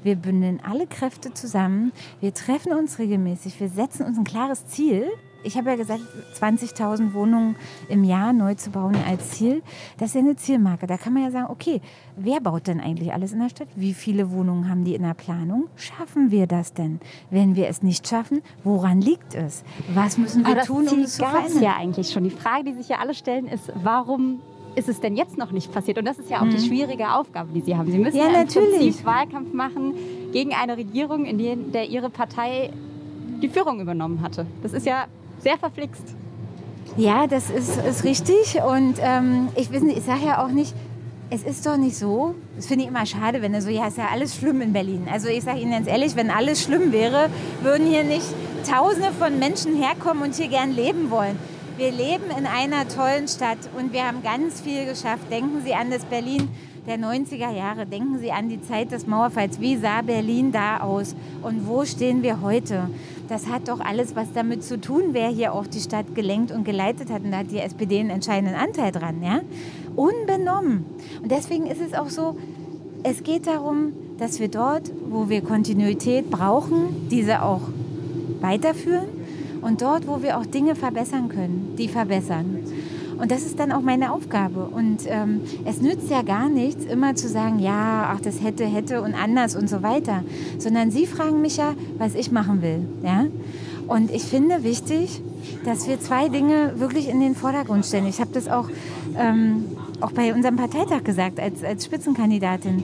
Wir 0.04 0.16
bündeln 0.16 0.60
alle 0.64 0.86
Kräfte 0.86 1.34
zusammen, 1.34 1.92
wir 2.22 2.34
treffen 2.34 2.74
uns 2.74 3.00
regelmäßig, 3.00 3.60
wir 3.60 3.70
setzen 3.70 4.06
uns 4.06 4.18
ein 4.18 4.24
klares 4.24 4.68
Ziel. 4.68 5.08
Ich 5.48 5.58
habe 5.58 5.70
ja 5.70 5.76
gesagt, 5.78 6.02
20.000 6.40 7.14
Wohnungen 7.14 7.56
im 7.88 8.04
Jahr 8.04 8.34
neu 8.34 8.54
zu 8.56 8.70
bauen 8.70 8.98
als 9.08 9.32
Ziel. 9.32 9.64
Das 9.98 10.10
ist 10.10 10.16
ja 10.16 10.20
eine 10.22 10.36
Zielmarke. 10.36 10.88
Da 10.88 10.98
kann 10.98 11.14
man 11.14 11.24
ja 11.24 11.32
sagen, 11.32 11.48
okay, 11.50 11.80
wer 12.18 12.42
baut 12.42 12.68
denn 12.68 12.82
eigentlich 12.82 13.14
alles 13.14 13.32
in 13.32 13.40
der 13.40 13.48
Stadt? 13.50 13.70
Wie 13.76 13.94
viele 13.94 14.32
Wohnungen 14.32 14.70
haben 14.70 14.84
die 14.84 14.94
in 14.94 15.04
der 15.04 15.14
Planung? 15.14 15.68
Schaffen 15.78 16.32
wir 16.32 16.48
das 16.48 16.74
denn? 16.74 17.00
Wenn 17.30 17.56
wir 17.56 17.70
es 17.70 17.82
nicht 17.82 18.08
schaffen, 18.08 18.42
woran 18.66 19.00
liegt 19.00 19.36
es? 19.36 19.64
Was 19.94 20.18
müssen 20.18 20.46
wir 20.46 20.52
Aber 20.52 20.64
tun, 20.64 20.84
das 20.84 20.92
um 20.94 20.98
Ziel 21.00 21.06
es 21.06 21.16
zu 21.16 21.24
verändern? 21.26 21.64
ja 21.64 21.76
eigentlich 21.78 22.12
schon. 22.12 22.26
Die 22.26 22.30
Frage, 22.30 22.66
die 22.66 22.74
sich 22.74 22.90
ja 22.90 22.98
alle 22.98 23.14
stellen, 23.14 23.48
ist, 23.48 23.72
warum 23.84 24.42
ist 24.76 24.90
es 24.90 25.00
denn 25.00 25.16
jetzt 25.16 25.38
noch 25.38 25.52
nicht 25.54 25.72
passiert? 25.72 25.98
Und 25.98 26.06
das 26.06 26.20
ist 26.20 26.30
ja 26.30 26.42
auch 26.42 26.50
die 26.50 26.60
schwierige 26.60 27.14
Aufgabe, 27.14 27.54
die 27.54 27.62
Sie 27.62 27.76
haben. 27.78 27.90
Sie 27.90 27.98
müssen 27.98 28.18
Mhm. 28.18 28.24
Ja, 28.24 28.32
ja, 28.32 28.42
im. 28.42 28.48
Prinzip 28.48 29.06
Wahlkampf 29.06 29.54
machen 29.54 29.94
gegen 30.34 30.54
eine 30.54 30.76
Regierung, 30.76 31.24
in 31.26 31.38
der, 31.38 31.56
der 31.56 31.90
Ihre 31.90 32.10
Partei 32.10 32.72
die 33.42 33.48
Führung 33.50 33.80
übernommen 33.80 34.22
hatte. 34.22 34.46
Das 34.62 34.74
ist 34.74 34.86
ja 34.86 35.06
sehr 35.40 35.58
verflixt. 35.58 36.04
Ja, 36.96 37.28
das 37.28 37.50
ist, 37.50 37.78
ist 37.78 38.04
richtig. 38.04 38.60
Und 38.66 38.96
ähm, 39.02 39.50
ich, 39.56 39.72
ich 39.72 40.04
sage 40.04 40.26
ja 40.26 40.44
auch 40.44 40.50
nicht, 40.50 40.74
es 41.30 41.44
ist 41.44 41.66
doch 41.66 41.78
nicht 41.78 41.98
so. 41.98 42.36
Das 42.56 42.68
finde 42.68 42.86
ich 42.86 42.90
immer 42.90 43.06
schade, 43.06 43.42
wenn 43.42 43.54
er 43.54 43.62
so, 43.62 43.70
ja, 43.70 43.88
ist 43.88 43.98
ja 43.98 44.08
alles 44.12 44.36
schlimm 44.36 44.62
in 44.62 44.74
Berlin. 44.74 45.08
Also 45.12 45.28
ich 45.28 45.44
sage 45.44 45.60
Ihnen 45.60 45.72
ganz 45.72 45.88
ehrlich, 45.88 46.16
wenn 46.16 46.32
alles 46.32 46.64
schlimm 46.64 46.92
wäre, 46.92 47.30
würden 47.62 47.86
hier 47.88 48.04
nicht 48.04 48.26
Tausende 48.70 49.12
von 49.14 49.40
Menschen 49.40 49.82
herkommen 49.82 50.24
und 50.24 50.36
hier 50.36 50.50
gern 50.50 50.74
leben 50.74 51.10
wollen. 51.10 51.40
Wir 51.78 51.92
leben 51.92 52.26
in 52.38 52.46
einer 52.46 52.88
tollen 52.88 53.28
Stadt 53.28 53.60
und 53.78 53.94
wir 53.94 54.06
haben 54.06 54.24
ganz 54.24 54.60
viel 54.60 54.86
geschafft. 54.86 55.32
Denken 55.32 55.62
Sie 55.64 55.74
an 55.74 55.90
das 55.90 56.04
Berlin 56.04 56.50
der 56.88 56.98
90er 56.98 57.52
Jahre. 57.52 57.86
Denken 57.86 58.18
Sie 58.18 58.32
an 58.32 58.48
die 58.48 58.62
Zeit 58.62 58.92
des 58.92 59.06
Mauerfalls. 59.06 59.60
Wie 59.60 59.76
sah 59.76 60.02
Berlin 60.02 60.54
da 60.54 60.78
aus? 60.80 61.16
Und 61.44 61.68
wo 61.68 61.84
stehen 61.84 62.24
wir 62.24 62.42
heute? 62.42 62.90
Das 63.28 63.48
hat 63.50 63.68
doch 63.68 63.82
alles 63.82 64.16
was 64.16 64.32
damit 64.34 64.64
zu 64.64 64.80
tun, 64.80 65.10
wer 65.12 65.28
hier 65.28 65.54
auch 65.54 65.68
die 65.68 65.82
Stadt 65.82 66.16
gelenkt 66.16 66.52
und 66.52 66.64
geleitet 66.64 67.10
hat. 67.12 67.24
Und 67.24 67.32
da 67.32 67.40
hat 67.40 67.52
die 67.52 67.60
SPD 67.60 68.00
einen 68.00 68.10
entscheidenden 68.10 68.56
Anteil 68.56 68.94
dran. 68.94 69.22
Ja? 69.22 69.42
Unbenommen. 69.98 70.86
Und 71.22 71.30
deswegen 71.30 71.68
ist 71.68 71.82
es 71.82 71.94
auch 71.94 72.10
so, 72.10 72.38
es 73.04 73.22
geht 73.22 73.48
darum, 73.48 73.92
dass 74.18 74.40
wir 74.40 74.48
dort, 74.48 74.90
wo 75.10 75.28
wir 75.28 75.42
Kontinuität 75.42 76.30
brauchen, 76.30 77.10
diese 77.12 77.44
auch 77.44 77.62
weiterführen. 78.40 79.10
Und 79.62 79.82
dort, 79.82 80.08
wo 80.08 80.22
wir 80.22 80.38
auch 80.38 80.46
Dinge 80.46 80.76
verbessern 80.76 81.28
können, 81.28 81.76
die 81.78 81.90
verbessern. 81.90 82.60
Und 83.18 83.32
das 83.32 83.44
ist 83.44 83.60
dann 83.60 83.72
auch 83.72 83.82
meine 83.82 84.12
Aufgabe. 84.12 84.66
Und 84.66 85.00
ähm, 85.08 85.42
es 85.66 85.82
nützt 85.82 86.10
ja 86.10 86.22
gar 86.22 86.50
nichts, 86.50 86.86
immer 86.86 87.16
zu 87.16 87.28
sagen, 87.28 87.60
ja, 87.60 88.10
ach, 88.14 88.22
das 88.22 88.42
hätte, 88.42 88.66
hätte 88.66 89.02
und 89.02 89.14
anders 89.14 89.56
und 89.56 89.70
so 89.70 89.82
weiter. 89.84 90.24
Sondern 90.58 90.92
Sie 90.92 91.06
fragen 91.06 91.42
mich 91.42 91.58
ja, 91.58 91.74
was 91.98 92.16
ich 92.16 92.32
machen 92.32 92.62
will. 92.62 92.88
Ja? 93.04 93.26
Und 93.88 94.12
ich 94.12 94.24
finde 94.24 94.64
wichtig, 94.64 95.22
dass 95.66 95.88
wir 95.88 96.00
zwei 96.00 96.30
Dinge 96.30 96.74
wirklich 96.78 97.10
in 97.10 97.20
den 97.20 97.36
Vordergrund 97.36 97.86
stellen. 97.86 98.06
Ich 98.06 98.20
habe 98.20 98.32
das 98.34 98.48
auch, 98.48 98.70
ähm, 99.18 99.66
auch 100.02 100.12
bei 100.12 100.34
unserem 100.34 100.58
Parteitag 100.58 101.04
gesagt, 101.04 101.40
als, 101.40 101.64
als 101.64 101.86
Spitzenkandidatin. 101.86 102.84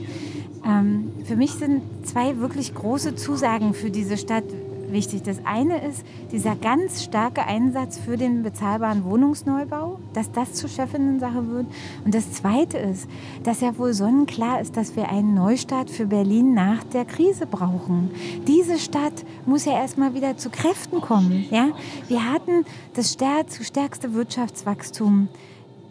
Ähm, 0.66 1.12
für 1.24 1.36
mich 1.36 1.52
sind 1.52 1.82
zwei 2.04 2.38
wirklich 2.38 2.74
große 2.74 3.16
Zusagen 3.16 3.74
für 3.74 3.90
diese 3.90 4.16
Stadt 4.16 4.44
wichtig. 4.92 5.22
Das 5.22 5.38
eine 5.44 5.84
ist 5.86 6.04
dieser 6.32 6.56
ganz 6.56 7.02
starke 7.02 7.44
Einsatz 7.46 7.98
für 7.98 8.16
den 8.16 8.42
bezahlbaren 8.42 9.04
Wohnungsneubau, 9.04 9.98
dass 10.12 10.30
das 10.32 10.54
zur 10.54 10.68
Chefinnen-Sache 10.70 11.48
wird. 11.48 11.66
Und 12.04 12.14
das 12.14 12.32
zweite 12.32 12.78
ist, 12.78 13.08
dass 13.42 13.60
ja 13.60 13.76
wohl 13.78 13.92
sonnenklar 13.92 14.60
ist, 14.60 14.76
dass 14.76 14.96
wir 14.96 15.10
einen 15.10 15.34
Neustart 15.34 15.90
für 15.90 16.06
Berlin 16.06 16.54
nach 16.54 16.84
der 16.84 17.04
Krise 17.04 17.46
brauchen. 17.46 18.10
Diese 18.46 18.78
Stadt 18.78 19.24
muss 19.46 19.64
ja 19.64 19.72
erstmal 19.72 20.14
wieder 20.14 20.36
zu 20.36 20.50
Kräften 20.50 21.00
kommen. 21.00 21.46
Ja? 21.50 21.68
Wir 22.08 22.30
hatten 22.30 22.64
das 22.94 23.12
stärkste 23.12 24.14
Wirtschaftswachstum 24.14 25.28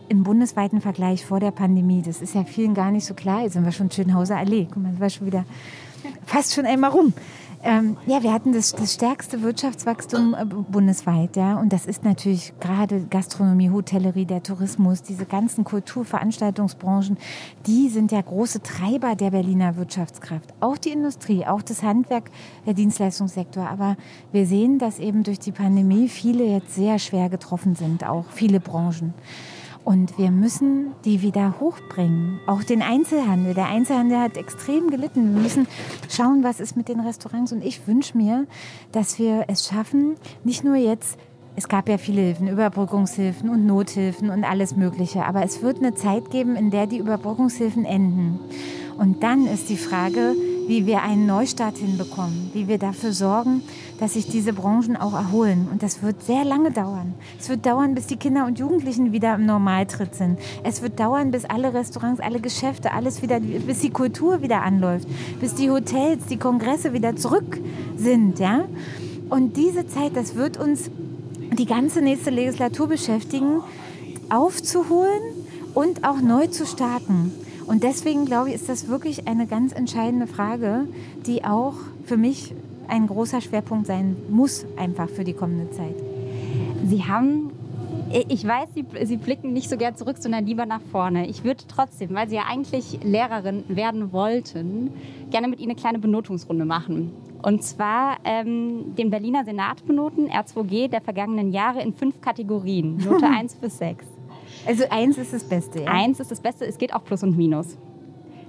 im 0.09 0.23
bundesweiten 0.23 0.81
Vergleich 0.81 1.25
vor 1.25 1.39
der 1.39 1.51
Pandemie. 1.51 2.01
Das 2.05 2.21
ist 2.21 2.35
ja 2.35 2.43
vielen 2.43 2.73
gar 2.73 2.91
nicht 2.91 3.05
so 3.05 3.13
klar. 3.13 3.43
Jetzt 3.43 3.53
sind 3.53 3.65
wir 3.65 3.71
schon 3.71 3.89
Schönhauser 3.89 4.37
Allee. 4.37 4.67
Guck 4.71 4.83
mal, 4.83 4.91
das 4.91 4.99
war 4.99 5.09
schon 5.09 5.27
wieder 5.27 5.45
fast 6.25 6.53
schon 6.53 6.65
einmal 6.65 6.91
rum. 6.91 7.13
Ähm, 7.65 7.95
ja, 8.05 8.21
wir 8.23 8.33
hatten 8.33 8.51
das, 8.51 8.73
das 8.73 8.93
stärkste 8.93 9.41
Wirtschaftswachstum 9.41 10.35
äh, 10.37 10.43
bundesweit, 10.43 11.37
ja. 11.37 11.57
Und 11.57 11.71
das 11.71 11.85
ist 11.85 12.03
natürlich 12.03 12.53
gerade 12.59 13.05
Gastronomie, 13.09 13.69
Hotellerie, 13.69 14.25
der 14.25 14.43
Tourismus, 14.43 15.01
diese 15.01 15.25
ganzen 15.25 15.63
Kulturveranstaltungsbranchen, 15.63 17.17
die 17.65 17.87
sind 17.87 18.11
ja 18.11 18.19
große 18.19 18.61
Treiber 18.63 19.15
der 19.15 19.31
Berliner 19.31 19.77
Wirtschaftskraft. 19.77 20.53
Auch 20.59 20.77
die 20.77 20.89
Industrie, 20.89 21.45
auch 21.45 21.61
das 21.61 21.83
Handwerk, 21.83 22.31
der 22.65 22.73
Dienstleistungssektor. 22.73 23.69
Aber 23.69 23.95
wir 24.33 24.45
sehen, 24.45 24.77
dass 24.77 24.99
eben 24.99 25.23
durch 25.23 25.39
die 25.39 25.53
Pandemie 25.53 26.09
viele 26.09 26.43
jetzt 26.43 26.75
sehr 26.75 26.99
schwer 26.99 27.29
getroffen 27.29 27.75
sind, 27.75 28.05
auch 28.05 28.25
viele 28.29 28.59
Branchen. 28.59 29.13
Und 29.83 30.17
wir 30.17 30.31
müssen 30.31 30.93
die 31.03 31.21
wieder 31.21 31.59
hochbringen. 31.59 32.39
Auch 32.47 32.63
den 32.63 32.81
Einzelhandel. 32.81 33.53
Der 33.53 33.67
Einzelhandel 33.67 34.17
hat 34.19 34.37
extrem 34.37 34.89
gelitten. 34.89 35.35
Wir 35.35 35.41
müssen 35.41 35.67
schauen, 36.09 36.43
was 36.43 36.61
ist 36.61 36.77
mit 36.77 36.87
den 36.87 37.01
Restaurants. 37.01 37.51
Und 37.51 37.63
ich 37.63 37.85
wünsche 37.85 38.17
mir, 38.17 38.47
dass 38.93 39.19
wir 39.19 39.45
es 39.47 39.67
schaffen, 39.67 40.15
nicht 40.43 40.63
nur 40.63 40.75
jetzt, 40.75 41.17
es 41.55 41.67
gab 41.67 41.87
ja 41.87 41.97
viele 41.97 42.21
Hilfen, 42.21 42.47
Überbrückungshilfen 42.47 43.49
und 43.49 43.65
Nothilfen 43.65 44.29
und 44.29 44.43
alles 44.43 44.75
Mögliche. 44.75 45.25
Aber 45.25 45.43
es 45.43 45.61
wird 45.61 45.77
eine 45.77 45.93
Zeit 45.93 46.31
geben, 46.31 46.55
in 46.55 46.71
der 46.71 46.87
die 46.87 46.97
Überbrückungshilfen 46.97 47.85
enden. 47.85 48.39
Und 48.97 49.23
dann 49.23 49.47
ist 49.47 49.69
die 49.69 49.77
Frage, 49.77 50.35
wie 50.67 50.85
wir 50.85 51.01
einen 51.01 51.25
Neustart 51.25 51.77
hinbekommen, 51.77 52.51
wie 52.53 52.67
wir 52.67 52.77
dafür 52.77 53.11
sorgen, 53.11 53.61
dass 53.99 54.13
sich 54.13 54.27
diese 54.27 54.53
Branchen 54.53 54.95
auch 54.95 55.13
erholen. 55.13 55.67
Und 55.71 55.83
das 55.83 56.01
wird 56.01 56.23
sehr 56.23 56.45
lange 56.45 56.71
dauern. 56.71 57.13
Es 57.39 57.49
wird 57.49 57.65
dauern, 57.65 57.95
bis 57.95 58.07
die 58.07 58.17
Kinder 58.17 58.45
und 58.45 58.59
Jugendlichen 58.59 59.11
wieder 59.11 59.35
im 59.35 59.45
Normaltritt 59.45 60.15
sind. 60.15 60.39
Es 60.63 60.81
wird 60.81 60.99
dauern, 60.99 61.31
bis 61.31 61.45
alle 61.45 61.73
Restaurants, 61.73 62.21
alle 62.21 62.39
Geschäfte, 62.39 62.93
alles 62.93 63.21
wieder, 63.21 63.39
bis 63.39 63.79
die 63.79 63.89
Kultur 63.89 64.41
wieder 64.41 64.61
anläuft, 64.61 65.07
bis 65.39 65.53
die 65.55 65.69
Hotels, 65.69 66.25
die 66.27 66.37
Kongresse 66.37 66.93
wieder 66.93 67.15
zurück 67.15 67.59
sind. 67.97 68.39
Ja? 68.39 68.65
Und 69.29 69.57
diese 69.57 69.87
Zeit, 69.87 70.15
das 70.15 70.35
wird 70.35 70.57
uns 70.57 70.89
die 71.53 71.65
ganze 71.65 72.01
nächste 72.01 72.29
Legislatur 72.29 72.87
beschäftigen, 72.87 73.61
aufzuholen 74.29 75.21
und 75.73 76.07
auch 76.07 76.21
neu 76.21 76.47
zu 76.47 76.65
starten. 76.65 77.31
Und 77.65 77.83
deswegen 77.83 78.25
glaube 78.25 78.49
ich, 78.49 78.55
ist 78.55 78.69
das 78.69 78.87
wirklich 78.87 79.27
eine 79.27 79.47
ganz 79.47 79.73
entscheidende 79.73 80.27
Frage, 80.27 80.85
die 81.25 81.45
auch 81.45 81.75
für 82.05 82.17
mich 82.17 82.53
ein 82.87 83.07
großer 83.07 83.41
Schwerpunkt 83.41 83.87
sein 83.87 84.15
muss, 84.29 84.65
einfach 84.77 85.09
für 85.09 85.23
die 85.23 85.33
kommende 85.33 85.71
Zeit. 85.71 85.95
Sie 86.85 87.05
haben, 87.05 87.51
ich 88.29 88.47
weiß, 88.47 88.69
Sie, 88.73 88.85
Sie 89.05 89.17
blicken 89.17 89.53
nicht 89.53 89.69
so 89.69 89.77
gern 89.77 89.95
zurück, 89.95 90.17
sondern 90.19 90.45
lieber 90.45 90.65
nach 90.65 90.81
vorne. 90.91 91.27
Ich 91.27 91.43
würde 91.43 91.63
trotzdem, 91.67 92.13
weil 92.13 92.29
Sie 92.29 92.35
ja 92.35 92.43
eigentlich 92.49 92.99
Lehrerin 93.03 93.63
werden 93.67 94.11
wollten, 94.13 94.91
gerne 95.31 95.47
mit 95.47 95.59
Ihnen 95.59 95.71
eine 95.71 95.79
kleine 95.79 95.99
Benotungsrunde 95.99 96.65
machen. 96.65 97.11
Und 97.41 97.63
zwar 97.63 98.17
ähm, 98.23 98.95
den 98.95 99.09
Berliner 99.09 99.43
Senat 99.43 99.85
benoten, 99.85 100.29
R2G 100.29 100.87
der 100.87 101.01
vergangenen 101.01 101.51
Jahre 101.51 101.81
in 101.81 101.93
fünf 101.93 102.21
Kategorien, 102.21 102.97
Note 102.97 103.25
1 103.37 103.55
bis 103.55 103.77
6. 103.79 104.05
Also 104.65 104.85
eins 104.89 105.17
ist 105.17 105.33
das 105.33 105.43
Beste. 105.43 105.81
Ja? 105.81 105.91
Eins 105.91 106.19
ist 106.19 106.31
das 106.31 106.39
Beste, 106.39 106.65
es 106.65 106.77
geht 106.77 106.93
auch 106.93 107.03
Plus 107.03 107.23
und 107.23 107.37
Minus. 107.37 107.77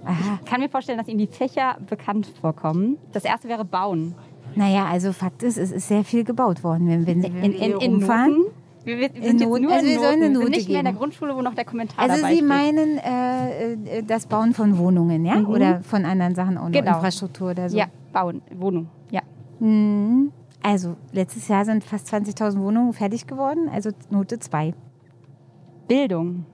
Aha. 0.04 0.38
Ich 0.44 0.48
kann 0.50 0.60
mir 0.60 0.68
vorstellen, 0.68 0.98
dass 0.98 1.08
Ihnen 1.08 1.18
die 1.18 1.26
Fächer 1.26 1.78
bekannt 1.88 2.30
vorkommen. 2.40 2.98
Das 3.12 3.24
erste 3.24 3.48
wäre 3.48 3.64
Bauen. 3.64 4.14
Naja, 4.54 4.84
also 4.86 5.12
Fakt 5.12 5.42
ist, 5.42 5.56
es 5.56 5.72
ist 5.72 5.88
sehr 5.88 6.04
viel 6.04 6.22
gebaut 6.22 6.62
worden, 6.62 6.88
wenn, 6.88 7.06
wenn, 7.06 7.22
wenn 7.22 7.34
In, 7.34 7.52
in, 7.52 7.60
in 7.62 7.74
rumfahren. 7.74 8.36
Noten. 8.36 8.63
Wir, 8.84 8.98
wir 8.98 9.10
sind 9.22 9.40
Noten. 9.40 9.62
nur 9.64 9.72
Also 9.72 9.86
wir 9.86 9.98
sollen 9.98 10.22
eine 10.22 10.30
Note 10.30 10.50
nicht 10.50 10.68
mehr 10.68 10.80
in 10.80 10.84
der. 10.84 10.94
Grundschule, 10.94 11.34
wo 11.34 11.40
noch 11.42 11.54
der 11.54 11.64
Kommentar 11.64 11.98
Also 11.98 12.16
Sie 12.26 12.34
steht. 12.36 12.44
meinen 12.46 12.98
äh, 12.98 13.72
äh, 13.98 14.02
das 14.02 14.26
Bauen 14.26 14.52
von 14.52 14.76
Wohnungen, 14.78 15.24
ja? 15.24 15.36
Mhm. 15.36 15.46
Oder 15.48 15.80
von 15.82 16.04
anderen 16.04 16.34
Sachen 16.34 16.58
auch 16.58 16.64
noch, 16.64 16.72
Genau. 16.72 16.96
Infrastruktur 16.96 17.50
oder 17.52 17.68
so? 17.70 17.76
Ja, 17.78 17.86
bauen, 18.12 18.42
Wohnung, 18.56 18.88
ja. 19.10 19.22
Mhm. 19.58 20.32
Also 20.62 20.96
letztes 21.12 21.48
Jahr 21.48 21.64
sind 21.64 21.84
fast 21.84 22.12
20.000 22.12 22.58
Wohnungen 22.60 22.92
fertig 22.94 23.26
geworden, 23.26 23.68
also 23.72 23.90
Note 24.10 24.38
2. 24.38 24.74
Bildung. 25.88 26.46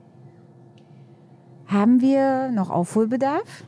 Haben 1.67 2.01
wir 2.01 2.51
noch 2.51 2.69
Aufholbedarf? 2.69 3.63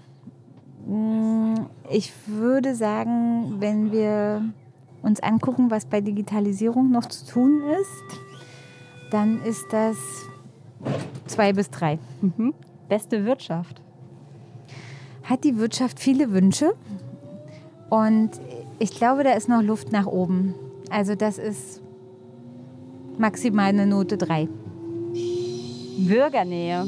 Mm, 0.86 1.53
Ich 1.89 2.11
würde 2.28 2.76
sagen, 2.76 3.55
wenn 3.59 3.91
wir 3.93 4.41
uns 5.01 5.22
angucken, 5.22 5.72
was 5.72 5.86
bei 5.86 6.01
Digitalisierung 6.01 6.91
noch 6.91 7.05
zu 7.05 7.26
tun 7.26 7.61
ist, 7.80 8.20
dann 9.14 9.43
ist 9.43 9.68
das 9.72 9.95
zwei 11.28 11.53
bis 11.53 11.70
drei. 11.70 11.99
Mhm. 12.22 12.55
Beste 12.89 13.26
Wirtschaft. 13.26 13.80
Hat 15.24 15.43
die 15.43 15.57
Wirtschaft 15.57 15.99
viele 15.99 16.32
Wünsche 16.32 16.74
und 17.91 18.32
ich 18.80 18.91
glaube, 18.91 19.24
da 19.24 19.34
ist 19.34 19.47
noch 19.47 19.61
Luft 19.61 19.91
nach 19.91 20.07
oben. 20.07 20.55
Also 20.89 21.14
das 21.16 21.38
ist 21.38 21.82
maximal 23.18 23.70
eine 23.70 23.86
Note 23.86 24.18
3. 24.18 24.49
Bürgernähe. 25.99 26.88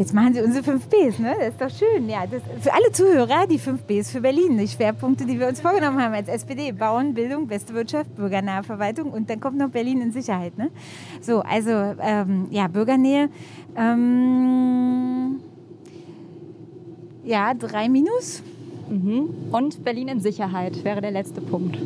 Jetzt 0.00 0.14
machen 0.14 0.32
Sie 0.32 0.40
unsere 0.40 0.64
5 0.64 0.86
Bs, 0.86 1.18
ne? 1.18 1.34
Das 1.38 1.48
ist 1.48 1.60
doch 1.60 1.86
schön. 1.86 2.08
Ja, 2.08 2.24
das, 2.26 2.40
für 2.62 2.72
alle 2.72 2.90
Zuhörer, 2.90 3.46
die 3.46 3.58
5 3.58 3.82
Bs 3.82 4.10
für 4.10 4.22
Berlin, 4.22 4.56
die 4.56 4.66
Schwerpunkte, 4.66 5.26
die 5.26 5.38
wir 5.38 5.46
uns 5.46 5.60
vorgenommen 5.60 6.00
haben 6.02 6.14
als 6.14 6.26
SPD. 6.26 6.72
Bauen, 6.72 7.12
Bildung, 7.12 7.46
beste 7.46 7.74
Wirtschaft, 7.74 8.16
bürgernahe 8.16 8.62
Verwaltung 8.62 9.10
und 9.10 9.28
dann 9.28 9.40
kommt 9.40 9.58
noch 9.58 9.68
Berlin 9.68 10.00
in 10.00 10.10
Sicherheit, 10.10 10.56
ne? 10.56 10.70
So, 11.20 11.40
also, 11.40 11.70
ähm, 12.00 12.46
ja, 12.48 12.68
Bürgernähe. 12.68 13.28
Ähm, 13.76 15.40
ja, 17.22 17.52
3 17.52 17.90
minus. 17.90 18.42
Mhm. 18.88 19.28
Und 19.52 19.84
Berlin 19.84 20.08
in 20.08 20.20
Sicherheit 20.20 20.82
wäre 20.82 21.02
der 21.02 21.10
letzte 21.10 21.42
Punkt. 21.42 21.76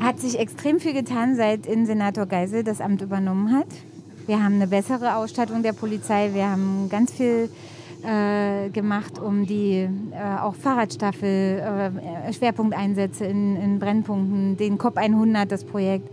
Hat 0.00 0.18
sich 0.18 0.40
extrem 0.40 0.80
viel 0.80 0.92
getan, 0.92 1.36
seit 1.36 1.66
Innensenator 1.66 2.26
Geisel 2.26 2.64
das 2.64 2.80
Amt 2.80 3.00
übernommen 3.00 3.52
hat. 3.52 3.68
Wir 4.26 4.42
haben 4.42 4.54
eine 4.54 4.66
bessere 4.66 5.16
Ausstattung 5.16 5.62
der 5.62 5.74
Polizei. 5.74 6.30
Wir 6.32 6.50
haben 6.50 6.88
ganz 6.88 7.12
viel 7.12 7.50
äh, 8.02 8.70
gemacht, 8.70 9.18
um 9.18 9.44
die 9.44 9.88
äh, 10.12 10.40
auch 10.40 10.54
Fahrradstaffel, 10.54 11.92
äh, 12.28 12.32
Schwerpunkteinsätze 12.32 13.26
in, 13.26 13.56
in, 13.56 13.78
Brennpunkten, 13.78 14.56
den 14.56 14.78
COP 14.78 14.96
100, 14.96 15.50
das 15.52 15.64
Projekt. 15.64 16.08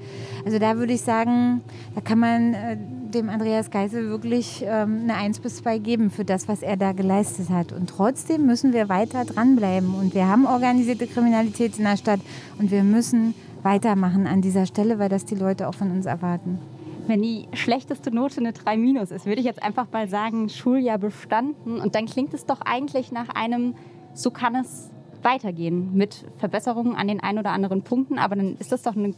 Also 0.46 0.60
da 0.60 0.78
würde 0.78 0.92
ich 0.92 1.02
sagen, 1.02 1.62
da 1.96 2.02
kann 2.02 2.20
man 2.20 2.54
äh, 2.54 2.78
dem 3.14 3.30
Andreas 3.30 3.72
Geisel 3.72 4.10
wirklich 4.10 4.64
ähm, 4.66 5.02
eine 5.04 5.16
1 5.16 5.40
bis 5.40 5.58
2 5.58 5.78
geben 5.78 6.12
für 6.12 6.26
das, 6.26 6.50
was 6.50 6.62
er 6.62 6.76
da 6.76 6.92
geleistet 6.92 7.50
hat. 7.50 7.72
Und 7.72 7.90
trotzdem 7.90 8.46
müssen 8.46 8.74
wir 8.74 8.90
weiter 8.90 9.24
dranbleiben. 9.24 9.94
Und 9.96 10.16
wir 10.16 10.28
haben 10.28 10.46
organisierte 10.46 11.08
Kriminalität 11.08 11.78
in 11.78 11.86
der 11.86 11.98
Stadt 11.98 12.20
und 12.60 12.72
wir 12.72 12.84
müssen 12.84 13.36
weitermachen 13.64 14.28
an 14.28 14.42
dieser 14.42 14.66
Stelle, 14.66 15.00
weil 15.00 15.10
das 15.10 15.24
die 15.24 15.36
Leute 15.36 15.68
auch 15.68 15.76
von 15.76 15.92
uns 15.92 16.06
erwarten. 16.06 16.60
Wenn 17.08 17.22
die 17.22 17.48
schlechteste 17.54 18.14
Note 18.14 18.40
eine 18.40 18.54
3 18.54 18.78
minus 18.78 19.12
ist, 19.12 19.26
würde 19.26 19.40
ich 19.40 19.46
jetzt 19.46 19.62
einfach 19.64 19.88
mal 19.92 20.08
sagen, 20.08 20.50
Schuljahr 20.50 20.98
bestanden. 20.98 21.80
Und 21.80 21.96
dann 21.96 22.06
klingt 22.06 22.34
es 22.34 22.46
doch 22.46 22.62
eigentlich 22.62 23.12
nach 23.12 23.30
einem, 23.30 23.76
so 24.14 24.32
kann 24.32 24.56
es 24.56 24.92
weitergehen 25.24 25.94
mit 25.94 26.26
Verbesserungen 26.38 26.96
an 26.96 27.08
den 27.08 27.20
ein 27.20 27.38
oder 27.38 27.52
anderen 27.52 27.84
Punkten. 27.84 28.18
Aber 28.18 28.36
dann 28.36 28.56
ist 28.58 28.72
das 28.72 28.84
doch 28.84 28.96
eine 28.96 29.14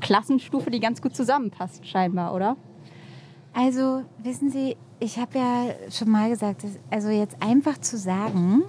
Klassenstufe, 0.00 0.70
die 0.70 0.80
ganz 0.80 1.00
gut 1.00 1.16
zusammenpasst, 1.16 1.86
scheinbar, 1.86 2.34
oder? 2.34 2.56
Also, 3.54 4.02
wissen 4.22 4.50
Sie, 4.50 4.76
ich 5.00 5.18
habe 5.18 5.38
ja 5.38 5.90
schon 5.90 6.10
mal 6.10 6.28
gesagt, 6.28 6.64
also 6.90 7.08
jetzt 7.08 7.42
einfach 7.42 7.78
zu 7.78 7.96
sagen, 7.96 8.64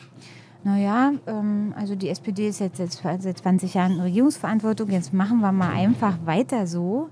naja, 0.64 1.14
ähm, 1.28 1.74
also 1.78 1.95
die 1.95 2.10
SPD 2.10 2.48
ist 2.48 2.60
jetzt 2.60 2.78
seit 2.78 3.38
20 3.38 3.74
Jahren 3.74 3.93
in 3.93 4.00
Regierungsverantwortung, 4.00 4.89
jetzt 4.89 5.14
machen 5.14 5.39
wir 5.39 5.52
mal 5.52 5.72
einfach 5.72 6.18
weiter 6.26 6.68
so. 6.68 7.10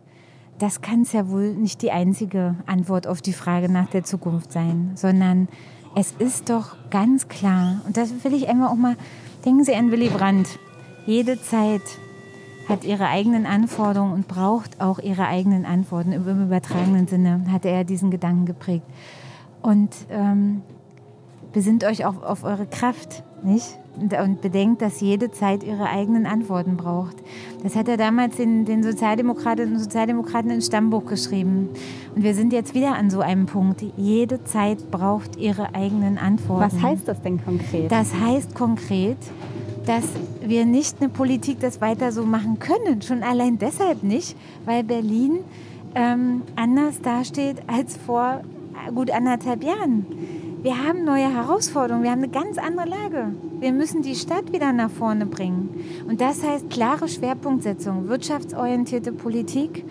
Das 0.60 0.82
kann 0.82 1.02
es 1.02 1.12
ja 1.12 1.30
wohl 1.30 1.54
nicht 1.54 1.82
die 1.82 1.92
einzige 1.92 2.56
Antwort 2.66 3.08
auf 3.08 3.22
die 3.22 3.34
Frage 3.34 3.70
nach 3.70 3.90
der 3.90 4.04
Zukunft 4.04 4.52
sein, 4.52 4.92
sondern 4.96 5.50
es 5.96 6.14
ist 6.20 6.50
doch 6.50 6.76
ganz 6.90 7.28
klar, 7.28 7.82
und 7.86 7.98
das 7.98 8.24
will 8.24 8.34
ich 8.34 8.48
einmal 8.48 8.70
auch 8.70 8.76
mal, 8.76 8.96
denken 9.46 9.64
Sie 9.64 9.76
an 9.76 9.92
Willy 9.92 10.10
Brandt, 10.10 10.60
jede 11.06 11.42
Zeit 11.42 11.82
hat 12.68 12.84
ihre 12.84 13.08
eigenen 13.08 13.46
Anforderungen 13.46 14.14
und 14.14 14.28
braucht 14.28 14.82
auch 14.82 15.00
ihre 15.00 15.28
eigenen 15.28 15.66
Antworten. 15.66 16.12
Im 16.12 16.44
übertragenen 16.44 17.08
Sinne 17.08 17.46
hat 17.52 17.66
er 17.66 17.84
diesen 17.84 18.10
Gedanken 18.10 18.46
geprägt. 18.46 18.86
Und 19.62 19.92
ähm, 20.10 20.64
besinnt 21.54 21.84
euch 21.84 22.06
auch 22.06 22.24
auf 22.24 22.44
eure 22.44 22.66
Kraft, 22.66 23.24
nicht? 23.44 23.78
Und, 23.98 24.42
bedenkt, 24.42 24.82
dass 24.82 25.00
jede 25.00 25.32
Zeit 25.32 25.64
ihre 25.64 25.86
eigenen 25.90 26.26
Antworten 26.26 26.76
braucht. 26.76 27.16
Das 27.64 27.76
hat 27.76 27.88
er 27.88 27.98
damals 27.98 28.36
den, 28.36 28.66
den 28.66 28.84
Sozialdemokratinnen 28.84 29.74
und 29.76 29.80
Sozialdemokraten 29.80 30.52
ins 30.52 30.66
Stammbuch 30.66 31.06
geschrieben. 31.06 31.70
Und 32.16 32.24
wir 32.24 32.34
sind 32.34 32.52
jetzt 32.52 32.74
wieder 32.74 32.96
an 32.96 33.10
so 33.10 33.22
einem 33.22 33.46
Punkt. 33.46 33.84
Jede 33.96 34.44
Zeit 34.44 34.92
braucht 34.92 35.38
ihre 35.38 35.74
eigenen 35.74 36.18
Antworten. 36.18 36.76
Was 36.76 36.82
heißt 36.82 37.08
das 37.08 37.22
denn 37.22 37.44
konkret? 37.44 37.92
Das 37.92 38.14
heißt 38.14 38.54
konkret, 38.54 39.18
dass 39.86 40.04
wir 40.42 40.66
nicht 40.66 40.98
eine 41.00 41.10
Politik 41.10 41.60
das 41.60 41.82
weiter 41.82 42.12
so 42.12 42.26
machen 42.26 42.60
können. 42.60 43.02
Schon 43.02 43.24
allein 43.24 43.58
deshalb 43.58 44.04
nicht, 44.04 44.36
weil 44.66 44.84
Berlin 44.84 45.40
ähm, 45.96 46.42
anders 46.56 47.02
dasteht 47.02 47.58
als 47.68 47.98
vor 47.98 48.42
gut 48.94 49.12
anderthalb 49.12 49.64
Jahren. 49.64 50.06
Wir 50.66 50.84
haben 50.84 51.04
neue 51.04 51.32
Herausforderungen, 51.32 52.04
wir 52.04 52.10
haben 52.10 52.24
eine 52.24 52.32
ganz 52.32 52.58
andere 52.58 52.90
Lage. 52.90 53.36
Wir 53.60 53.72
müssen 53.72 54.02
die 54.02 54.16
Stadt 54.16 54.52
wieder 54.52 54.74
nach 54.74 54.90
vorne 54.90 55.28
bringen. 55.28 55.70
Und 56.08 56.22
das 56.22 56.44
heißt 56.44 56.72
klare 56.72 57.08
Schwerpunktsetzung, 57.08 58.08
wirtschaftsorientierte 58.08 59.12
Politik, 59.12 59.86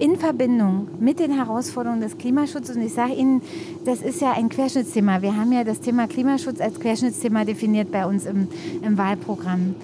in 0.00 0.16
Verbindung 0.16 0.88
mit 0.98 1.20
den 1.20 1.30
Herausforderungen 1.30 2.00
des 2.00 2.18
Klimaschutzes, 2.18 2.74
und 2.74 2.82
ich 2.82 2.92
sage 2.92 3.12
Ihnen, 3.12 3.40
das 3.84 4.02
ist 4.02 4.20
ja 4.20 4.32
ein 4.32 4.48
Querschnittsthema. 4.48 5.22
Wir 5.22 5.36
haben 5.36 5.52
ja 5.52 5.62
das 5.62 5.78
Thema 5.78 6.08
Klimaschutz 6.08 6.60
als 6.60 6.80
Querschnittsthema 6.80 7.44
definiert 7.44 7.92
bei 7.92 8.04
uns 8.04 8.26
im, 8.26 8.48
im 8.82 8.98
Wahlprogramm. 8.98 9.76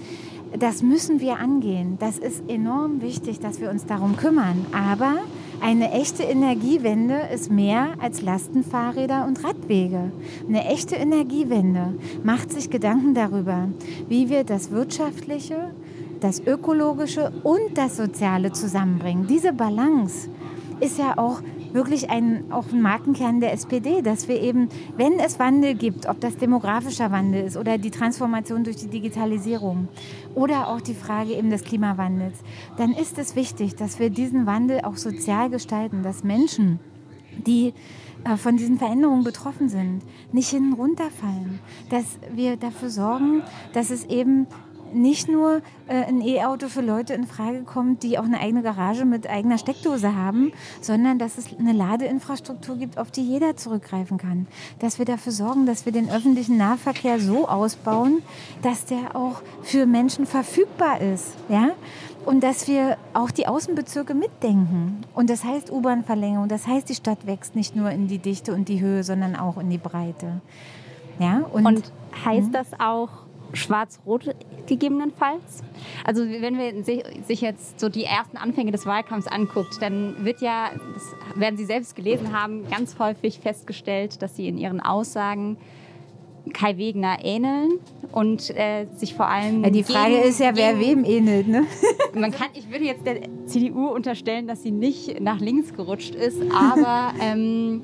Das 0.58 0.82
müssen 0.82 1.20
wir 1.20 1.38
angehen. 1.38 1.98
Das 2.00 2.18
ist 2.18 2.42
enorm 2.50 3.00
wichtig, 3.00 3.38
dass 3.38 3.60
wir 3.60 3.70
uns 3.70 3.86
darum 3.86 4.16
kümmern. 4.16 4.66
Aber 4.72 5.18
eine 5.60 5.92
echte 5.92 6.22
Energiewende 6.22 7.20
ist 7.32 7.50
mehr 7.50 7.88
als 8.00 8.22
Lastenfahrräder 8.22 9.26
und 9.26 9.42
Radwege. 9.42 10.12
Eine 10.48 10.64
echte 10.66 10.96
Energiewende 10.96 11.94
macht 12.22 12.52
sich 12.52 12.70
Gedanken 12.70 13.14
darüber, 13.14 13.68
wie 14.08 14.28
wir 14.28 14.44
das 14.44 14.70
Wirtschaftliche, 14.70 15.70
das 16.20 16.40
Ökologische 16.40 17.32
und 17.42 17.76
das 17.76 17.96
Soziale 17.96 18.52
zusammenbringen. 18.52 19.26
Diese 19.26 19.52
Balance 19.52 20.28
ist 20.80 20.98
ja 20.98 21.16
auch 21.16 21.40
wirklich 21.76 22.10
ein, 22.10 22.50
auch 22.50 22.72
ein 22.72 22.82
Markenkern 22.82 23.40
der 23.40 23.52
SPD, 23.52 24.02
dass 24.02 24.26
wir 24.26 24.40
eben, 24.40 24.68
wenn 24.96 25.20
es 25.20 25.38
Wandel 25.38 25.74
gibt, 25.74 26.08
ob 26.08 26.20
das 26.20 26.36
demografischer 26.36 27.12
Wandel 27.12 27.44
ist 27.44 27.56
oder 27.56 27.78
die 27.78 27.90
Transformation 27.90 28.64
durch 28.64 28.76
die 28.76 28.88
Digitalisierung 28.88 29.86
oder 30.34 30.68
auch 30.68 30.80
die 30.80 30.94
Frage 30.94 31.34
eben 31.34 31.50
des 31.50 31.62
Klimawandels, 31.62 32.38
dann 32.78 32.92
ist 32.92 33.18
es 33.18 33.36
wichtig, 33.36 33.76
dass 33.76 34.00
wir 34.00 34.10
diesen 34.10 34.46
Wandel 34.46 34.80
auch 34.80 34.96
sozial 34.96 35.50
gestalten, 35.50 36.02
dass 36.02 36.24
Menschen, 36.24 36.80
die 37.46 37.74
äh, 38.24 38.36
von 38.36 38.56
diesen 38.56 38.78
Veränderungen 38.78 39.22
betroffen 39.22 39.68
sind, 39.68 40.00
nicht 40.32 40.48
hinten 40.48 40.72
runterfallen, 40.72 41.60
dass 41.90 42.18
wir 42.34 42.56
dafür 42.56 42.88
sorgen, 42.88 43.42
dass 43.74 43.90
es 43.90 44.04
eben 44.06 44.46
nicht 44.92 45.28
nur 45.28 45.62
äh, 45.88 46.04
ein 46.04 46.20
E-Auto 46.20 46.68
für 46.68 46.80
Leute 46.80 47.14
in 47.14 47.26
Frage 47.26 47.62
kommt, 47.62 48.02
die 48.02 48.18
auch 48.18 48.24
eine 48.24 48.40
eigene 48.40 48.62
Garage 48.62 49.04
mit 49.04 49.28
eigener 49.28 49.58
Steckdose 49.58 50.14
haben, 50.14 50.52
sondern 50.80 51.18
dass 51.18 51.38
es 51.38 51.56
eine 51.58 51.72
Ladeinfrastruktur 51.72 52.76
gibt, 52.76 52.98
auf 52.98 53.10
die 53.10 53.22
jeder 53.22 53.56
zurückgreifen 53.56 54.18
kann. 54.18 54.46
Dass 54.78 54.98
wir 54.98 55.04
dafür 55.04 55.32
sorgen, 55.32 55.66
dass 55.66 55.84
wir 55.84 55.92
den 55.92 56.10
öffentlichen 56.10 56.56
Nahverkehr 56.56 57.20
so 57.20 57.48
ausbauen, 57.48 58.22
dass 58.62 58.84
der 58.84 59.14
auch 59.14 59.42
für 59.62 59.86
Menschen 59.86 60.26
verfügbar 60.26 61.00
ist. 61.00 61.34
Ja? 61.48 61.70
Und 62.24 62.42
dass 62.42 62.66
wir 62.66 62.96
auch 63.14 63.30
die 63.30 63.46
Außenbezirke 63.46 64.14
mitdenken. 64.14 65.02
Und 65.14 65.30
das 65.30 65.44
heißt 65.44 65.70
U-Bahn-Verlängerung, 65.70 66.48
das 66.48 66.66
heißt, 66.66 66.88
die 66.88 66.94
Stadt 66.94 67.26
wächst 67.26 67.54
nicht 67.54 67.76
nur 67.76 67.90
in 67.90 68.08
die 68.08 68.18
Dichte 68.18 68.52
und 68.52 68.68
die 68.68 68.80
Höhe, 68.80 69.04
sondern 69.04 69.36
auch 69.36 69.58
in 69.58 69.70
die 69.70 69.78
Breite. 69.78 70.40
Ja? 71.20 71.44
Und, 71.52 71.66
und 71.66 71.92
heißt 72.24 72.52
das 72.52 72.66
auch, 72.80 73.25
schwarz-rot 73.56 74.34
gegebenenfalls. 74.66 75.62
Also 76.04 76.22
wenn 76.22 76.56
man 76.56 76.84
sich 76.84 77.40
jetzt 77.40 77.80
so 77.80 77.88
die 77.88 78.04
ersten 78.04 78.36
Anfänge 78.36 78.72
des 78.72 78.86
Wahlkampfs 78.86 79.26
anguckt, 79.26 79.80
dann 79.80 80.24
wird 80.24 80.40
ja, 80.40 80.70
das 80.94 81.38
werden 81.38 81.56
Sie 81.56 81.64
selbst 81.64 81.96
gelesen 81.96 82.32
haben, 82.32 82.68
ganz 82.68 82.98
häufig 82.98 83.40
festgestellt, 83.40 84.22
dass 84.22 84.36
Sie 84.36 84.48
in 84.48 84.58
Ihren 84.58 84.80
Aussagen 84.80 85.56
Kai 86.52 86.78
Wegner 86.78 87.18
ähneln 87.22 87.80
und 88.12 88.50
äh, 88.50 88.86
sich 88.96 89.14
vor 89.14 89.28
allem. 89.28 89.64
Ja, 89.64 89.70
die 89.70 89.82
Frage 89.82 90.14
gegen, 90.14 90.28
ist 90.28 90.40
ja, 90.40 90.54
wer 90.54 90.78
wem 90.78 91.04
ähnelt, 91.04 91.48
ne? 91.48 91.66
Man 92.14 92.30
kann, 92.30 92.48
ich 92.54 92.70
würde 92.70 92.84
jetzt 92.84 93.04
der 93.04 93.20
CDU 93.46 93.88
unterstellen, 93.88 94.46
dass 94.46 94.62
sie 94.62 94.70
nicht 94.70 95.20
nach 95.20 95.40
links 95.40 95.74
gerutscht 95.74 96.14
ist, 96.14 96.40
aber 96.52 97.12
ähm, 97.20 97.82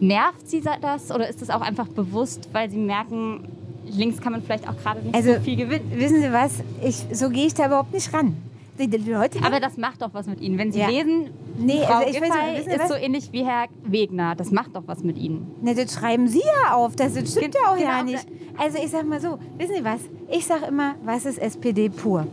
nervt 0.00 0.48
sie 0.48 0.62
das 0.80 1.12
oder 1.12 1.28
ist 1.28 1.42
das 1.42 1.50
auch 1.50 1.60
einfach 1.60 1.88
bewusst, 1.88 2.48
weil 2.52 2.70
sie 2.70 2.78
merken, 2.78 3.44
links 3.92 4.20
kann 4.20 4.32
man 4.32 4.42
vielleicht 4.42 4.68
auch 4.68 4.76
gerade 4.76 5.00
nicht 5.00 5.14
also, 5.14 5.34
so 5.34 5.40
viel 5.40 5.56
gewinnen. 5.56 5.90
Wissen 5.94 6.20
Sie 6.20 6.32
was? 6.32 6.52
Ich, 6.82 7.06
so 7.16 7.30
gehe 7.30 7.46
ich 7.46 7.54
da 7.54 7.66
überhaupt 7.66 7.92
nicht 7.92 8.12
ran. 8.12 8.36
Die, 8.78 8.88
die 8.88 8.96
Leute 9.10 9.38
Aber 9.44 9.60
das 9.60 9.76
macht 9.76 10.00
doch 10.00 10.14
was 10.14 10.26
mit 10.26 10.40
Ihnen. 10.40 10.56
Wenn 10.56 10.72
Sie 10.72 10.80
ja. 10.80 10.88
lesen, 10.88 11.30
nee, 11.58 11.82
Frau 11.84 11.94
also 11.94 12.08
ich 12.08 12.14
Giffey 12.14 12.30
weiß, 12.30 12.66
ist 12.66 12.78
was? 12.78 12.88
so 12.88 12.94
ähnlich 12.94 13.30
wie 13.30 13.44
Herr 13.44 13.66
Wegner. 13.84 14.34
Das 14.34 14.50
macht 14.50 14.74
doch 14.74 14.84
was 14.86 15.04
mit 15.04 15.18
Ihnen. 15.18 15.46
Ne, 15.60 15.74
das 15.74 15.92
schreiben 15.92 16.26
Sie 16.26 16.40
ja 16.40 16.74
auf. 16.74 16.96
Das 16.96 17.12
stimmt 17.12 17.54
ja 17.54 17.70
auch 17.70 17.76
genau. 17.76 17.90
ja 17.90 18.02
nicht. 18.02 18.26
Also 18.56 18.78
ich 18.82 18.90
sage 18.90 19.06
mal 19.06 19.20
so, 19.20 19.38
wissen 19.58 19.74
Sie 19.76 19.84
was? 19.84 20.00
Ich 20.30 20.46
sage 20.46 20.66
immer, 20.66 20.94
was 21.04 21.26
ist 21.26 21.38
SPD 21.38 21.90
pur? 21.90 22.26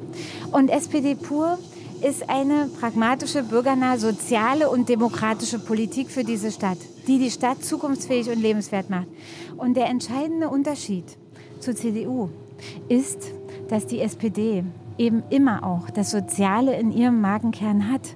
Und 0.52 0.70
SPD 0.70 1.16
pur 1.16 1.60
ist 2.02 2.30
eine 2.30 2.70
pragmatische, 2.80 3.44
bürgernahe, 3.44 4.00
soziale 4.00 4.70
und 4.70 4.88
demokratische 4.88 5.60
Politik 5.60 6.10
für 6.10 6.24
diese 6.24 6.52
Stadt, 6.52 6.78
die 7.08 7.20
die 7.20 7.32
Stadt 7.32 7.64
zukunftsfähig 7.66 8.30
und 8.30 8.42
lebenswert 8.42 8.90
macht. 8.90 9.08
Und 9.58 9.76
der 9.76 9.88
entscheidende 9.88 10.48
Unterschied 10.48 11.04
zur 11.60 11.76
CDU 11.76 12.30
ist, 12.88 13.32
dass 13.70 13.86
die 13.86 14.02
SPD 14.02 14.64
eben 14.98 15.24
immer 15.30 15.64
auch 15.64 15.90
das 15.90 16.12
Soziale 16.12 16.78
in 16.78 16.92
ihrem 16.92 17.22
Magenkern 17.22 17.92
hat. 17.92 18.16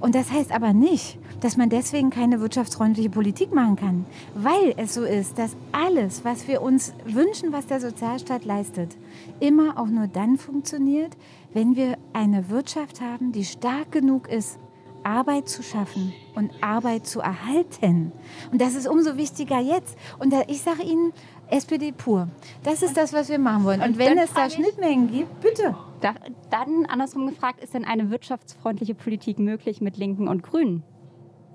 Und 0.00 0.14
das 0.14 0.30
heißt 0.30 0.52
aber 0.52 0.72
nicht, 0.72 1.18
dass 1.40 1.56
man 1.56 1.68
deswegen 1.68 2.10
keine 2.10 2.40
wirtschaftsfreundliche 2.40 3.10
Politik 3.10 3.52
machen 3.52 3.76
kann, 3.76 4.06
weil 4.34 4.74
es 4.76 4.94
so 4.94 5.04
ist, 5.04 5.38
dass 5.38 5.56
alles, 5.72 6.24
was 6.24 6.48
wir 6.48 6.62
uns 6.62 6.94
wünschen, 7.04 7.52
was 7.52 7.66
der 7.66 7.80
Sozialstaat 7.80 8.44
leistet, 8.44 8.96
immer 9.40 9.78
auch 9.78 9.88
nur 9.88 10.06
dann 10.06 10.38
funktioniert, 10.38 11.16
wenn 11.52 11.76
wir 11.76 11.98
eine 12.12 12.48
Wirtschaft 12.48 13.00
haben, 13.00 13.32
die 13.32 13.44
stark 13.44 13.92
genug 13.92 14.28
ist, 14.28 14.58
Arbeit 15.04 15.48
zu 15.48 15.62
schaffen 15.62 16.14
und 16.34 16.50
Arbeit 16.62 17.06
zu 17.06 17.20
erhalten. 17.20 18.10
Und 18.50 18.60
das 18.60 18.74
ist 18.74 18.88
umso 18.88 19.16
wichtiger 19.16 19.60
jetzt. 19.60 19.96
Und 20.18 20.34
ich 20.48 20.62
sage 20.62 20.82
Ihnen, 20.82 21.12
SPD 21.50 21.92
pur. 21.92 22.28
Das 22.62 22.82
ist 22.82 22.96
das, 22.96 23.12
was 23.12 23.28
wir 23.28 23.38
machen 23.38 23.64
wollen. 23.64 23.80
Und, 23.80 23.90
und 23.90 23.98
wenn 23.98 24.18
es 24.18 24.32
da 24.32 24.48
Schnittmengen 24.50 25.10
gibt, 25.10 25.40
bitte. 25.40 25.76
Da, 26.00 26.14
dann 26.50 26.86
andersrum 26.86 27.26
gefragt, 27.26 27.62
ist 27.62 27.74
denn 27.74 27.84
eine 27.84 28.10
wirtschaftsfreundliche 28.10 28.94
Politik 28.94 29.38
möglich 29.38 29.80
mit 29.80 29.96
Linken 29.96 30.28
und 30.28 30.42
Grünen? 30.42 30.82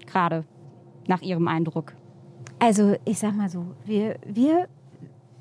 Gerade 0.06 0.46
nach 1.08 1.22
Ihrem 1.22 1.48
Eindruck. 1.48 1.94
Also 2.60 2.96
ich 3.06 3.20
sag 3.20 3.36
mal 3.36 3.50
so, 3.50 3.66
wir, 3.86 4.18
wir 4.26 4.68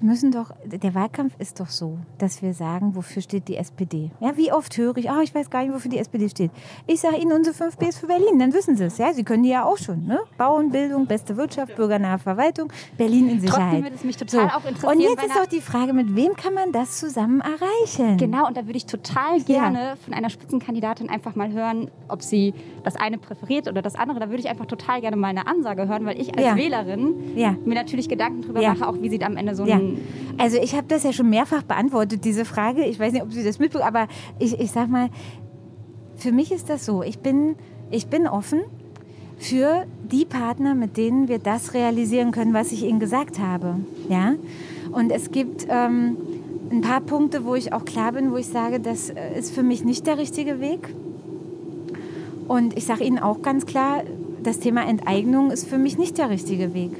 müssen 0.00 0.30
doch, 0.30 0.52
der 0.64 0.94
Wahlkampf 0.94 1.34
ist 1.38 1.60
doch 1.60 1.68
so, 1.68 1.98
dass 2.18 2.42
wir 2.42 2.54
sagen, 2.54 2.94
wofür 2.94 3.22
steht 3.22 3.48
die 3.48 3.56
SPD. 3.56 4.10
Ja, 4.20 4.36
wie 4.36 4.52
oft 4.52 4.76
höre 4.76 4.96
ich, 4.96 5.10
oh, 5.10 5.20
ich 5.22 5.34
weiß 5.34 5.50
gar 5.50 5.62
nicht, 5.62 5.74
wofür 5.74 5.90
die 5.90 5.98
SPD 5.98 6.28
steht. 6.28 6.50
Ich 6.86 7.00
sage 7.00 7.16
Ihnen 7.16 7.32
unsere 7.32 7.54
5 7.54 7.76
Bs 7.76 7.98
für 7.98 8.06
Berlin, 8.06 8.38
dann 8.38 8.52
wissen 8.52 8.76
Sie 8.76 8.84
es. 8.84 8.98
Ja, 8.98 9.12
Sie 9.12 9.24
können 9.24 9.42
die 9.42 9.50
ja 9.50 9.64
auch 9.64 9.76
schon. 9.76 10.06
Ne? 10.06 10.20
Bauen, 10.36 10.70
Bildung, 10.70 11.06
beste 11.06 11.36
Wirtschaft, 11.36 11.74
bürgernahe 11.76 12.18
Verwaltung, 12.18 12.72
Berlin 12.96 13.28
in 13.28 13.40
Sicherheit. 13.40 13.62
Trotzdem 13.62 13.82
würde 13.82 13.96
es 13.96 14.04
mich 14.04 14.16
total 14.16 14.48
so. 14.48 14.54
auch 14.54 14.64
interessieren. 14.64 14.92
Und 14.92 15.00
jetzt 15.00 15.24
ist 15.24 15.40
auch 15.40 15.46
die 15.46 15.60
Frage, 15.60 15.92
mit 15.92 16.14
wem 16.14 16.34
kann 16.36 16.54
man 16.54 16.72
das 16.72 16.98
zusammen 16.98 17.40
erreichen? 17.40 18.16
Genau, 18.16 18.46
und 18.46 18.56
da 18.56 18.66
würde 18.66 18.76
ich 18.76 18.86
total 18.86 19.40
gerne 19.40 19.78
ja. 19.78 19.96
von 19.96 20.14
einer 20.14 20.30
Spitzenkandidatin 20.30 21.08
einfach 21.08 21.34
mal 21.34 21.52
hören, 21.52 21.90
ob 22.08 22.22
sie 22.22 22.54
das 22.84 22.96
eine 22.96 23.18
präferiert 23.18 23.68
oder 23.68 23.82
das 23.82 23.96
andere. 23.96 24.20
Da 24.20 24.28
würde 24.28 24.40
ich 24.40 24.48
einfach 24.48 24.66
total 24.66 25.00
gerne 25.00 25.16
mal 25.16 25.28
eine 25.28 25.46
Ansage 25.46 25.88
hören, 25.88 26.06
weil 26.06 26.20
ich 26.20 26.36
als 26.36 26.46
ja. 26.46 26.56
Wählerin 26.56 27.36
ja. 27.36 27.56
mir 27.64 27.74
natürlich 27.74 28.08
Gedanken 28.08 28.42
darüber 28.42 28.62
mache, 28.62 28.86
auch 28.86 29.00
wie 29.00 29.08
sieht 29.08 29.24
am 29.24 29.36
Ende 29.36 29.54
so 29.54 29.64
ein 29.64 29.87
also 30.38 30.56
ich 30.58 30.74
habe 30.74 30.86
das 30.88 31.02
ja 31.02 31.12
schon 31.12 31.30
mehrfach 31.30 31.62
beantwortet, 31.62 32.24
diese 32.24 32.44
Frage. 32.44 32.84
Ich 32.84 32.98
weiß 32.98 33.12
nicht, 33.12 33.22
ob 33.22 33.32
Sie 33.32 33.44
das 33.44 33.58
mitbekommen, 33.58 33.88
aber 33.88 34.08
ich, 34.38 34.58
ich 34.58 34.70
sag 34.70 34.88
mal, 34.88 35.10
für 36.16 36.32
mich 36.32 36.52
ist 36.52 36.68
das 36.68 36.84
so. 36.84 37.02
Ich 37.02 37.18
bin, 37.20 37.56
ich 37.90 38.08
bin 38.08 38.26
offen 38.26 38.60
für 39.38 39.86
die 40.10 40.24
Partner, 40.24 40.74
mit 40.74 40.96
denen 40.96 41.28
wir 41.28 41.38
das 41.38 41.74
realisieren 41.74 42.32
können, 42.32 42.54
was 42.54 42.72
ich 42.72 42.82
Ihnen 42.84 43.00
gesagt 43.00 43.38
habe. 43.38 43.76
Ja? 44.08 44.34
Und 44.92 45.10
es 45.10 45.30
gibt 45.30 45.66
ähm, 45.68 46.16
ein 46.70 46.80
paar 46.80 47.00
Punkte, 47.00 47.44
wo 47.44 47.54
ich 47.54 47.72
auch 47.72 47.84
klar 47.84 48.12
bin, 48.12 48.32
wo 48.32 48.36
ich 48.36 48.48
sage, 48.48 48.80
das 48.80 49.10
äh, 49.10 49.38
ist 49.38 49.54
für 49.54 49.62
mich 49.62 49.84
nicht 49.84 50.06
der 50.06 50.18
richtige 50.18 50.60
Weg. 50.60 50.92
Und 52.48 52.76
ich 52.76 52.86
sage 52.86 53.04
Ihnen 53.04 53.18
auch 53.18 53.42
ganz 53.42 53.66
klar, 53.66 54.02
das 54.42 54.58
Thema 54.58 54.86
Enteignung 54.86 55.50
ist 55.50 55.68
für 55.68 55.78
mich 55.78 55.98
nicht 55.98 56.18
der 56.18 56.30
richtige 56.30 56.74
Weg. 56.74 56.92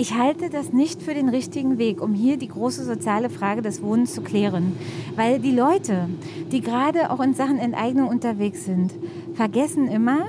Ich 0.00 0.14
halte 0.14 0.48
das 0.48 0.72
nicht 0.72 1.02
für 1.02 1.12
den 1.12 1.28
richtigen 1.28 1.76
Weg, 1.76 2.00
um 2.00 2.14
hier 2.14 2.36
die 2.36 2.46
große 2.46 2.84
soziale 2.84 3.28
Frage 3.28 3.62
des 3.62 3.82
Wohnens 3.82 4.14
zu 4.14 4.22
klären. 4.22 4.76
Weil 5.16 5.40
die 5.40 5.50
Leute, 5.50 6.08
die 6.52 6.60
gerade 6.60 7.10
auch 7.10 7.18
in 7.18 7.34
Sachen 7.34 7.58
Enteignung 7.58 8.06
unterwegs 8.06 8.64
sind, 8.64 8.94
vergessen 9.34 9.88
immer 9.88 10.28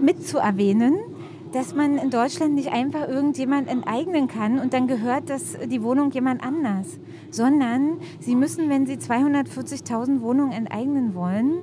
mitzuerwähnen, 0.00 0.96
dass 1.52 1.76
man 1.76 1.96
in 1.96 2.10
Deutschland 2.10 2.56
nicht 2.56 2.72
einfach 2.72 3.06
irgendjemand 3.06 3.68
enteignen 3.68 4.26
kann 4.26 4.58
und 4.58 4.72
dann 4.72 4.88
gehört 4.88 5.30
das, 5.30 5.56
die 5.70 5.84
Wohnung 5.84 6.10
jemand 6.10 6.42
anders, 6.42 6.98
sondern 7.30 7.98
sie 8.18 8.34
müssen, 8.34 8.68
wenn 8.68 8.84
sie 8.84 8.96
240.000 8.96 10.22
Wohnungen 10.22 10.50
enteignen 10.50 11.14
wollen, 11.14 11.62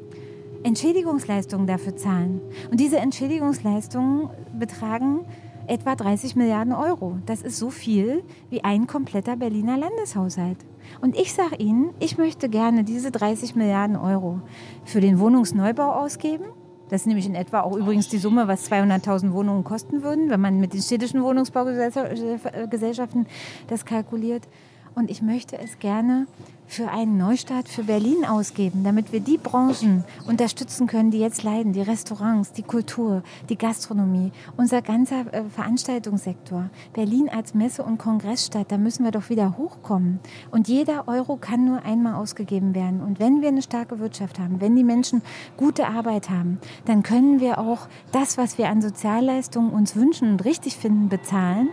Entschädigungsleistungen 0.63 1.67
dafür 1.67 1.97
zahlen. 1.97 2.39
Und 2.71 2.79
diese 2.79 2.97
Entschädigungsleistungen 2.97 4.29
betragen 4.57 5.25
etwa 5.67 5.95
30 5.95 6.35
Milliarden 6.35 6.73
Euro. 6.73 7.17
Das 7.25 7.41
ist 7.41 7.57
so 7.57 7.69
viel 7.69 8.23
wie 8.49 8.63
ein 8.63 8.87
kompletter 8.87 9.35
Berliner 9.35 9.77
Landeshaushalt. 9.77 10.57
Und 11.01 11.17
ich 11.17 11.33
sage 11.33 11.55
Ihnen, 11.57 11.91
ich 11.99 12.17
möchte 12.17 12.49
gerne 12.49 12.83
diese 12.83 13.11
30 13.11 13.55
Milliarden 13.55 13.95
Euro 13.95 14.41
für 14.83 15.01
den 15.01 15.19
Wohnungsneubau 15.19 15.91
ausgeben. 15.91 16.45
Das 16.89 17.01
ist 17.01 17.07
nämlich 17.07 17.25
in 17.25 17.35
etwa 17.35 17.61
auch 17.61 17.75
übrigens 17.75 18.09
die 18.09 18.19
Summe, 18.19 18.47
was 18.47 18.71
200.000 18.71 19.33
Wohnungen 19.33 19.63
kosten 19.63 20.03
würden, 20.03 20.29
wenn 20.29 20.39
man 20.39 20.59
mit 20.59 20.73
den 20.73 20.81
städtischen 20.81 21.23
Wohnungsbaugesellschaften 21.23 23.25
das 23.67 23.85
kalkuliert. 23.85 24.47
Und 24.95 25.11
ich 25.11 25.21
möchte 25.21 25.57
es 25.57 25.77
gerne 25.79 26.25
für 26.67 26.89
einen 26.89 27.17
Neustart 27.17 27.69
für 27.69 27.83
Berlin 27.83 28.25
ausgeben, 28.25 28.83
damit 28.83 29.11
wir 29.11 29.19
die 29.19 29.37
Branchen 29.37 30.03
unterstützen 30.27 30.87
können, 30.87 31.11
die 31.11 31.19
jetzt 31.19 31.43
leiden, 31.43 31.73
die 31.73 31.81
Restaurants, 31.81 32.53
die 32.53 32.63
Kultur, 32.63 33.23
die 33.49 33.57
Gastronomie, 33.57 34.31
unser 34.57 34.81
ganzer 34.81 35.31
äh, 35.33 35.43
Veranstaltungssektor. 35.49 36.69
Berlin 36.93 37.29
als 37.29 37.53
Messe- 37.53 37.83
und 37.83 37.97
Kongressstadt, 37.97 38.71
da 38.71 38.77
müssen 38.77 39.03
wir 39.03 39.11
doch 39.11 39.29
wieder 39.29 39.57
hochkommen. 39.57 40.19
Und 40.49 40.67
jeder 40.67 41.07
Euro 41.07 41.37
kann 41.37 41.65
nur 41.65 41.83
einmal 41.83 42.15
ausgegeben 42.15 42.73
werden. 42.73 43.01
Und 43.01 43.19
wenn 43.19 43.41
wir 43.41 43.49
eine 43.49 43.61
starke 43.61 43.99
Wirtschaft 43.99 44.39
haben, 44.39 44.61
wenn 44.61 44.75
die 44.75 44.83
Menschen 44.83 45.21
gute 45.57 45.87
Arbeit 45.87 46.29
haben, 46.29 46.59
dann 46.85 47.03
können 47.03 47.39
wir 47.39 47.59
auch 47.59 47.87
das, 48.11 48.37
was 48.37 48.57
wir 48.57 48.69
an 48.69 48.81
Sozialleistungen 48.81 49.71
uns 49.71 49.95
wünschen 49.95 50.31
und 50.31 50.45
richtig 50.45 50.77
finden, 50.77 51.09
bezahlen. 51.09 51.69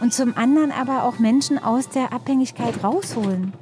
Und 0.00 0.12
zum 0.12 0.36
anderen 0.36 0.72
aber 0.72 1.04
auch 1.04 1.18
Menschen 1.18 1.58
aus 1.58 1.88
der 1.88 2.12
Abhängigkeit 2.12 2.84
rausholen. 2.84 3.52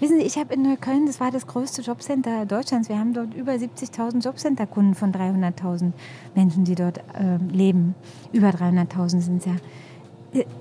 Wissen 0.00 0.18
Sie, 0.18 0.26
ich 0.26 0.36
habe 0.36 0.52
in 0.52 0.62
Neukölln, 0.62 1.06
das 1.06 1.20
war 1.20 1.30
das 1.30 1.46
größte 1.46 1.82
Jobcenter 1.82 2.46
Deutschlands. 2.46 2.88
Wir 2.88 2.98
haben 2.98 3.14
dort 3.14 3.32
über 3.32 3.52
70.000 3.52 4.24
Jobcenter-Kunden 4.24 4.94
von 4.94 5.12
300.000 5.12 5.92
Menschen, 6.34 6.64
die 6.64 6.74
dort 6.74 6.98
äh, 6.98 7.36
leben. 7.50 7.94
Über 8.32 8.48
300.000 8.48 9.20
sind 9.20 9.38
es 9.38 9.46
ja. 9.46 9.56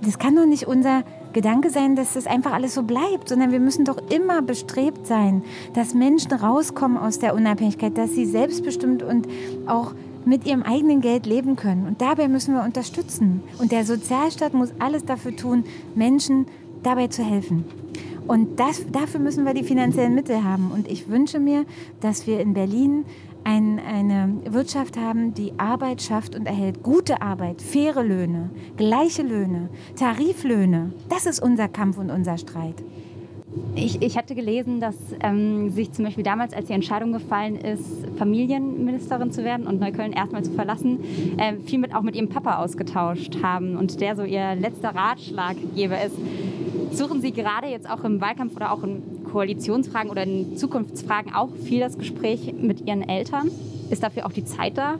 Das 0.01 0.19
kann 0.19 0.35
doch 0.35 0.45
nicht 0.45 0.67
unser 0.67 1.03
Gedanke 1.33 1.71
sein, 1.71 1.95
dass 1.95 2.13
das 2.13 2.27
einfach 2.27 2.53
alles 2.53 2.75
so 2.75 2.83
bleibt, 2.83 3.27
sondern 3.27 3.51
wir 3.51 3.59
müssen 3.59 3.85
doch 3.85 3.97
immer 4.11 4.43
bestrebt 4.43 5.07
sein, 5.07 5.43
dass 5.73 5.95
Menschen 5.95 6.31
rauskommen 6.31 6.99
aus 6.99 7.17
der 7.17 7.33
Unabhängigkeit, 7.33 7.97
dass 7.97 8.11
sie 8.11 8.27
selbstbestimmt 8.27 9.01
und 9.01 9.27
auch 9.65 9.95
mit 10.25 10.45
ihrem 10.45 10.63
eigenen 10.63 11.01
Geld 11.01 11.25
leben 11.25 11.55
können. 11.55 11.87
Und 11.87 12.01
dabei 12.01 12.27
müssen 12.27 12.53
wir 12.53 12.63
unterstützen. 12.63 13.43
Und 13.59 13.71
der 13.71 13.85
Sozialstaat 13.85 14.53
muss 14.53 14.73
alles 14.79 15.05
dafür 15.05 15.35
tun, 15.35 15.63
Menschen 15.95 16.47
dabei 16.83 17.07
zu 17.07 17.23
helfen. 17.23 17.65
Und 18.27 18.59
das, 18.59 18.85
dafür 18.91 19.19
müssen 19.19 19.45
wir 19.45 19.53
die 19.53 19.63
finanziellen 19.63 20.15
Mittel 20.15 20.43
haben. 20.43 20.71
Und 20.71 20.87
ich 20.87 21.09
wünsche 21.09 21.39
mir, 21.39 21.65
dass 21.99 22.25
wir 22.25 22.39
in 22.39 22.53
Berlin 22.53 23.05
ein, 23.43 23.79
eine 23.79 24.37
Wirtschaft 24.49 24.97
haben, 24.97 25.33
die 25.33 25.53
Arbeit 25.57 26.01
schafft 26.01 26.35
und 26.35 26.45
erhält. 26.45 26.83
Gute 26.83 27.21
Arbeit, 27.21 27.61
faire 27.61 28.03
Löhne, 28.03 28.49
gleiche 28.77 29.23
Löhne, 29.23 29.69
Tariflöhne. 29.97 30.93
Das 31.09 31.25
ist 31.25 31.41
unser 31.41 31.67
Kampf 31.67 31.97
und 31.97 32.09
unser 32.09 32.37
Streit. 32.37 32.81
Ich, 33.75 34.01
ich 34.01 34.17
hatte 34.17 34.35
gelesen, 34.35 34.79
dass 34.79 34.95
ähm, 35.21 35.69
sich 35.71 35.91
zum 35.91 36.05
Beispiel 36.05 36.23
damals, 36.23 36.53
als 36.53 36.67
die 36.67 36.73
Entscheidung 36.73 37.11
gefallen 37.11 37.55
ist, 37.55 37.85
Familienministerin 38.17 39.31
zu 39.31 39.43
werden 39.43 39.67
und 39.67 39.79
Neukölln 39.79 40.13
erstmal 40.13 40.43
zu 40.43 40.51
verlassen, 40.51 40.99
äh, 41.37 41.55
viel 41.65 41.79
mit, 41.79 41.95
auch 41.95 42.01
mit 42.01 42.15
ihrem 42.15 42.29
Papa 42.29 42.57
ausgetauscht 42.57 43.41
haben 43.41 43.75
und 43.77 43.99
der 43.99 44.15
so 44.15 44.23
ihr 44.23 44.55
letzter 44.55 44.95
Ratschlaggeber 44.95 46.03
ist. 46.03 46.15
Suchen 46.91 47.21
Sie 47.21 47.31
gerade 47.31 47.67
jetzt 47.67 47.89
auch 47.89 48.03
im 48.03 48.21
Wahlkampf 48.21 48.55
oder 48.55 48.71
auch 48.71 48.83
in 48.83 49.01
Koalitionsfragen 49.31 50.11
oder 50.11 50.23
in 50.23 50.55
Zukunftsfragen 50.57 51.33
auch 51.33 51.49
viel 51.63 51.79
das 51.79 51.97
Gespräch 51.97 52.53
mit 52.53 52.87
Ihren 52.87 53.01
Eltern? 53.01 53.49
Ist 53.89 54.03
dafür 54.03 54.27
auch 54.27 54.31
die 54.31 54.45
Zeit 54.45 54.77
da? 54.77 54.99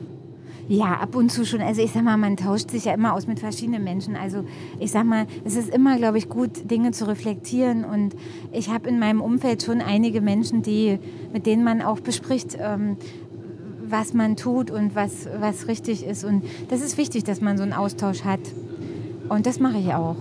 Ja, 0.66 0.94
ab 0.94 1.14
und 1.14 1.30
zu 1.30 1.44
schon. 1.44 1.60
Also 1.60 1.82
ich 1.82 1.92
sag 1.92 2.04
mal, 2.04 2.16
man 2.16 2.36
tauscht 2.36 2.70
sich 2.70 2.86
ja 2.86 2.94
immer 2.94 3.12
aus 3.12 3.26
mit 3.26 3.38
verschiedenen 3.38 3.84
Menschen. 3.84 4.16
Also 4.16 4.44
ich 4.78 4.90
sag 4.92 5.04
mal, 5.04 5.26
es 5.44 5.56
ist 5.56 5.68
immer, 5.68 5.98
glaube 5.98 6.16
ich, 6.16 6.28
gut, 6.28 6.70
Dinge 6.70 6.92
zu 6.92 7.06
reflektieren. 7.06 7.84
Und 7.84 8.16
ich 8.50 8.70
habe 8.70 8.88
in 8.88 8.98
meinem 8.98 9.20
Umfeld 9.20 9.62
schon 9.62 9.82
einige 9.82 10.22
Menschen, 10.22 10.62
die, 10.62 10.98
mit 11.32 11.44
denen 11.44 11.64
man 11.64 11.82
auch 11.82 12.00
bespricht, 12.00 12.56
ähm, 12.58 12.96
was 13.86 14.14
man 14.14 14.36
tut 14.36 14.70
und 14.70 14.94
was, 14.94 15.28
was 15.38 15.68
richtig 15.68 16.04
ist. 16.04 16.24
Und 16.24 16.44
das 16.70 16.80
ist 16.80 16.96
wichtig, 16.96 17.24
dass 17.24 17.42
man 17.42 17.58
so 17.58 17.62
einen 17.62 17.74
Austausch 17.74 18.24
hat. 18.24 18.40
Und 19.28 19.44
das 19.46 19.60
mache 19.60 19.78
ich 19.78 19.92
auch. 19.92 20.16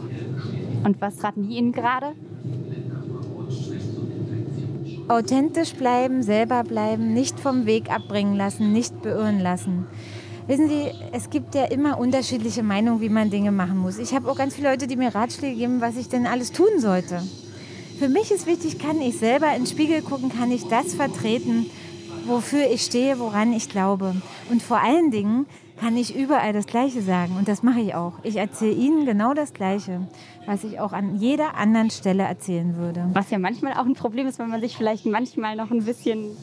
Und 0.84 1.00
was 1.00 1.24
raten 1.24 1.48
die 1.48 1.56
Ihnen 1.56 1.72
gerade? 1.72 2.14
Authentisch 5.08 5.74
bleiben, 5.74 6.22
selber 6.22 6.64
bleiben, 6.64 7.14
nicht 7.14 7.40
vom 7.40 7.66
Weg 7.66 7.90
abbringen 7.90 8.36
lassen, 8.36 8.74
nicht 8.74 9.02
beirren 9.02 9.40
lassen. 9.40 9.86
Wissen 10.46 10.68
Sie, 10.68 10.92
es 11.14 11.30
gibt 11.30 11.56
ja 11.56 11.66
immer 11.66 11.98
unterschiedliche 11.98 12.64
Meinungen, 12.64 13.00
wie 13.00 13.08
man 13.08 13.30
Dinge 13.30 13.52
machen 13.52 13.78
muss. 13.78 13.98
Ich 13.98 14.14
habe 14.14 14.30
auch 14.30 14.36
ganz 14.36 14.56
viele 14.56 14.70
Leute, 14.72 14.88
die 14.88 14.98
mir 14.98 15.16
Ratschläge 15.16 15.56
geben, 15.56 15.80
was 15.80 15.96
ich 15.96 16.10
denn 16.10 16.28
alles 16.28 16.52
tun 16.52 16.80
sollte. 16.80 17.22
Für 17.98 18.10
mich 18.10 18.30
ist 18.30 18.46
wichtig, 18.46 18.78
kann 18.78 19.00
ich 19.00 19.18
selber 19.18 19.48
in 19.56 19.64
den 19.64 19.68
Spiegel 19.68 20.02
gucken, 20.02 20.30
kann 20.30 20.52
ich 20.52 20.68
das 20.68 20.96
vertreten, 20.96 21.68
wofür 22.26 22.70
ich 22.70 22.82
stehe, 22.82 23.20
woran 23.20 23.54
ich 23.54 23.70
glaube. 23.70 24.16
Und 24.50 24.62
vor 24.62 24.82
allen 24.82 25.12
Dingen 25.12 25.46
kann 25.80 25.96
ich 25.96 26.14
überall 26.14 26.52
das 26.52 26.68
Gleiche 26.68 27.02
sagen. 27.02 27.38
Und 27.38 27.48
das 27.48 27.64
mache 27.64 27.80
ich 27.80 27.96
auch. 27.96 28.14
Ich 28.24 28.36
erzähle 28.36 28.74
Ihnen 28.74 29.06
genau 29.06 29.34
das 29.34 29.54
Gleiche, 29.54 30.02
was 30.46 30.66
ich 30.66 30.80
auch 30.80 30.92
an 30.92 31.16
jeder 31.16 31.56
anderen 31.56 31.90
Stelle 31.90 32.24
erzählen 32.24 32.76
würde. 32.76 33.10
Was 33.14 33.30
ja 33.30 33.40
manchmal 33.40 33.74
auch 33.74 33.86
ein 33.86 33.94
Problem 33.94 34.28
ist, 34.28 34.40
wenn 34.40 34.50
man 34.50 34.60
sich 34.60 34.76
vielleicht 34.76 35.06
manchmal 35.06 35.56
noch 35.56 35.72
ein 35.72 35.86
bisschen 35.86 36.36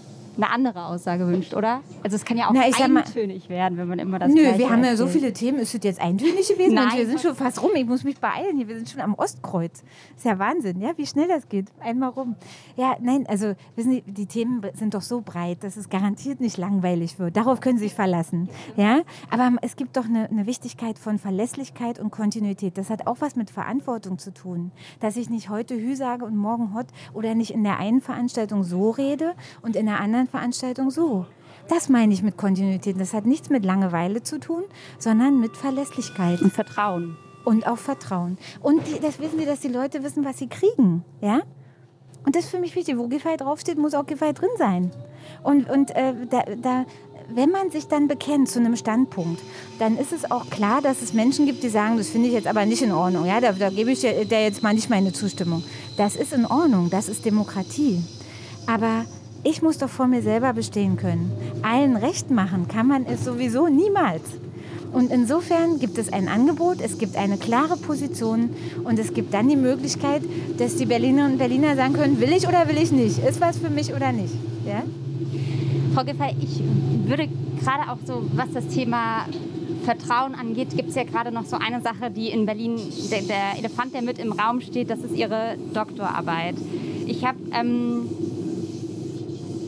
eine 0.43 0.51
andere 0.53 0.87
Aussage 0.87 1.27
wünscht, 1.27 1.55
oder? 1.55 1.81
Also 2.03 2.17
es 2.17 2.25
kann 2.25 2.37
ja 2.37 2.49
auch 2.49 2.53
Na, 2.53 2.63
sag 2.71 2.89
mal- 2.89 3.01
eintönig 3.03 3.49
werden, 3.49 3.79
wenn 3.79 3.89
man 3.89 3.99
immer 3.99 4.19
das 4.19 4.29
Nö, 4.31 4.37
Gleiche 4.43 4.59
wir 4.59 4.71
haben 4.71 4.85
ja 4.85 4.97
so 4.97 5.05
erzählt. 5.05 5.21
viele 5.23 5.33
Themen. 5.33 5.59
Ist 5.59 5.75
das 5.75 5.81
jetzt 5.85 6.01
eintönig 6.01 6.49
gewesen? 6.49 6.75
Nein. 6.75 6.85
Mensch, 6.87 6.97
wir 6.99 7.07
sind 7.07 7.21
schon 7.21 7.35
fast 7.35 7.63
rum. 7.63 7.71
Ich 7.75 7.87
muss 7.87 8.05
mich 8.05 8.19
beeilen 8.19 8.57
hier. 8.57 8.69
Wir 8.69 8.77
sind 8.77 8.89
schon 8.91 9.01
am 9.01 9.15
Ostkreuz. 9.15 9.83
Ist 10.17 10.25
ja 10.25 10.39
Wahnsinn, 10.39 10.81
ja, 10.81 10.91
wie 10.97 11.07
schnell 11.07 11.29
das 11.29 11.49
geht. 11.49 11.67
Einmal 11.81 12.11
rum. 12.11 12.37
Ja, 12.77 12.97
nein, 13.01 13.27
also 13.29 13.55
wissen 13.77 13.93
Sie, 13.93 14.03
die 14.03 14.27
Themen 14.27 14.63
sind 14.75 14.95
doch 14.95 15.03
so 15.03 15.21
breit, 15.21 15.63
dass 15.65 15.77
es 15.77 15.89
garantiert 15.89 16.41
nicht 16.41 16.57
langweilig 16.57 17.19
wird. 17.19 17.37
Darauf 17.37 17.61
können 17.61 17.79
Sie 17.79 17.85
sich 17.85 17.95
verlassen. 17.95 18.49
Ja, 18.77 19.01
aber 19.31 19.53
es 19.63 19.77
gibt 19.77 19.97
doch 19.97 20.05
eine, 20.07 20.29
eine 20.31 20.47
Wichtigkeit 20.47 20.99
von 20.99 21.19
Verlässlichkeit 21.19 21.99
und 21.99 22.11
Kontinuität. 22.11 22.79
Das 22.79 22.91
hat 22.91 23.07
auch 23.07 23.17
was 23.21 23.37
mit 23.37 23.51
Verantwortung 23.51 24.19
zu 24.19 24.33
tun. 24.33 24.73
Dass 25.01 25.17
ich 25.17 25.31
nicht 25.31 25.49
heute 25.51 25.75
Hü 25.75 25.95
sage 25.97 26.25
und 26.25 26.37
morgen 26.37 26.75
Hot 26.75 26.87
oder 27.15 27.35
nicht 27.35 27.51
in 27.53 27.65
der 27.65 27.79
einen 27.79 28.01
Veranstaltung 28.01 28.63
so 28.65 28.91
rede 28.91 29.35
und 29.63 29.77
in 29.77 29.87
der 29.87 30.01
anderen 30.01 30.27
Veranstaltung 30.31 30.91
so. 30.91 31.27
Das 31.69 31.89
meine 31.89 32.13
ich 32.13 32.23
mit 32.23 32.37
Kontinuität. 32.37 32.99
Das 32.99 33.15
hat 33.15 33.27
nichts 33.27 33.49
mit 33.51 33.65
Langeweile 33.65 34.23
zu 34.23 34.41
tun, 34.41 34.65
sondern 34.99 35.39
mit 35.41 35.57
Verlässlichkeit 35.57 36.43
Und 36.43 36.53
Vertrauen. 36.53 37.17
und 37.45 37.67
auch 37.67 37.79
Vertrauen. 37.79 38.39
Und 38.61 38.87
die, 38.89 38.99
das 39.01 39.21
wissen 39.21 39.39
Sie, 39.39 39.47
dass 39.47 39.61
die 39.61 39.69
Leute 39.69 40.03
wissen, 40.03 40.25
was 40.25 40.39
sie 40.39 40.49
kriegen. 40.49 41.05
Ja? 41.21 41.43
Und 42.27 42.35
das 42.35 42.45
ist 42.45 42.51
für 42.51 42.59
mich 42.59 42.75
wichtig. 42.75 42.99
Wo 42.99 43.07
Giffey 43.09 43.37
draufsteht, 43.37 43.79
muss 43.79 43.95
auch 43.95 44.05
Giffey 44.07 44.33
drin 44.33 44.51
sein. 44.59 44.91
Und, 45.43 45.71
und 45.71 45.95
äh, 45.95 46.13
da, 46.29 46.43
da, 46.61 46.85
wenn 47.33 47.51
man 47.51 47.71
sich 47.71 47.87
dann 47.87 48.09
bekennt 48.09 48.49
zu 48.49 48.59
einem 48.59 48.75
Standpunkt, 48.75 49.41
dann 49.79 49.97
ist 49.97 50.13
es 50.13 50.31
auch 50.31 50.51
klar, 50.51 50.83
dass 50.83 51.03
es 51.03 51.13
Menschen 51.13 51.47
gibt, 51.47 51.63
die 51.63 51.69
sagen, 51.69 51.97
das 51.99 52.09
finde 52.09 52.29
ich 52.29 52.35
jetzt 52.35 52.49
aber 52.49 52.67
nicht 52.67 52.83
in 52.83 52.91
Ordnung. 52.93 53.27
Ja? 53.27 53.41
Da, 53.41 53.53
da 53.53 53.71
gebe 53.71 53.93
ich 53.93 54.01
der 54.01 54.43
jetzt 54.43 54.63
mal 54.63 54.75
nicht 54.75 54.91
meine 54.91 55.13
Zustimmung. 55.13 55.63
Das 55.97 56.17
ist 56.17 56.33
in 56.33 56.47
Ordnung, 56.47 56.91
das 56.91 57.09
ist 57.09 57.25
Demokratie. 57.25 58.03
Aber 58.67 59.05
ich 59.43 59.63
muss 59.63 59.79
doch 59.79 59.89
vor 59.89 60.07
mir 60.07 60.23
selber 60.23 60.53
bestehen 60.53 60.97
können. 60.97 61.33
Allen 61.63 61.97
recht 61.97 62.31
machen 62.31 62.69
kann 62.69 62.87
man 62.87 63.07
es 63.07 63.25
sowieso 63.25 63.69
niemals. 63.69 64.23
Und 64.93 65.13
insofern 65.13 65.79
gibt 65.79 65.99
es 65.99 66.13
ein 66.13 66.29
Angebot, 66.29 66.81
es 66.81 66.99
gibt 66.99 67.17
eine 67.17 67.37
klare 67.37 67.77
Position 67.77 68.51
und 68.83 68.99
es 68.99 69.15
gibt 69.15 69.33
dann 69.33 69.49
die 69.49 69.57
Möglichkeit, 69.57 70.23
dass 70.59 70.77
die 70.77 70.87
Berlinerinnen 70.87 71.33
und 71.33 71.39
Berliner 71.39 71.77
sagen 71.77 71.95
können, 71.95 72.21
will 72.21 72.33
ich 72.33 72.47
oder 72.49 72.69
will 72.69 72.77
ich 72.77 72.91
nicht? 72.91 73.19
Ist 73.19 73.41
was 73.41 73.59
für 73.59 73.71
mich 73.71 73.95
oder 73.95 74.11
nicht? 74.11 74.35
Ja? 74.67 74.83
Frau 75.95 76.05
Giffey, 76.05 76.35
ich 76.41 76.61
würde 77.09 77.29
gerade 77.63 77.91
auch 77.91 77.99
so, 78.05 78.25
was 78.35 78.51
das 78.53 78.67
Thema 78.69 79.27
Vertrauen 79.85 80.35
angeht, 80.35 80.77
gibt 80.77 80.91
es 80.91 80.95
ja 80.95 81.05
gerade 81.05 81.33
noch 81.33 81.47
so 81.47 81.57
eine 81.57 81.81
Sache, 81.81 82.11
die 82.11 82.29
in 82.29 82.47
Berlin, 82.47 82.77
der, 83.11 83.23
der 83.23 83.59
Elefant, 83.59 83.95
der 83.95 84.03
mit 84.03 84.19
im 84.19 84.33
Raum 84.33 84.61
steht, 84.61 84.91
das 84.91 84.99
ist 85.01 85.15
Ihre 85.15 85.57
Doktorarbeit. 85.73 86.57
Ich 87.07 87.25
habe 87.25 87.39
ähm, 87.53 88.09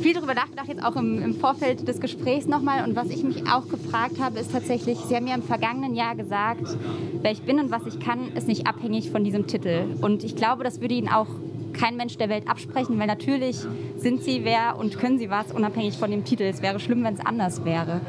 viel 0.03 0.15
darüber 0.15 0.35
nachgedacht, 0.35 0.69
jetzt 0.69 0.85
auch 0.85 0.97
im, 0.97 1.23
im 1.23 1.35
Vorfeld 1.35 1.87
des 1.87 2.01
Gesprächs 2.01 2.47
nochmal. 2.47 2.87
Und 2.87 2.97
was 2.97 3.09
ich 3.09 3.23
mich 3.23 3.49
auch 3.49 3.69
gefragt 3.69 4.21
habe, 4.21 4.41
ist 4.41 4.53
tatsächlich, 4.53 4.99
Sie 4.99 5.15
haben 5.15 5.27
ja 5.27 5.35
im 5.35 5.43
vergangenen 5.43 5.95
Jahr 5.95 6.17
gesagt, 6.17 6.77
wer 7.23 7.31
ich 7.31 7.43
bin 7.43 7.61
und 7.61 7.71
was 7.71 7.87
ich 7.87 8.01
kann, 8.01 8.33
ist 8.35 8.49
nicht 8.49 8.67
abhängig 8.67 9.11
von 9.11 9.23
diesem 9.23 9.47
Titel. 9.47 9.85
Und 10.01 10.25
ich 10.25 10.35
glaube, 10.35 10.65
das 10.65 10.81
würde 10.81 10.95
Ihnen 10.95 11.09
auch 11.09 11.29
kein 11.73 11.97
Mensch 11.97 12.19
der 12.19 12.29
Welt 12.29 12.49
absprechen, 12.49 12.99
weil 12.99 13.07
natürlich 13.07 13.59
sind 13.97 14.23
Sie 14.23 14.45
wer 14.45 14.77
und 14.79 14.99
können 14.99 15.19
Sie 15.19 15.31
was, 15.31 15.53
unabhängig 15.53 15.97
von 15.97 16.11
dem 16.11 16.25
Titel. 16.25 16.43
Es 16.43 16.63
wäre 16.63 16.81
schlimm, 16.81 17.05
wenn 17.05 17.15
es 17.15 17.25
anders 17.25 17.65
wäre. 17.65 18.01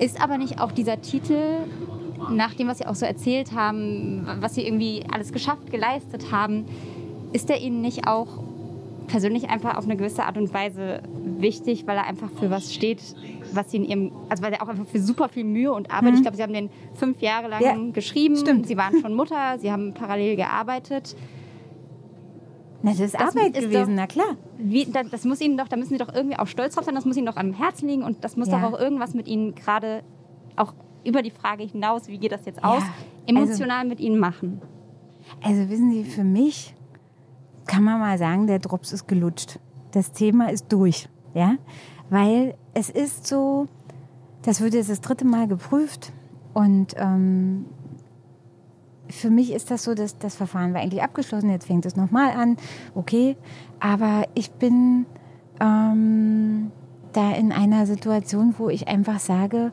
Ist 0.00 0.20
aber 0.20 0.38
nicht 0.38 0.60
auch 0.60 0.72
dieser 0.72 1.00
Titel, 1.00 1.58
nach 2.30 2.54
dem, 2.54 2.68
was 2.68 2.78
Sie 2.78 2.86
auch 2.86 2.94
so 2.94 3.04
erzählt 3.04 3.52
haben, 3.52 4.26
was 4.40 4.54
Sie 4.54 4.66
irgendwie 4.66 5.04
alles 5.12 5.32
geschafft, 5.32 5.70
geleistet 5.70 6.32
haben, 6.32 6.64
ist 7.32 7.48
der 7.48 7.60
Ihnen 7.60 7.82
nicht 7.82 8.06
auch 8.06 8.28
persönlich 9.06 9.48
einfach 9.50 9.76
auf 9.76 9.84
eine 9.84 9.96
gewisse 9.96 10.24
Art 10.24 10.36
und 10.38 10.52
Weise 10.54 11.02
wichtig, 11.38 11.86
weil 11.86 11.96
er 11.96 12.06
einfach 12.06 12.30
für 12.30 12.50
was 12.50 12.72
steht, 12.72 13.02
was 13.52 13.70
Sie 13.70 13.78
in 13.78 13.84
Ihrem, 13.84 14.12
also 14.28 14.42
weil 14.42 14.52
er 14.52 14.62
auch 14.62 14.68
einfach 14.68 14.86
für 14.86 15.00
super 15.00 15.28
viel 15.28 15.44
Mühe 15.44 15.72
und 15.72 15.90
Arbeit, 15.92 16.14
ich 16.14 16.22
glaube, 16.22 16.36
Sie 16.36 16.42
haben 16.42 16.52
den 16.52 16.70
fünf 16.94 17.20
Jahre 17.20 17.48
lang 17.48 17.62
Ja, 17.62 17.76
geschrieben, 17.92 18.36
stimmt. 18.36 18.66
Sie 18.66 18.76
waren 18.76 19.00
schon 19.00 19.14
Mutter, 19.14 19.58
Sie 19.58 19.70
haben 19.70 19.92
parallel 19.94 20.36
gearbeitet. 20.36 21.16
Na, 22.84 22.90
das 22.90 23.00
ist 23.00 23.14
Das 23.14 23.20
Arbeit 23.36 23.56
ist 23.56 23.64
gewesen, 23.70 23.90
doch- 23.90 24.02
na 24.02 24.06
klar. 24.06 24.36
Wie, 24.58 24.86
da, 24.86 25.02
das 25.04 25.24
muss 25.24 25.40
Ihnen 25.40 25.56
doch, 25.56 25.68
da 25.68 25.76
müssen 25.76 25.90
Sie 25.90 25.98
doch 25.98 26.12
irgendwie 26.12 26.38
auch 26.38 26.46
stolz 26.48 26.74
drauf 26.74 26.84
sein, 26.84 26.94
das 26.94 27.04
muss 27.04 27.16
Ihnen 27.16 27.26
doch 27.26 27.36
am 27.36 27.52
Herzen 27.52 27.88
liegen 27.88 28.02
und 28.02 28.24
das 28.24 28.36
muss 28.36 28.48
Ja. 28.48 28.58
doch 28.60 28.72
auch 28.72 28.80
irgendwas 28.80 29.14
mit 29.14 29.28
Ihnen 29.28 29.54
gerade 29.54 30.02
auch 30.56 30.74
über 31.04 31.22
die 31.22 31.30
Frage 31.30 31.64
hinaus, 31.64 32.08
wie 32.08 32.18
geht 32.18 32.32
das 32.32 32.44
jetzt 32.44 32.62
aus, 32.64 32.82
Ja, 32.82 32.88
also- 33.28 33.42
emotional 33.44 33.86
mit 33.86 34.00
Ihnen 34.00 34.18
machen. 34.18 34.60
Also 35.42 35.68
wissen 35.70 35.92
Sie, 35.92 36.04
für 36.04 36.24
mich 36.24 36.74
kann 37.66 37.84
man 37.84 38.00
mal 38.00 38.18
sagen, 38.18 38.46
der 38.46 38.58
Drops 38.58 38.92
ist 38.92 39.06
gelutscht. 39.06 39.58
Das 39.92 40.12
Thema 40.12 40.50
ist 40.50 40.72
durch, 40.72 41.08
ja, 41.34 41.56
weil 42.10 42.54
es 42.74 42.90
ist 42.90 43.26
so, 43.26 43.68
das 44.42 44.60
wird 44.60 44.74
jetzt 44.74 44.90
das 44.90 45.00
dritte 45.00 45.24
Mal 45.24 45.48
geprüft 45.48 46.12
und 46.54 46.94
ähm, 46.96 47.66
für 49.08 49.30
mich 49.30 49.52
ist 49.52 49.70
das 49.70 49.84
so, 49.84 49.94
dass 49.94 50.18
das 50.18 50.34
Verfahren 50.34 50.72
war 50.72 50.80
eigentlich 50.80 51.02
abgeschlossen, 51.02 51.50
jetzt 51.50 51.66
fängt 51.66 51.84
es 51.84 51.96
nochmal 51.96 52.30
an, 52.30 52.56
okay, 52.94 53.36
aber 53.80 54.24
ich 54.34 54.50
bin 54.52 55.04
ähm, 55.60 56.70
da 57.12 57.32
in 57.32 57.52
einer 57.52 57.86
Situation, 57.86 58.54
wo 58.58 58.70
ich 58.70 58.88
einfach 58.88 59.20
sage, 59.20 59.72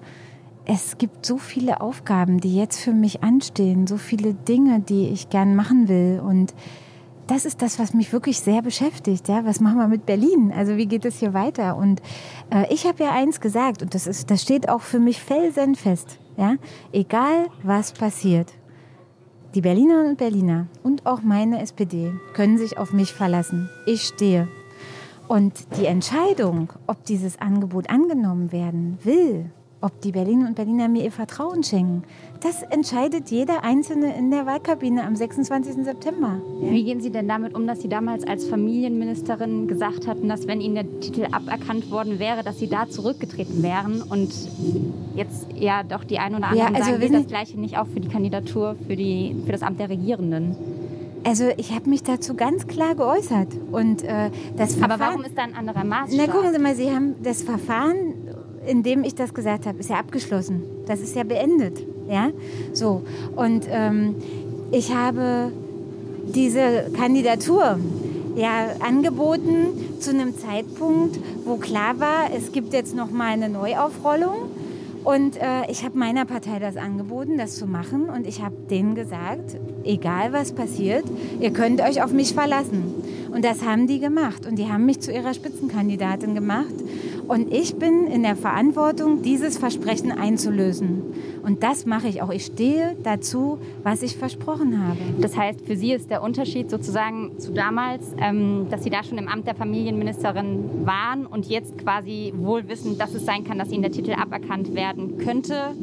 es 0.71 0.99
gibt 0.99 1.25
so 1.25 1.37
viele 1.37 1.81
Aufgaben, 1.81 2.39
die 2.39 2.55
jetzt 2.55 2.79
für 2.79 2.93
mich 2.93 3.23
anstehen, 3.23 3.87
so 3.87 3.97
viele 3.97 4.35
Dinge, 4.35 4.81
die 4.81 5.07
ich 5.07 5.29
gern 5.29 5.55
machen 5.55 5.87
will. 5.87 6.21
Und 6.23 6.53
das 7.30 7.45
ist 7.45 7.61
das, 7.61 7.77
was 7.77 7.93
mich 7.93 8.11
wirklich 8.11 8.39
sehr 8.39 8.61
beschäftigt. 8.61 9.27
Ja, 9.27 9.45
was 9.45 9.59
machen 9.59 9.77
wir 9.77 9.88
mit 9.88 10.05
Berlin? 10.05 10.51
Also 10.55 10.77
wie 10.77 10.88
geht 10.88 11.05
es 11.05 11.19
hier 11.19 11.34
weiter? 11.34 11.77
Und 11.77 12.01
äh, 12.49 12.65
ich 12.73 12.88
habe 12.88 13.03
ja 13.03 13.11
eins 13.11 13.39
gesagt 13.39 13.84
und 13.84 13.93
das 13.93 14.07
ist, 14.07 14.32
das 14.32 14.41
steht 14.41 14.67
auch 14.67 14.82
für 14.82 14.99
mich 14.99 15.21
felsenfest. 15.21 16.17
Ja, 16.38 16.55
egal 16.91 17.47
was 17.63 17.91
passiert, 17.91 18.53
die 19.53 19.61
Berlinerinnen 19.61 20.11
und 20.11 20.17
Berliner 20.17 20.67
und 20.84 21.05
auch 21.05 21.21
meine 21.21 21.61
SPD 21.61 22.11
können 22.34 22.57
sich 22.57 22.77
auf 22.77 22.93
mich 22.93 23.13
verlassen. 23.13 23.69
Ich 23.86 24.03
stehe. 24.03 24.47
Und 25.27 25.53
die 25.77 25.86
Entscheidung, 25.86 26.73
ob 26.88 27.03
dieses 27.05 27.39
Angebot 27.39 27.89
angenommen 27.89 28.51
werden 28.51 28.97
will, 29.03 29.51
ob 29.82 30.01
die 30.01 30.11
Berlinerinnen 30.11 30.47
und 30.47 30.55
Berliner 30.55 30.88
mir 30.89 31.03
ihr 31.03 31.11
Vertrauen 31.11 31.63
schenken, 31.63 32.03
das 32.41 32.63
entscheidet 32.63 33.32
jeder 33.32 33.63
Einzelne 33.63 34.15
in 34.17 34.32
der 34.32 34.45
Wahlkabine 34.45 35.05
am 35.05 35.15
26. 35.15 35.84
September. 35.84 36.41
Wie 36.61 36.84
gehen 36.84 37.01
Sie 37.01 37.11
denn 37.11 37.27
damit 37.27 37.55
um, 37.55 37.67
dass 37.67 37.82
Sie 37.82 37.89
damals 37.89 38.25
als 38.25 38.45
Familienministerin 38.45 39.67
gesagt 39.67 40.07
hatten, 40.07 40.27
dass 40.27 40.47
wenn 40.47 40.61
Ihnen 40.61 40.75
der 40.75 40.99
Titel 40.99 41.27
aberkannt 41.32 41.91
worden 41.91 42.19
wäre, 42.19 42.43
dass 42.43 42.59
Sie 42.59 42.67
da 42.67 42.89
zurückgetreten 42.89 43.63
wären 43.63 44.01
und 44.01 44.32
jetzt 45.15 45.47
ja 45.55 45.84
doch 45.84 46.03
die 46.03 46.19
ein 46.19 46.36
oder 46.36 46.53
Ja, 46.53 46.65
anderen 46.65 46.75
also 46.75 46.91
sagen, 46.91 47.01
wissen 47.01 47.11
gilt 47.13 47.23
das 47.25 47.32
Gleiche 47.32 47.59
nicht 47.59 47.77
auch 47.77 47.88
für 47.88 47.99
die 47.99 48.09
Kandidatur 48.09 48.75
für, 48.88 48.95
die, 48.95 49.36
für 49.45 49.51
das 49.51 49.61
Amt 49.61 49.80
der 49.80 49.89
Regierenden. 49.89 50.55
Also 51.23 51.49
ich 51.57 51.73
habe 51.73 51.89
mich 51.89 52.03
dazu 52.03 52.34
ganz 52.34 52.67
klar 52.67 52.95
geäußert. 52.95 53.49
Und 53.71 54.03
äh, 54.03 54.32
das 54.55 54.75
Verfahren, 54.75 54.91
Aber 54.91 55.05
warum 55.11 55.23
ist 55.23 55.38
da 55.38 55.43
ein 55.43 55.53
anderer 55.53 55.84
Maßstab? 55.84 56.27
Na, 56.27 56.32
gucken 56.32 56.53
Sie 56.53 56.59
mal, 56.59 56.75
Sie 56.75 56.89
haben 56.91 57.15
das 57.21 57.43
Verfahren, 57.43 58.13
in 58.66 58.84
dem 58.84 59.03
ich 59.03 59.16
das 59.16 59.34
gesagt 59.34 59.66
habe, 59.66 59.80
ist 59.80 59.89
ja 59.89 59.97
abgeschlossen. 59.97 60.64
Das 60.86 60.99
ist 60.99 61.16
ja 61.16 61.24
beendet. 61.24 61.80
Ja, 62.10 62.30
so. 62.74 63.03
Und 63.36 63.66
ähm, 63.70 64.16
ich 64.72 64.93
habe 64.93 65.51
diese 66.34 66.91
Kandidatur 66.95 67.80
ja 68.36 68.70
angeboten 68.80 69.99
zu 69.99 70.12
einem 70.12 70.38
Zeitpunkt, 70.38 71.20
wo 71.45 71.57
klar 71.57 71.99
war, 71.99 72.30
es 72.36 72.51
gibt 72.51 72.74
jetzt 72.74 72.95
noch 72.95 73.12
mal 73.12 73.34
eine 73.34 73.49
Neuaufrollung. 73.49 74.49
Und 75.03 75.38
äh, 75.38 75.70
ich 75.70 75.84
habe 75.84 75.97
meiner 75.97 76.26
Partei 76.26 76.60
das 76.60 76.76
angeboten, 76.76 77.38
das 77.38 77.55
zu 77.55 77.66
machen. 77.68 78.10
Und 78.10 78.28
ich 78.28 78.41
habe 78.41 78.55
denen 78.70 78.95
gesagt, 78.95 79.57
egal 79.84 80.34
was 80.34 80.51
passiert, 80.51 81.05
ihr 81.39 81.51
könnt 81.51 81.82
euch 81.82 82.03
auf 82.03 82.12
mich 82.12 82.34
verlassen. 82.34 82.84
Und 83.32 83.45
das 83.45 83.64
haben 83.64 83.88
die 83.88 83.99
gemacht. 83.99 84.45
Und 84.45 84.57
die 84.57 84.70
haben 84.70 84.86
mich 84.86 84.99
zu 84.99 85.12
ihrer 85.12 85.34
Spitzenkandidatin 85.34 86.36
gemacht. 86.36 86.74
Und 87.30 87.53
ich 87.53 87.75
bin 87.75 88.07
in 88.07 88.23
der 88.23 88.36
Verantwortung, 88.36 89.21
dieses 89.21 89.59
Versprechen 89.59 90.11
einzulösen. 90.11 91.13
Und 91.43 91.61
das 91.61 91.86
mache 91.86 92.07
ich 92.07 92.23
auch. 92.23 92.32
Ich 92.32 92.45
stehe 92.45 92.97
dazu, 93.03 93.59
was 93.84 94.01
ich 94.01 94.17
versprochen 94.17 94.84
habe. 94.84 94.97
Das 95.21 95.38
heißt, 95.38 95.61
für 95.61 95.75
Sie 95.75 95.93
ist 95.93 96.09
der 96.09 96.23
Unterschied 96.23 96.71
sozusagen 96.71 97.38
zu 97.38 97.53
damals, 97.53 98.01
ähm, 98.19 98.65
dass 98.71 98.84
Sie 98.84 98.89
da 98.89 99.03
schon 99.03 99.19
im 99.19 99.27
Amt 99.27 99.45
der 99.45 99.53
Familienministerin 99.53 100.88
waren 100.88 101.27
und 101.27 101.45
jetzt 101.45 101.77
quasi 101.77 102.34
wohl 102.36 102.67
wissen, 102.67 102.97
dass 102.97 103.13
es 103.13 103.25
sein 103.25 103.43
kann, 103.43 103.59
dass 103.59 103.69
Ihnen 103.69 103.84
der 103.84 103.91
Titel 103.91 104.13
aberkannt 104.13 104.73
werden 104.73 105.19
könnte, 105.19 105.75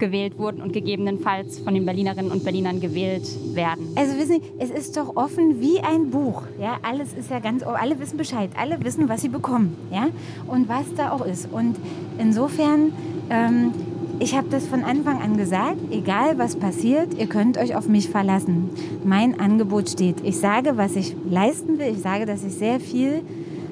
gewählt 0.00 0.38
wurden 0.38 0.60
und 0.60 0.72
gegebenenfalls 0.72 1.60
von 1.60 1.74
den 1.74 1.86
Berlinerinnen 1.86 2.32
und 2.32 2.42
Berlinern 2.44 2.80
gewählt 2.80 3.28
werden. 3.54 3.88
Also 3.94 4.16
wissen 4.16 4.40
Sie, 4.40 4.42
es 4.58 4.70
ist 4.70 4.96
doch 4.96 5.16
offen 5.16 5.60
wie 5.60 5.80
ein 5.80 6.10
Buch. 6.10 6.42
Ja, 6.60 6.78
alles 6.82 7.12
ist 7.12 7.30
ja 7.30 7.38
ganz, 7.38 7.62
alle 7.62 7.98
wissen 8.00 8.16
Bescheid, 8.16 8.50
alle 8.56 8.82
wissen, 8.84 9.08
was 9.08 9.22
sie 9.22 9.28
bekommen, 9.28 9.76
ja, 9.92 10.08
und 10.46 10.68
was 10.68 10.92
da 10.96 11.12
auch 11.12 11.24
ist. 11.24 11.48
Und 11.52 11.76
insofern, 12.18 12.92
ähm, 13.30 13.72
ich 14.18 14.36
habe 14.36 14.48
das 14.50 14.66
von 14.66 14.82
Anfang 14.84 15.20
an 15.22 15.36
gesagt, 15.36 15.78
egal 15.90 16.38
was 16.38 16.56
passiert, 16.56 17.14
ihr 17.18 17.26
könnt 17.26 17.56
euch 17.58 17.74
auf 17.74 17.88
mich 17.88 18.08
verlassen. 18.08 18.70
Mein 19.04 19.38
Angebot 19.38 19.88
steht. 19.88 20.16
Ich 20.24 20.38
sage, 20.38 20.76
was 20.76 20.96
ich 20.96 21.16
leisten 21.28 21.78
will. 21.78 21.88
Ich 21.92 22.00
sage, 22.00 22.26
dass 22.26 22.44
ich 22.44 22.54
sehr 22.54 22.80
viel 22.80 23.22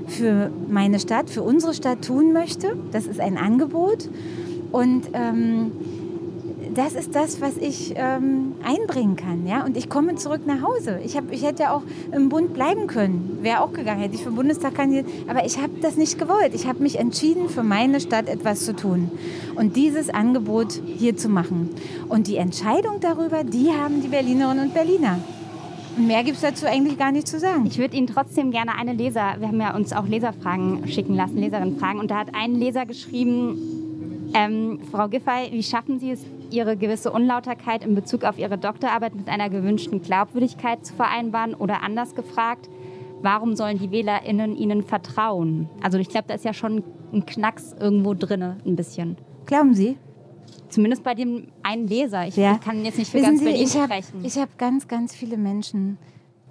für 0.07 0.51
meine 0.69 0.99
Stadt, 0.99 1.31
für 1.31 1.43
unsere 1.43 1.75
Stadt 1.75 2.03
tun 2.05 2.33
möchte. 2.33 2.77
Das 2.93 3.07
ist 3.07 3.21
ein 3.21 3.37
Angebot. 3.37 4.09
Und 4.73 5.11
ähm, 5.13 5.73
das 6.75 6.95
ist 6.95 7.15
das, 7.15 7.41
was 7.41 7.57
ich 7.57 7.95
ähm, 7.97 8.55
einbringen 8.63 9.17
kann. 9.17 9.47
Ja? 9.47 9.65
Und 9.65 9.77
ich 9.77 9.89
komme 9.89 10.17
zurück 10.17 10.43
nach 10.47 10.63
Hause. 10.63 11.01
Ich, 11.05 11.17
hab, 11.17 11.33
ich 11.33 11.45
hätte 11.45 11.65
ja 11.65 11.73
auch 11.73 11.83
im 12.13 12.29
Bund 12.29 12.55
bleiben 12.55 12.87
können. 12.87 13.39
Wäre 13.43 13.61
auch 13.61 13.73
gegangen, 13.73 14.01
hätte 14.01 14.15
ich 14.15 14.23
für 14.23 14.31
den 14.31 14.37
Bundestag 14.37 14.75
kandidiert. 14.75 15.07
Aber 15.29 15.45
ich 15.45 15.59
habe 15.59 15.73
das 15.81 15.97
nicht 15.97 16.19
gewollt. 16.19 16.55
Ich 16.55 16.67
habe 16.67 16.83
mich 16.83 16.99
entschieden, 16.99 17.49
für 17.49 17.63
meine 17.63 18.01
Stadt 18.01 18.29
etwas 18.29 18.65
zu 18.65 18.75
tun. 18.75 19.11
Und 19.55 19.77
dieses 19.77 20.11
Angebot 20.11 20.81
hier 20.97 21.17
zu 21.17 21.29
machen. 21.29 21.71
Und 22.09 22.27
die 22.27 22.37
Entscheidung 22.37 23.01
darüber, 23.01 23.45
die 23.45 23.71
haben 23.73 24.03
die 24.03 24.09
Berlinerinnen 24.09 24.69
und 24.69 24.75
Berliner. 24.75 25.19
Und 25.97 26.07
mehr 26.07 26.23
gibt 26.23 26.37
es 26.37 26.43
dazu 26.43 26.67
eigentlich 26.67 26.97
gar 26.97 27.11
nicht 27.11 27.27
zu 27.27 27.41
sagen. 27.41 27.67
Ich 27.67 27.79
würde 27.79 27.97
Ihnen 27.97 28.07
trotzdem 28.07 28.53
gerne 28.53 28.77
eine 28.79 28.93
Leser, 28.93 29.35
wir 29.39 29.49
haben 29.49 29.61
ja 29.61 29.75
uns 29.75 29.93
auch 29.93 30.07
Leserfragen 30.07 30.87
schicken 30.87 31.15
lassen, 31.15 31.39
Leserinnenfragen. 31.39 32.01
Und 32.01 32.13
da 32.13 32.19
hat 32.19 32.29
ein 32.35 32.55
Leser 32.55 32.87
geschrieben, 32.87 33.59
ähm, 34.33 34.79
Frau 34.93 35.09
Giffey, 35.09 35.51
wie 35.51 35.63
schaffen 35.63 35.99
Sie 35.99 36.13
es, 36.13 36.21
Ihre 36.51 36.77
gewisse 36.77 37.11
Unlauterkeit 37.13 37.85
in 37.85 37.95
Bezug 37.95 38.25
auf 38.25 38.39
Ihre 38.39 38.59
Doktorarbeit 38.59 39.15
mit 39.15 39.29
einer 39.29 39.51
gewünschten 39.51 40.01
Glaubwürdigkeit 40.03 40.85
zu 40.85 40.95
vereinbaren? 40.95 41.55
Oder 41.55 41.83
anders 41.83 42.15
gefragt, 42.15 42.69
warum 43.23 43.57
sollen 43.57 43.79
die 43.79 43.91
WählerInnen 43.91 44.57
Ihnen 44.57 44.83
vertrauen? 44.83 45.69
Also 45.83 45.99
ich 45.99 46.09
glaube, 46.09 46.27
da 46.29 46.35
ist 46.35 46.45
ja 46.45 46.53
schon 46.55 46.83
ein 47.13 47.27
Knacks 47.27 47.75
irgendwo 47.79 48.15
drin, 48.15 48.43
ein 48.43 48.77
bisschen. 48.77 49.17
Glauben 49.47 49.75
Sie? 49.75 49.97
Zumindest 50.69 51.03
bei 51.03 51.15
dem 51.15 51.49
einen 51.63 51.87
Leser. 51.87 52.27
Ich, 52.27 52.37
Ja. 52.37 52.55
ich 52.55 52.61
kann 52.61 52.85
jetzt 52.85 52.99
nicht 52.99 53.11
für 53.11 53.19
Wissen 53.19 53.27
ganz 53.31 53.39
Sie, 53.41 53.45
Berlin 53.47 53.63
ich 53.63 53.77
habe 53.77 53.85
sprechen. 53.87 54.25
ich 54.25 54.39
hab 54.39 54.59
ganz, 54.59 54.87
ganz 54.89 55.15
viele 55.15 55.37
Menschen, 55.39 55.97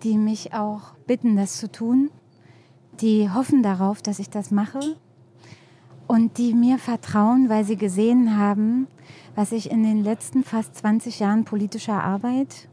die 0.03 0.17
mich 0.17 0.53
auch 0.53 0.95
bitten, 1.05 1.35
das 1.35 1.57
zu 1.57 1.71
tun. 1.71 2.09
Die 3.01 3.29
hoffen 3.29 3.61
darauf, 3.61 4.01
dass 4.01 4.17
ich 4.19 4.29
das 4.31 4.49
mache. 4.49 4.79
Und 6.07 6.37
die 6.37 6.53
mir 6.53 6.77
vertrauen, 6.79 7.49
weil 7.49 7.63
sie 7.65 7.75
gesehen 7.75 8.37
haben, 8.37 8.87
was 9.37 9.51
ich 9.51 9.69
in 9.69 9.83
den 9.83 10.03
letzten 10.03 10.43
fast 10.43 10.75
20 10.77 11.19
Jahren 11.19 11.45
politischer 11.45 12.03
Arbeit 12.03 12.67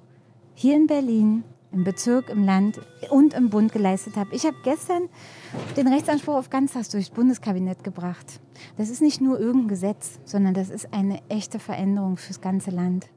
hier 0.54 0.74
in 0.74 0.86
Berlin, 0.86 1.44
im 1.72 1.84
Bezirk, 1.84 2.30
im 2.30 2.42
Land 2.42 2.80
und 3.10 3.34
im 3.34 3.50
Bund 3.50 3.70
geleistet 3.70 4.16
habe. 4.16 4.34
Ich 4.34 4.46
habe 4.46 4.56
gestern 4.64 5.10
den 5.76 5.88
Rechtsanspruch 5.88 6.36
auf 6.36 6.48
Ganztags 6.48 6.88
durchs 6.88 7.10
Bundeskabinett 7.10 7.84
gebracht. 7.84 8.40
Das 8.78 8.88
ist 8.88 9.02
nicht 9.02 9.20
nur 9.20 9.38
irgendein 9.38 9.68
Gesetz, 9.68 10.18
sondern 10.24 10.54
das 10.54 10.70
ist 10.70 10.94
eine 10.94 11.20
echte 11.28 11.58
Veränderung 11.58 12.16
fürs 12.16 12.40
ganze 12.40 12.70
Land. 12.70 13.08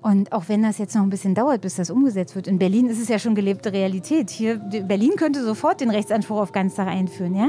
Und 0.00 0.32
auch 0.32 0.44
wenn 0.48 0.62
das 0.62 0.78
jetzt 0.78 0.94
noch 0.94 1.02
ein 1.02 1.10
bisschen 1.10 1.34
dauert, 1.34 1.60
bis 1.60 1.74
das 1.74 1.90
umgesetzt 1.90 2.36
wird, 2.36 2.46
in 2.46 2.58
Berlin 2.58 2.86
ist 2.86 3.00
es 3.00 3.08
ja 3.08 3.18
schon 3.18 3.34
gelebte 3.34 3.72
Realität. 3.72 4.30
Hier, 4.30 4.56
Berlin 4.56 5.12
könnte 5.16 5.44
sofort 5.44 5.80
den 5.80 5.90
Rechtsanspruch 5.90 6.38
auf 6.38 6.52
Ganztag 6.52 6.86
einführen, 6.86 7.34
ja? 7.34 7.48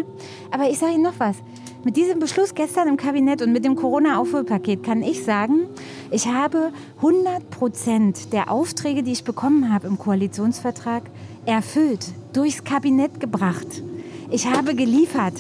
Aber 0.49 0.69
ich 0.69 0.79
sage 0.79 0.93
Ihnen 0.93 1.03
noch 1.03 1.19
was. 1.19 1.37
Mit 1.83 1.95
diesem 1.95 2.19
Beschluss 2.19 2.55
gestern 2.55 2.87
im 2.87 2.97
Kabinett 2.97 3.41
und 3.41 3.53
mit 3.53 3.63
dem 3.63 3.75
Corona-Aufholpaket 3.75 4.83
kann 4.83 5.03
ich 5.03 5.23
sagen, 5.23 5.67
ich 6.11 6.27
habe 6.27 6.71
100 6.97 7.49
Prozent 7.51 8.33
der 8.33 8.51
Aufträge, 8.51 9.03
die 9.03 9.11
ich 9.11 9.23
bekommen 9.23 9.71
habe 9.71 9.87
im 9.87 9.97
Koalitionsvertrag, 9.97 11.03
erfüllt, 11.45 12.07
durchs 12.33 12.63
Kabinett 12.63 13.19
gebracht. 13.19 13.83
Ich 14.31 14.47
habe 14.47 14.75
geliefert. 14.75 15.33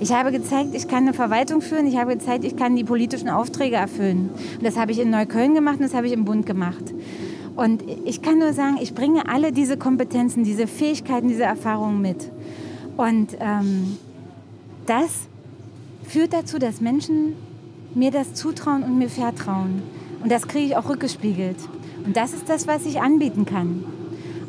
Ich 0.00 0.12
habe 0.12 0.30
gezeigt, 0.30 0.74
ich 0.74 0.86
kann 0.86 1.04
eine 1.04 1.14
Verwaltung 1.14 1.60
führen. 1.60 1.86
Ich 1.86 1.96
habe 1.96 2.16
gezeigt, 2.16 2.44
ich 2.44 2.56
kann 2.56 2.76
die 2.76 2.84
politischen 2.84 3.28
Aufträge 3.28 3.76
erfüllen. 3.76 4.30
Und 4.56 4.64
das 4.64 4.76
habe 4.76 4.92
ich 4.92 5.00
in 5.00 5.10
Neukölln 5.10 5.54
gemacht 5.54 5.76
und 5.76 5.82
das 5.82 5.94
habe 5.94 6.06
ich 6.06 6.12
im 6.12 6.24
Bund 6.24 6.46
gemacht. 6.46 6.94
Und 7.56 7.82
ich 8.04 8.22
kann 8.22 8.38
nur 8.38 8.52
sagen, 8.52 8.78
ich 8.80 8.94
bringe 8.94 9.28
alle 9.28 9.50
diese 9.50 9.76
Kompetenzen, 9.76 10.44
diese 10.44 10.68
Fähigkeiten, 10.68 11.26
diese 11.26 11.42
Erfahrungen 11.42 12.00
mit. 12.00 12.30
Und 12.96 13.36
ähm, 13.40 13.96
das 14.86 15.26
führt 16.04 16.32
dazu, 16.32 16.60
dass 16.60 16.80
Menschen 16.80 17.34
mir 17.94 18.12
das 18.12 18.34
zutrauen 18.34 18.84
und 18.84 18.98
mir 18.98 19.08
vertrauen. 19.08 19.82
Und 20.22 20.30
das 20.30 20.46
kriege 20.46 20.66
ich 20.66 20.76
auch 20.76 20.88
rückgespiegelt. 20.88 21.56
Und 22.04 22.16
das 22.16 22.32
ist 22.32 22.48
das, 22.48 22.68
was 22.68 22.86
ich 22.86 23.00
anbieten 23.00 23.44
kann. 23.44 23.84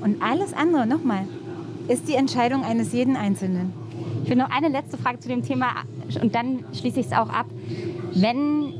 Und 0.01 0.21
alles 0.21 0.53
andere, 0.53 0.85
nochmal, 0.85 1.27
ist 1.89 2.07
die 2.07 2.15
Entscheidung 2.15 2.63
eines 2.63 2.93
jeden 2.93 3.15
Einzelnen. 3.15 3.73
Ich 4.23 4.29
will 4.29 4.37
noch 4.37 4.51
eine 4.51 4.69
letzte 4.69 4.97
Frage 4.97 5.19
zu 5.19 5.27
dem 5.27 5.43
Thema 5.43 5.67
und 6.21 6.35
dann 6.35 6.63
schließe 6.73 6.99
ich 6.99 7.07
es 7.07 7.11
auch 7.11 7.29
ab. 7.29 7.47
Wenn 8.13 8.73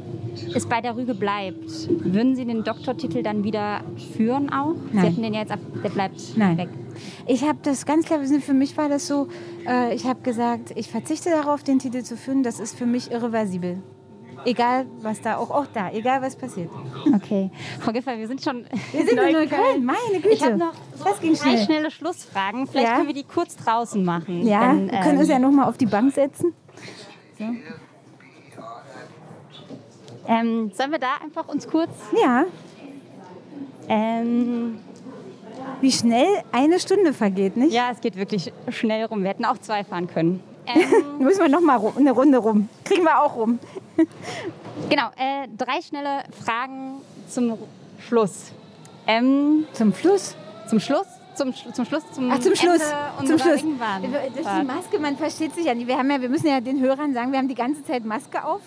es 0.55 0.67
bei 0.67 0.79
der 0.79 0.95
Rüge 0.95 1.15
bleibt, 1.15 1.89
würden 2.03 2.35
Sie 2.35 2.45
den 2.45 2.63
Doktortitel 2.63 3.23
dann 3.23 3.43
wieder 3.43 3.81
führen 4.15 4.51
auch? 4.51 4.75
Nein. 4.91 5.01
Sie 5.01 5.07
hätten 5.09 5.23
den 5.23 5.33
ja 5.33 5.41
jetzt 5.41 5.51
ab, 5.51 5.59
der 5.83 5.89
bleibt 5.89 6.37
Nein. 6.37 6.57
weg. 6.57 6.69
Ich 7.27 7.43
habe 7.43 7.59
das 7.63 7.85
ganz 7.85 8.05
klar, 8.05 8.19
für 8.23 8.53
mich 8.53 8.77
war 8.77 8.89
das 8.89 9.07
so, 9.07 9.27
äh, 9.67 9.95
ich 9.95 10.05
habe 10.05 10.21
gesagt, 10.21 10.73
ich 10.75 10.89
verzichte 10.89 11.29
darauf, 11.29 11.63
den 11.63 11.79
Titel 11.79 12.03
zu 12.03 12.17
führen. 12.17 12.43
Das 12.43 12.59
ist 12.59 12.77
für 12.77 12.85
mich 12.85 13.11
irreversibel. 13.11 13.81
Egal, 14.45 14.85
was 15.01 15.21
da, 15.21 15.37
auch, 15.37 15.51
auch 15.51 15.65
da, 15.73 15.91
egal, 15.91 16.21
was 16.21 16.35
passiert. 16.35 16.69
Okay. 17.13 17.51
Frau 17.79 17.91
Giffey, 17.91 18.17
wir 18.17 18.27
sind 18.27 18.41
schon 18.41 18.65
Wir 18.91 19.05
sind 19.05 19.17
in 19.19 19.33
Neukölln, 19.33 19.83
meine 19.85 19.97
Güte. 20.15 20.29
Ich 20.29 20.43
habe 20.43 20.57
noch 20.57 20.73
das 21.03 21.19
ging 21.19 21.33
drei 21.33 21.51
schnell. 21.51 21.65
schnelle 21.65 21.91
Schlussfragen. 21.91 22.67
Vielleicht 22.67 22.87
Ja. 22.87 22.95
können 22.95 23.07
wir 23.07 23.13
die 23.13 23.23
kurz 23.25 23.55
draußen 23.57 24.03
machen. 24.03 24.45
Ja, 24.47 24.71
Wenn, 24.71 24.91
wir 24.91 24.99
können 25.01 25.17
uns 25.17 25.27
ähm, 25.29 25.33
ja 25.33 25.39
noch 25.39 25.51
mal 25.51 25.65
auf 25.67 25.77
die 25.77 25.85
Bank 25.85 26.13
setzen. 26.13 26.53
ähm, 30.27 30.71
sollen 30.73 30.91
wir 30.91 30.99
da 30.99 31.15
einfach 31.23 31.47
uns 31.47 31.67
kurz... 31.67 31.91
Ja, 32.23 32.45
Ähm, 33.87 34.77
wie 35.81 35.91
schnell 35.91 36.27
eine 36.51 36.79
Stunde 36.79 37.11
vergeht, 37.13 37.57
nicht? 37.57 37.73
ja, 37.73 37.89
es 37.91 38.01
geht 38.01 38.15
wirklich 38.17 38.53
schnell 38.69 39.05
rum. 39.05 39.23
Wir 39.23 39.29
hätten 39.29 39.45
auch 39.45 39.57
zwei 39.57 39.83
fahren 39.83 40.07
können. 40.07 40.43
Ähm, 40.75 41.17
Müssen 41.19 41.41
wir 41.41 41.49
noch 41.49 41.61
mal 41.61 41.75
rum, 41.77 41.93
eine 41.97 42.11
Runde 42.11 42.37
rum. 42.37 42.69
Kriegen 42.85 43.03
wir 43.03 43.21
auch 43.23 43.35
rum. 43.35 43.59
genau, 44.89 45.07
äh, 45.17 45.47
drei 45.57 45.81
schnelle 45.81 46.23
Fragen 46.43 46.95
zum 47.27 47.57
Schluss. 48.07 48.51
Ähm, 49.07 49.65
Zum 49.73 49.91
Fluss. 49.93 50.35
zum 50.69 50.79
Schluss? 50.79 51.07
Zum, 51.35 51.53
zum 51.73 51.85
Schluss? 51.85 52.03
Zum 52.11 52.29
Ach, 52.31 52.39
zum 52.39 52.55
Schluss. 52.55 52.81
Ende 53.19 53.29
Zum 53.29 53.39
Schluss. 53.39 53.63
Ringbahn. 53.63 54.01
Durch 54.03 54.45
die 54.59 54.65
Maske, 54.65 54.99
man 54.99 55.15
versteht 55.17 55.55
sich 55.55 55.65
ja 55.65 55.73
nicht. 55.73 55.87
Wir, 55.87 55.97
haben 55.97 56.11
ja, 56.11 56.21
wir 56.21 56.29
müssen 56.29 56.47
ja 56.47 56.59
den 56.59 56.79
Hörern 56.81 57.13
sagen, 57.13 57.31
wir 57.31 57.39
haben 57.39 57.47
die 57.47 57.55
ganze 57.55 57.83
Zeit 57.85 58.03
Maske 58.05 58.43
auf. 58.43 58.61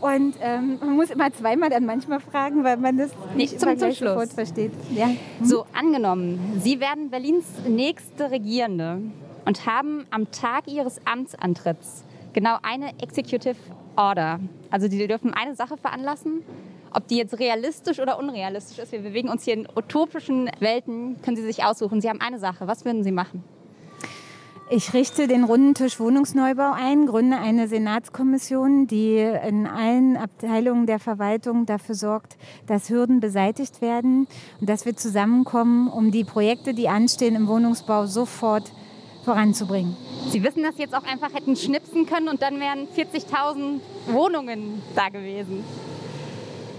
Und 0.00 0.34
ähm, 0.40 0.78
man 0.80 0.96
muss 0.96 1.10
immer 1.10 1.30
zweimal 1.30 1.68
dann 1.68 1.84
manchmal 1.84 2.20
fragen, 2.20 2.64
weil 2.64 2.78
man 2.78 2.96
das 2.96 3.10
Nee, 3.34 3.42
nicht 3.42 3.60
zum- 3.60 3.68
immer 3.68 3.78
zum 3.78 3.86
gleich 3.88 3.98
Schluss. 3.98 4.12
sofort 4.12 4.32
versteht. 4.32 4.72
Ja. 4.94 5.10
So, 5.42 5.66
angenommen, 5.78 6.58
Sie 6.64 6.80
werden 6.80 7.10
Berlins 7.10 7.44
nächste 7.68 8.30
Regierende 8.30 9.02
und 9.44 9.66
haben 9.66 10.06
am 10.10 10.30
Tag 10.30 10.66
Ihres 10.66 11.00
Amtsantritts 11.06 12.04
genau 12.32 12.56
eine 12.62 12.90
Executive 13.00 13.56
Order. 13.96 14.40
Also 14.70 14.88
die 14.88 15.06
dürfen 15.06 15.34
eine 15.34 15.54
Sache 15.54 15.76
veranlassen. 15.76 16.42
Ob 16.92 17.06
die 17.06 17.16
jetzt 17.16 17.38
realistisch 17.38 18.00
oder 18.00 18.18
unrealistisch 18.18 18.78
ist, 18.78 18.92
wir 18.92 19.00
bewegen 19.00 19.28
uns 19.28 19.44
hier 19.44 19.54
in 19.54 19.68
utopischen 19.76 20.50
Welten, 20.58 21.20
können 21.22 21.36
Sie 21.36 21.44
sich 21.44 21.62
aussuchen. 21.62 22.00
Sie 22.00 22.08
haben 22.08 22.20
eine 22.20 22.38
Sache. 22.38 22.66
Was 22.66 22.84
würden 22.84 23.04
Sie 23.04 23.12
machen? 23.12 23.44
Ich 24.72 24.94
richte 24.94 25.26
den 25.26 25.42
Rundentisch 25.42 25.98
Wohnungsneubau 25.98 26.72
ein, 26.72 27.06
gründe 27.06 27.38
eine 27.38 27.66
Senatskommission, 27.66 28.86
die 28.86 29.16
in 29.18 29.66
allen 29.66 30.16
Abteilungen 30.16 30.86
der 30.86 31.00
Verwaltung 31.00 31.66
dafür 31.66 31.96
sorgt, 31.96 32.36
dass 32.66 32.88
Hürden 32.88 33.18
beseitigt 33.18 33.82
werden 33.82 34.28
und 34.60 34.70
dass 34.70 34.86
wir 34.86 34.94
zusammenkommen, 34.94 35.88
um 35.88 36.12
die 36.12 36.22
Projekte, 36.22 36.72
die 36.72 36.88
anstehen 36.88 37.34
im 37.34 37.48
Wohnungsbau, 37.48 38.06
sofort 38.06 38.70
voranzubringen. 39.30 39.96
Sie 40.28 40.42
wissen, 40.42 40.64
dass 40.64 40.74
Sie 40.74 40.82
jetzt 40.82 40.94
auch 40.94 41.04
einfach 41.04 41.32
hätten 41.32 41.54
schnipsen 41.54 42.04
können 42.06 42.28
und 42.28 42.42
dann 42.42 42.58
wären 42.58 42.88
40.000 42.88 43.80
Wohnungen 44.08 44.82
da 44.96 45.08
gewesen. 45.08 45.64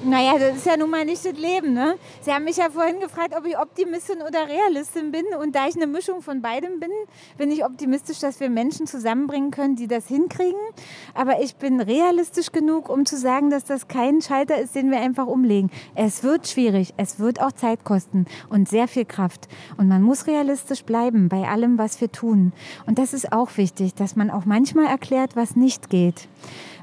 Naja, 0.03 0.39
das 0.39 0.57
ist 0.57 0.65
ja 0.65 0.77
nun 0.77 0.89
mal 0.89 1.05
nicht 1.05 1.23
das 1.23 1.37
Leben. 1.37 1.73
Ne? 1.73 1.95
Sie 2.21 2.31
haben 2.31 2.43
mich 2.45 2.57
ja 2.57 2.71
vorhin 2.71 2.99
gefragt, 2.99 3.35
ob 3.37 3.45
ich 3.45 3.57
Optimistin 3.57 4.23
oder 4.27 4.47
Realistin 4.47 5.11
bin. 5.11 5.25
Und 5.39 5.53
da 5.55 5.67
ich 5.67 5.75
eine 5.75 5.85
Mischung 5.85 6.23
von 6.23 6.41
beidem 6.41 6.79
bin, 6.79 6.89
bin 7.37 7.51
ich 7.51 7.63
optimistisch, 7.63 8.17
dass 8.17 8.39
wir 8.39 8.49
Menschen 8.49 8.87
zusammenbringen 8.87 9.51
können, 9.51 9.75
die 9.75 9.87
das 9.87 10.07
hinkriegen. 10.07 10.59
Aber 11.13 11.41
ich 11.41 11.55
bin 11.55 11.79
realistisch 11.79 12.51
genug, 12.51 12.89
um 12.89 13.05
zu 13.05 13.15
sagen, 13.15 13.51
dass 13.51 13.63
das 13.63 13.87
kein 13.87 14.21
Schalter 14.21 14.57
ist, 14.57 14.73
den 14.73 14.89
wir 14.89 14.99
einfach 14.99 15.27
umlegen. 15.27 15.69
Es 15.93 16.23
wird 16.23 16.47
schwierig, 16.47 16.95
es 16.97 17.19
wird 17.19 17.39
auch 17.39 17.51
Zeit 17.51 17.83
kosten 17.83 18.25
und 18.49 18.67
sehr 18.67 18.87
viel 18.87 19.05
Kraft. 19.05 19.47
Und 19.77 19.87
man 19.87 20.01
muss 20.01 20.25
realistisch 20.25 20.83
bleiben 20.83 21.29
bei 21.29 21.47
allem, 21.47 21.77
was 21.77 22.01
wir 22.01 22.11
tun. 22.11 22.53
Und 22.87 22.97
das 22.97 23.13
ist 23.13 23.31
auch 23.31 23.55
wichtig, 23.57 23.93
dass 23.93 24.15
man 24.15 24.31
auch 24.31 24.45
manchmal 24.45 24.87
erklärt, 24.87 25.35
was 25.35 25.55
nicht 25.55 25.91
geht. 25.91 26.27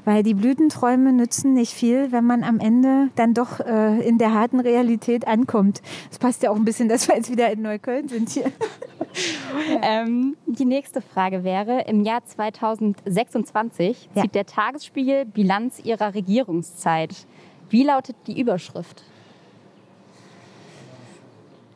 Weil 0.09 0.23
die 0.23 0.33
Blütenträume 0.33 1.13
nützen 1.13 1.53
nicht 1.53 1.71
viel, 1.71 2.11
wenn 2.11 2.25
man 2.25 2.43
am 2.43 2.59
Ende 2.59 3.09
dann 3.13 3.35
doch 3.35 3.59
äh, 3.59 3.99
in 4.01 4.17
der 4.17 4.33
harten 4.33 4.59
Realität 4.59 5.27
ankommt. 5.27 5.83
Das 6.09 6.17
passt 6.17 6.41
ja 6.41 6.49
auch 6.49 6.55
ein 6.55 6.65
bisschen, 6.65 6.89
dass 6.89 7.07
wir 7.07 7.15
jetzt 7.15 7.29
wieder 7.31 7.51
in 7.51 7.61
Neukölln 7.61 8.07
sind 8.09 8.29
hier. 8.29 8.51
Ähm, 9.81 10.37
die 10.45 10.65
nächste 10.65 11.01
Frage 11.01 11.43
wäre, 11.43 11.81
im 11.87 12.03
Jahr 12.03 12.23
2026 12.23 14.09
Ja. 14.13 14.21
zieht 14.21 14.35
der 14.35 14.45
Tagesspiegel 14.45 15.25
Bilanz 15.25 15.79
ihrer 15.83 16.13
Regierungszeit. 16.13 17.15
Wie 17.69 17.83
lautet 17.83 18.15
die 18.27 18.39
Überschrift? 18.39 19.03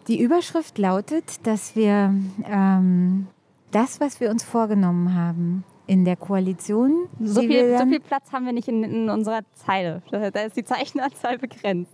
Die 0.08 0.22
Überschrift 0.22 0.78
lautet, 0.78 1.46
dass 1.48 1.76
wir 1.76 2.14
ähm, 2.48 3.28
das, 3.72 4.00
was 4.00 4.20
wir 4.20 4.30
uns 4.30 4.44
vorgenommen 4.44 5.16
haben 5.16 5.64
in 5.86 6.06
der 6.06 6.16
Koalition, 6.16 7.08
So 7.20 7.42
viel, 7.42 7.78
so 7.78 7.86
viel 7.86 8.00
Platz 8.00 8.32
haben 8.32 8.46
wir 8.46 8.54
nicht 8.54 8.68
in, 8.68 8.84
in 8.84 9.10
unserer 9.10 9.42
Zeile. 9.54 10.02
Da 10.12 10.42
ist 10.42 10.56
die 10.56 10.64
Zeichenanzahl 10.64 11.38
begrenzt. 11.38 11.92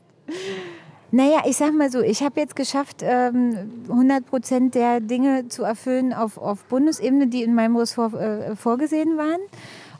Naja, 1.11 1.41
ich 1.47 1.57
sag 1.57 1.73
mal 1.73 1.89
so, 1.89 2.01
ich 2.01 2.21
habe 2.21 2.39
jetzt 2.39 2.55
geschafft, 2.55 2.97
ähm, 3.01 3.83
100 3.89 4.27
Prozent 4.27 4.75
der 4.75 4.99
Dinge 4.99 5.47
zu 5.47 5.63
erfüllen 5.63 6.13
auf, 6.13 6.37
auf 6.37 6.65
Bundesebene, 6.65 7.27
die 7.27 7.41
in 7.41 7.55
meinem 7.55 7.75
Ressort 7.77 8.13
äh, 8.13 8.55
vorgesehen 8.55 9.17
waren. 9.17 9.41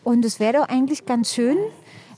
Und 0.04 0.24
es 0.24 0.40
wäre 0.40 0.54
doch 0.54 0.70
eigentlich 0.70 1.08
ganz 1.08 1.34
schön, 1.34 1.58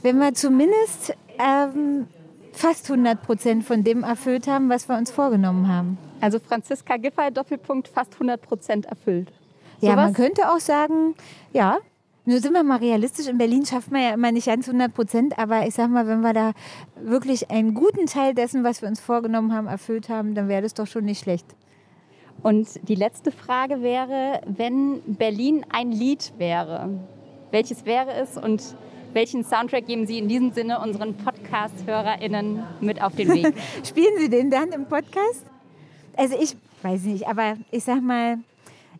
wenn 0.01 0.17
wir 0.17 0.33
zumindest 0.33 1.15
ähm, 1.39 2.07
fast 2.51 2.91
100 2.91 3.21
Prozent 3.21 3.63
von 3.63 3.83
dem 3.83 4.03
erfüllt 4.03 4.47
haben, 4.47 4.69
was 4.69 4.89
wir 4.89 4.97
uns 4.97 5.09
vorgenommen 5.09 5.69
haben. 5.69 5.97
Also 6.19 6.39
Franziska 6.39 6.97
Giffey, 6.97 7.31
Doppelpunkt, 7.31 7.87
fast 7.87 8.13
100 8.15 8.41
Prozent 8.41 8.85
erfüllt. 8.87 9.31
Ja, 9.81 9.91
Sowas? 9.91 10.05
man 10.05 10.13
könnte 10.13 10.51
auch 10.51 10.59
sagen, 10.59 11.15
ja, 11.53 11.79
nur 12.23 12.39
sind 12.39 12.53
wir 12.53 12.63
mal 12.63 12.77
realistisch, 12.77 13.27
in 13.27 13.39
Berlin 13.39 13.65
schafft 13.65 13.91
man 13.91 14.01
ja 14.01 14.13
immer 14.13 14.31
nicht 14.31 14.45
ganz 14.45 14.67
100 14.67 14.93
Prozent, 14.93 15.39
aber 15.39 15.65
ich 15.65 15.73
sag 15.73 15.89
mal, 15.89 16.07
wenn 16.07 16.21
wir 16.21 16.33
da 16.33 16.51
wirklich 16.95 17.49
einen 17.49 17.73
guten 17.73 18.05
Teil 18.05 18.35
dessen, 18.35 18.63
was 18.63 18.81
wir 18.81 18.89
uns 18.89 18.99
vorgenommen 18.99 19.53
haben, 19.53 19.67
erfüllt 19.67 20.07
haben, 20.07 20.35
dann 20.35 20.47
wäre 20.47 20.61
das 20.61 20.75
doch 20.75 20.85
schon 20.85 21.05
nicht 21.05 21.23
schlecht. 21.23 21.47
Und 22.43 22.67
die 22.87 22.95
letzte 22.95 23.31
Frage 23.31 23.81
wäre, 23.81 24.41
wenn 24.45 25.01
Berlin 25.05 25.65
ein 25.69 25.91
Lied 25.91 26.33
wäre, 26.37 26.89
welches 27.49 27.85
wäre 27.85 28.13
es 28.13 28.37
und 28.37 28.75
welchen 29.13 29.43
Soundtrack 29.43 29.87
geben 29.87 30.07
Sie 30.07 30.17
in 30.17 30.27
diesem 30.27 30.51
Sinne 30.53 30.79
unseren 30.79 31.15
Podcast-HörerInnen 31.17 32.63
mit 32.79 33.01
auf 33.01 33.15
den 33.15 33.33
Weg? 33.33 33.53
Spielen 33.83 34.17
Sie 34.17 34.29
den 34.29 34.49
dann 34.49 34.71
im 34.71 34.85
Podcast? 34.85 35.45
Also 36.15 36.35
ich 36.39 36.55
weiß 36.81 37.03
nicht, 37.03 37.27
aber 37.27 37.55
ich 37.71 37.83
sag 37.83 38.01
mal, 38.01 38.37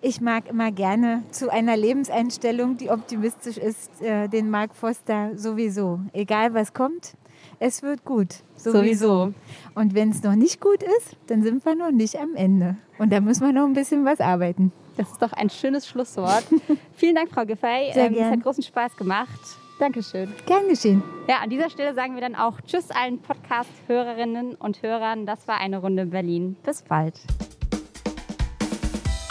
ich 0.01 0.21
mag 0.21 0.47
immer 0.49 0.71
gerne 0.71 1.23
zu 1.31 1.49
einer 1.51 1.77
Lebenseinstellung, 1.77 2.77
die 2.77 2.89
optimistisch 2.89 3.57
ist, 3.57 4.01
äh, 4.01 4.27
den 4.27 4.49
Mark 4.49 4.75
Foster 4.75 5.37
sowieso. 5.37 5.99
Egal 6.13 6.53
was 6.53 6.73
kommt, 6.73 7.13
es 7.59 7.83
wird 7.83 8.03
gut. 8.05 8.35
Sowieso. 8.55 9.33
Und 9.75 9.93
wenn 9.95 10.09
es 10.09 10.23
noch 10.23 10.35
nicht 10.35 10.59
gut 10.61 10.81
ist, 10.83 11.15
dann 11.27 11.43
sind 11.43 11.63
wir 11.65 11.75
noch 11.75 11.91
nicht 11.91 12.19
am 12.19 12.35
Ende. 12.35 12.77
Und 12.99 13.11
da 13.11 13.19
müssen 13.21 13.45
wir 13.45 13.53
noch 13.53 13.65
ein 13.65 13.73
bisschen 13.73 14.05
was 14.05 14.19
arbeiten. 14.19 14.71
Das 14.97 15.09
ist 15.11 15.21
doch 15.21 15.33
ein 15.33 15.49
schönes 15.49 15.87
Schlusswort. 15.87 16.43
Vielen 16.95 17.15
Dank, 17.15 17.29
Frau 17.31 17.45
Giffey. 17.45 17.91
Sehr 17.93 18.05
Ähm, 18.07 18.13
Es 18.13 18.17
gern. 18.19 18.31
hat 18.31 18.43
großen 18.43 18.63
Spaß 18.63 18.95
gemacht. 18.97 19.39
Dankeschön. 19.79 20.31
Gern 20.45 20.67
geschehen. 20.67 21.01
Ja, 21.27 21.37
an 21.43 21.49
dieser 21.49 21.69
Stelle 21.71 21.95
sagen 21.95 22.13
wir 22.13 22.21
dann 22.21 22.35
auch 22.35 22.61
Tschüss 22.61 22.91
allen 22.91 23.19
Podcast-Hörerinnen 23.19 24.53
und 24.55 24.83
Hörern. 24.83 25.25
Das 25.25 25.47
war 25.47 25.59
eine 25.59 25.79
Runde 25.79 26.05
Berlin. 26.05 26.55
Bis 26.63 26.83
bald. 26.83 27.19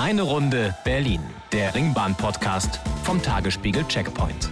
Eine 0.00 0.22
Runde 0.22 0.74
Berlin, 0.82 1.20
der 1.52 1.74
Ringbahn-Podcast 1.74 2.80
vom 3.04 3.22
Tagesspiegel 3.22 3.86
Checkpoint. 3.86 4.49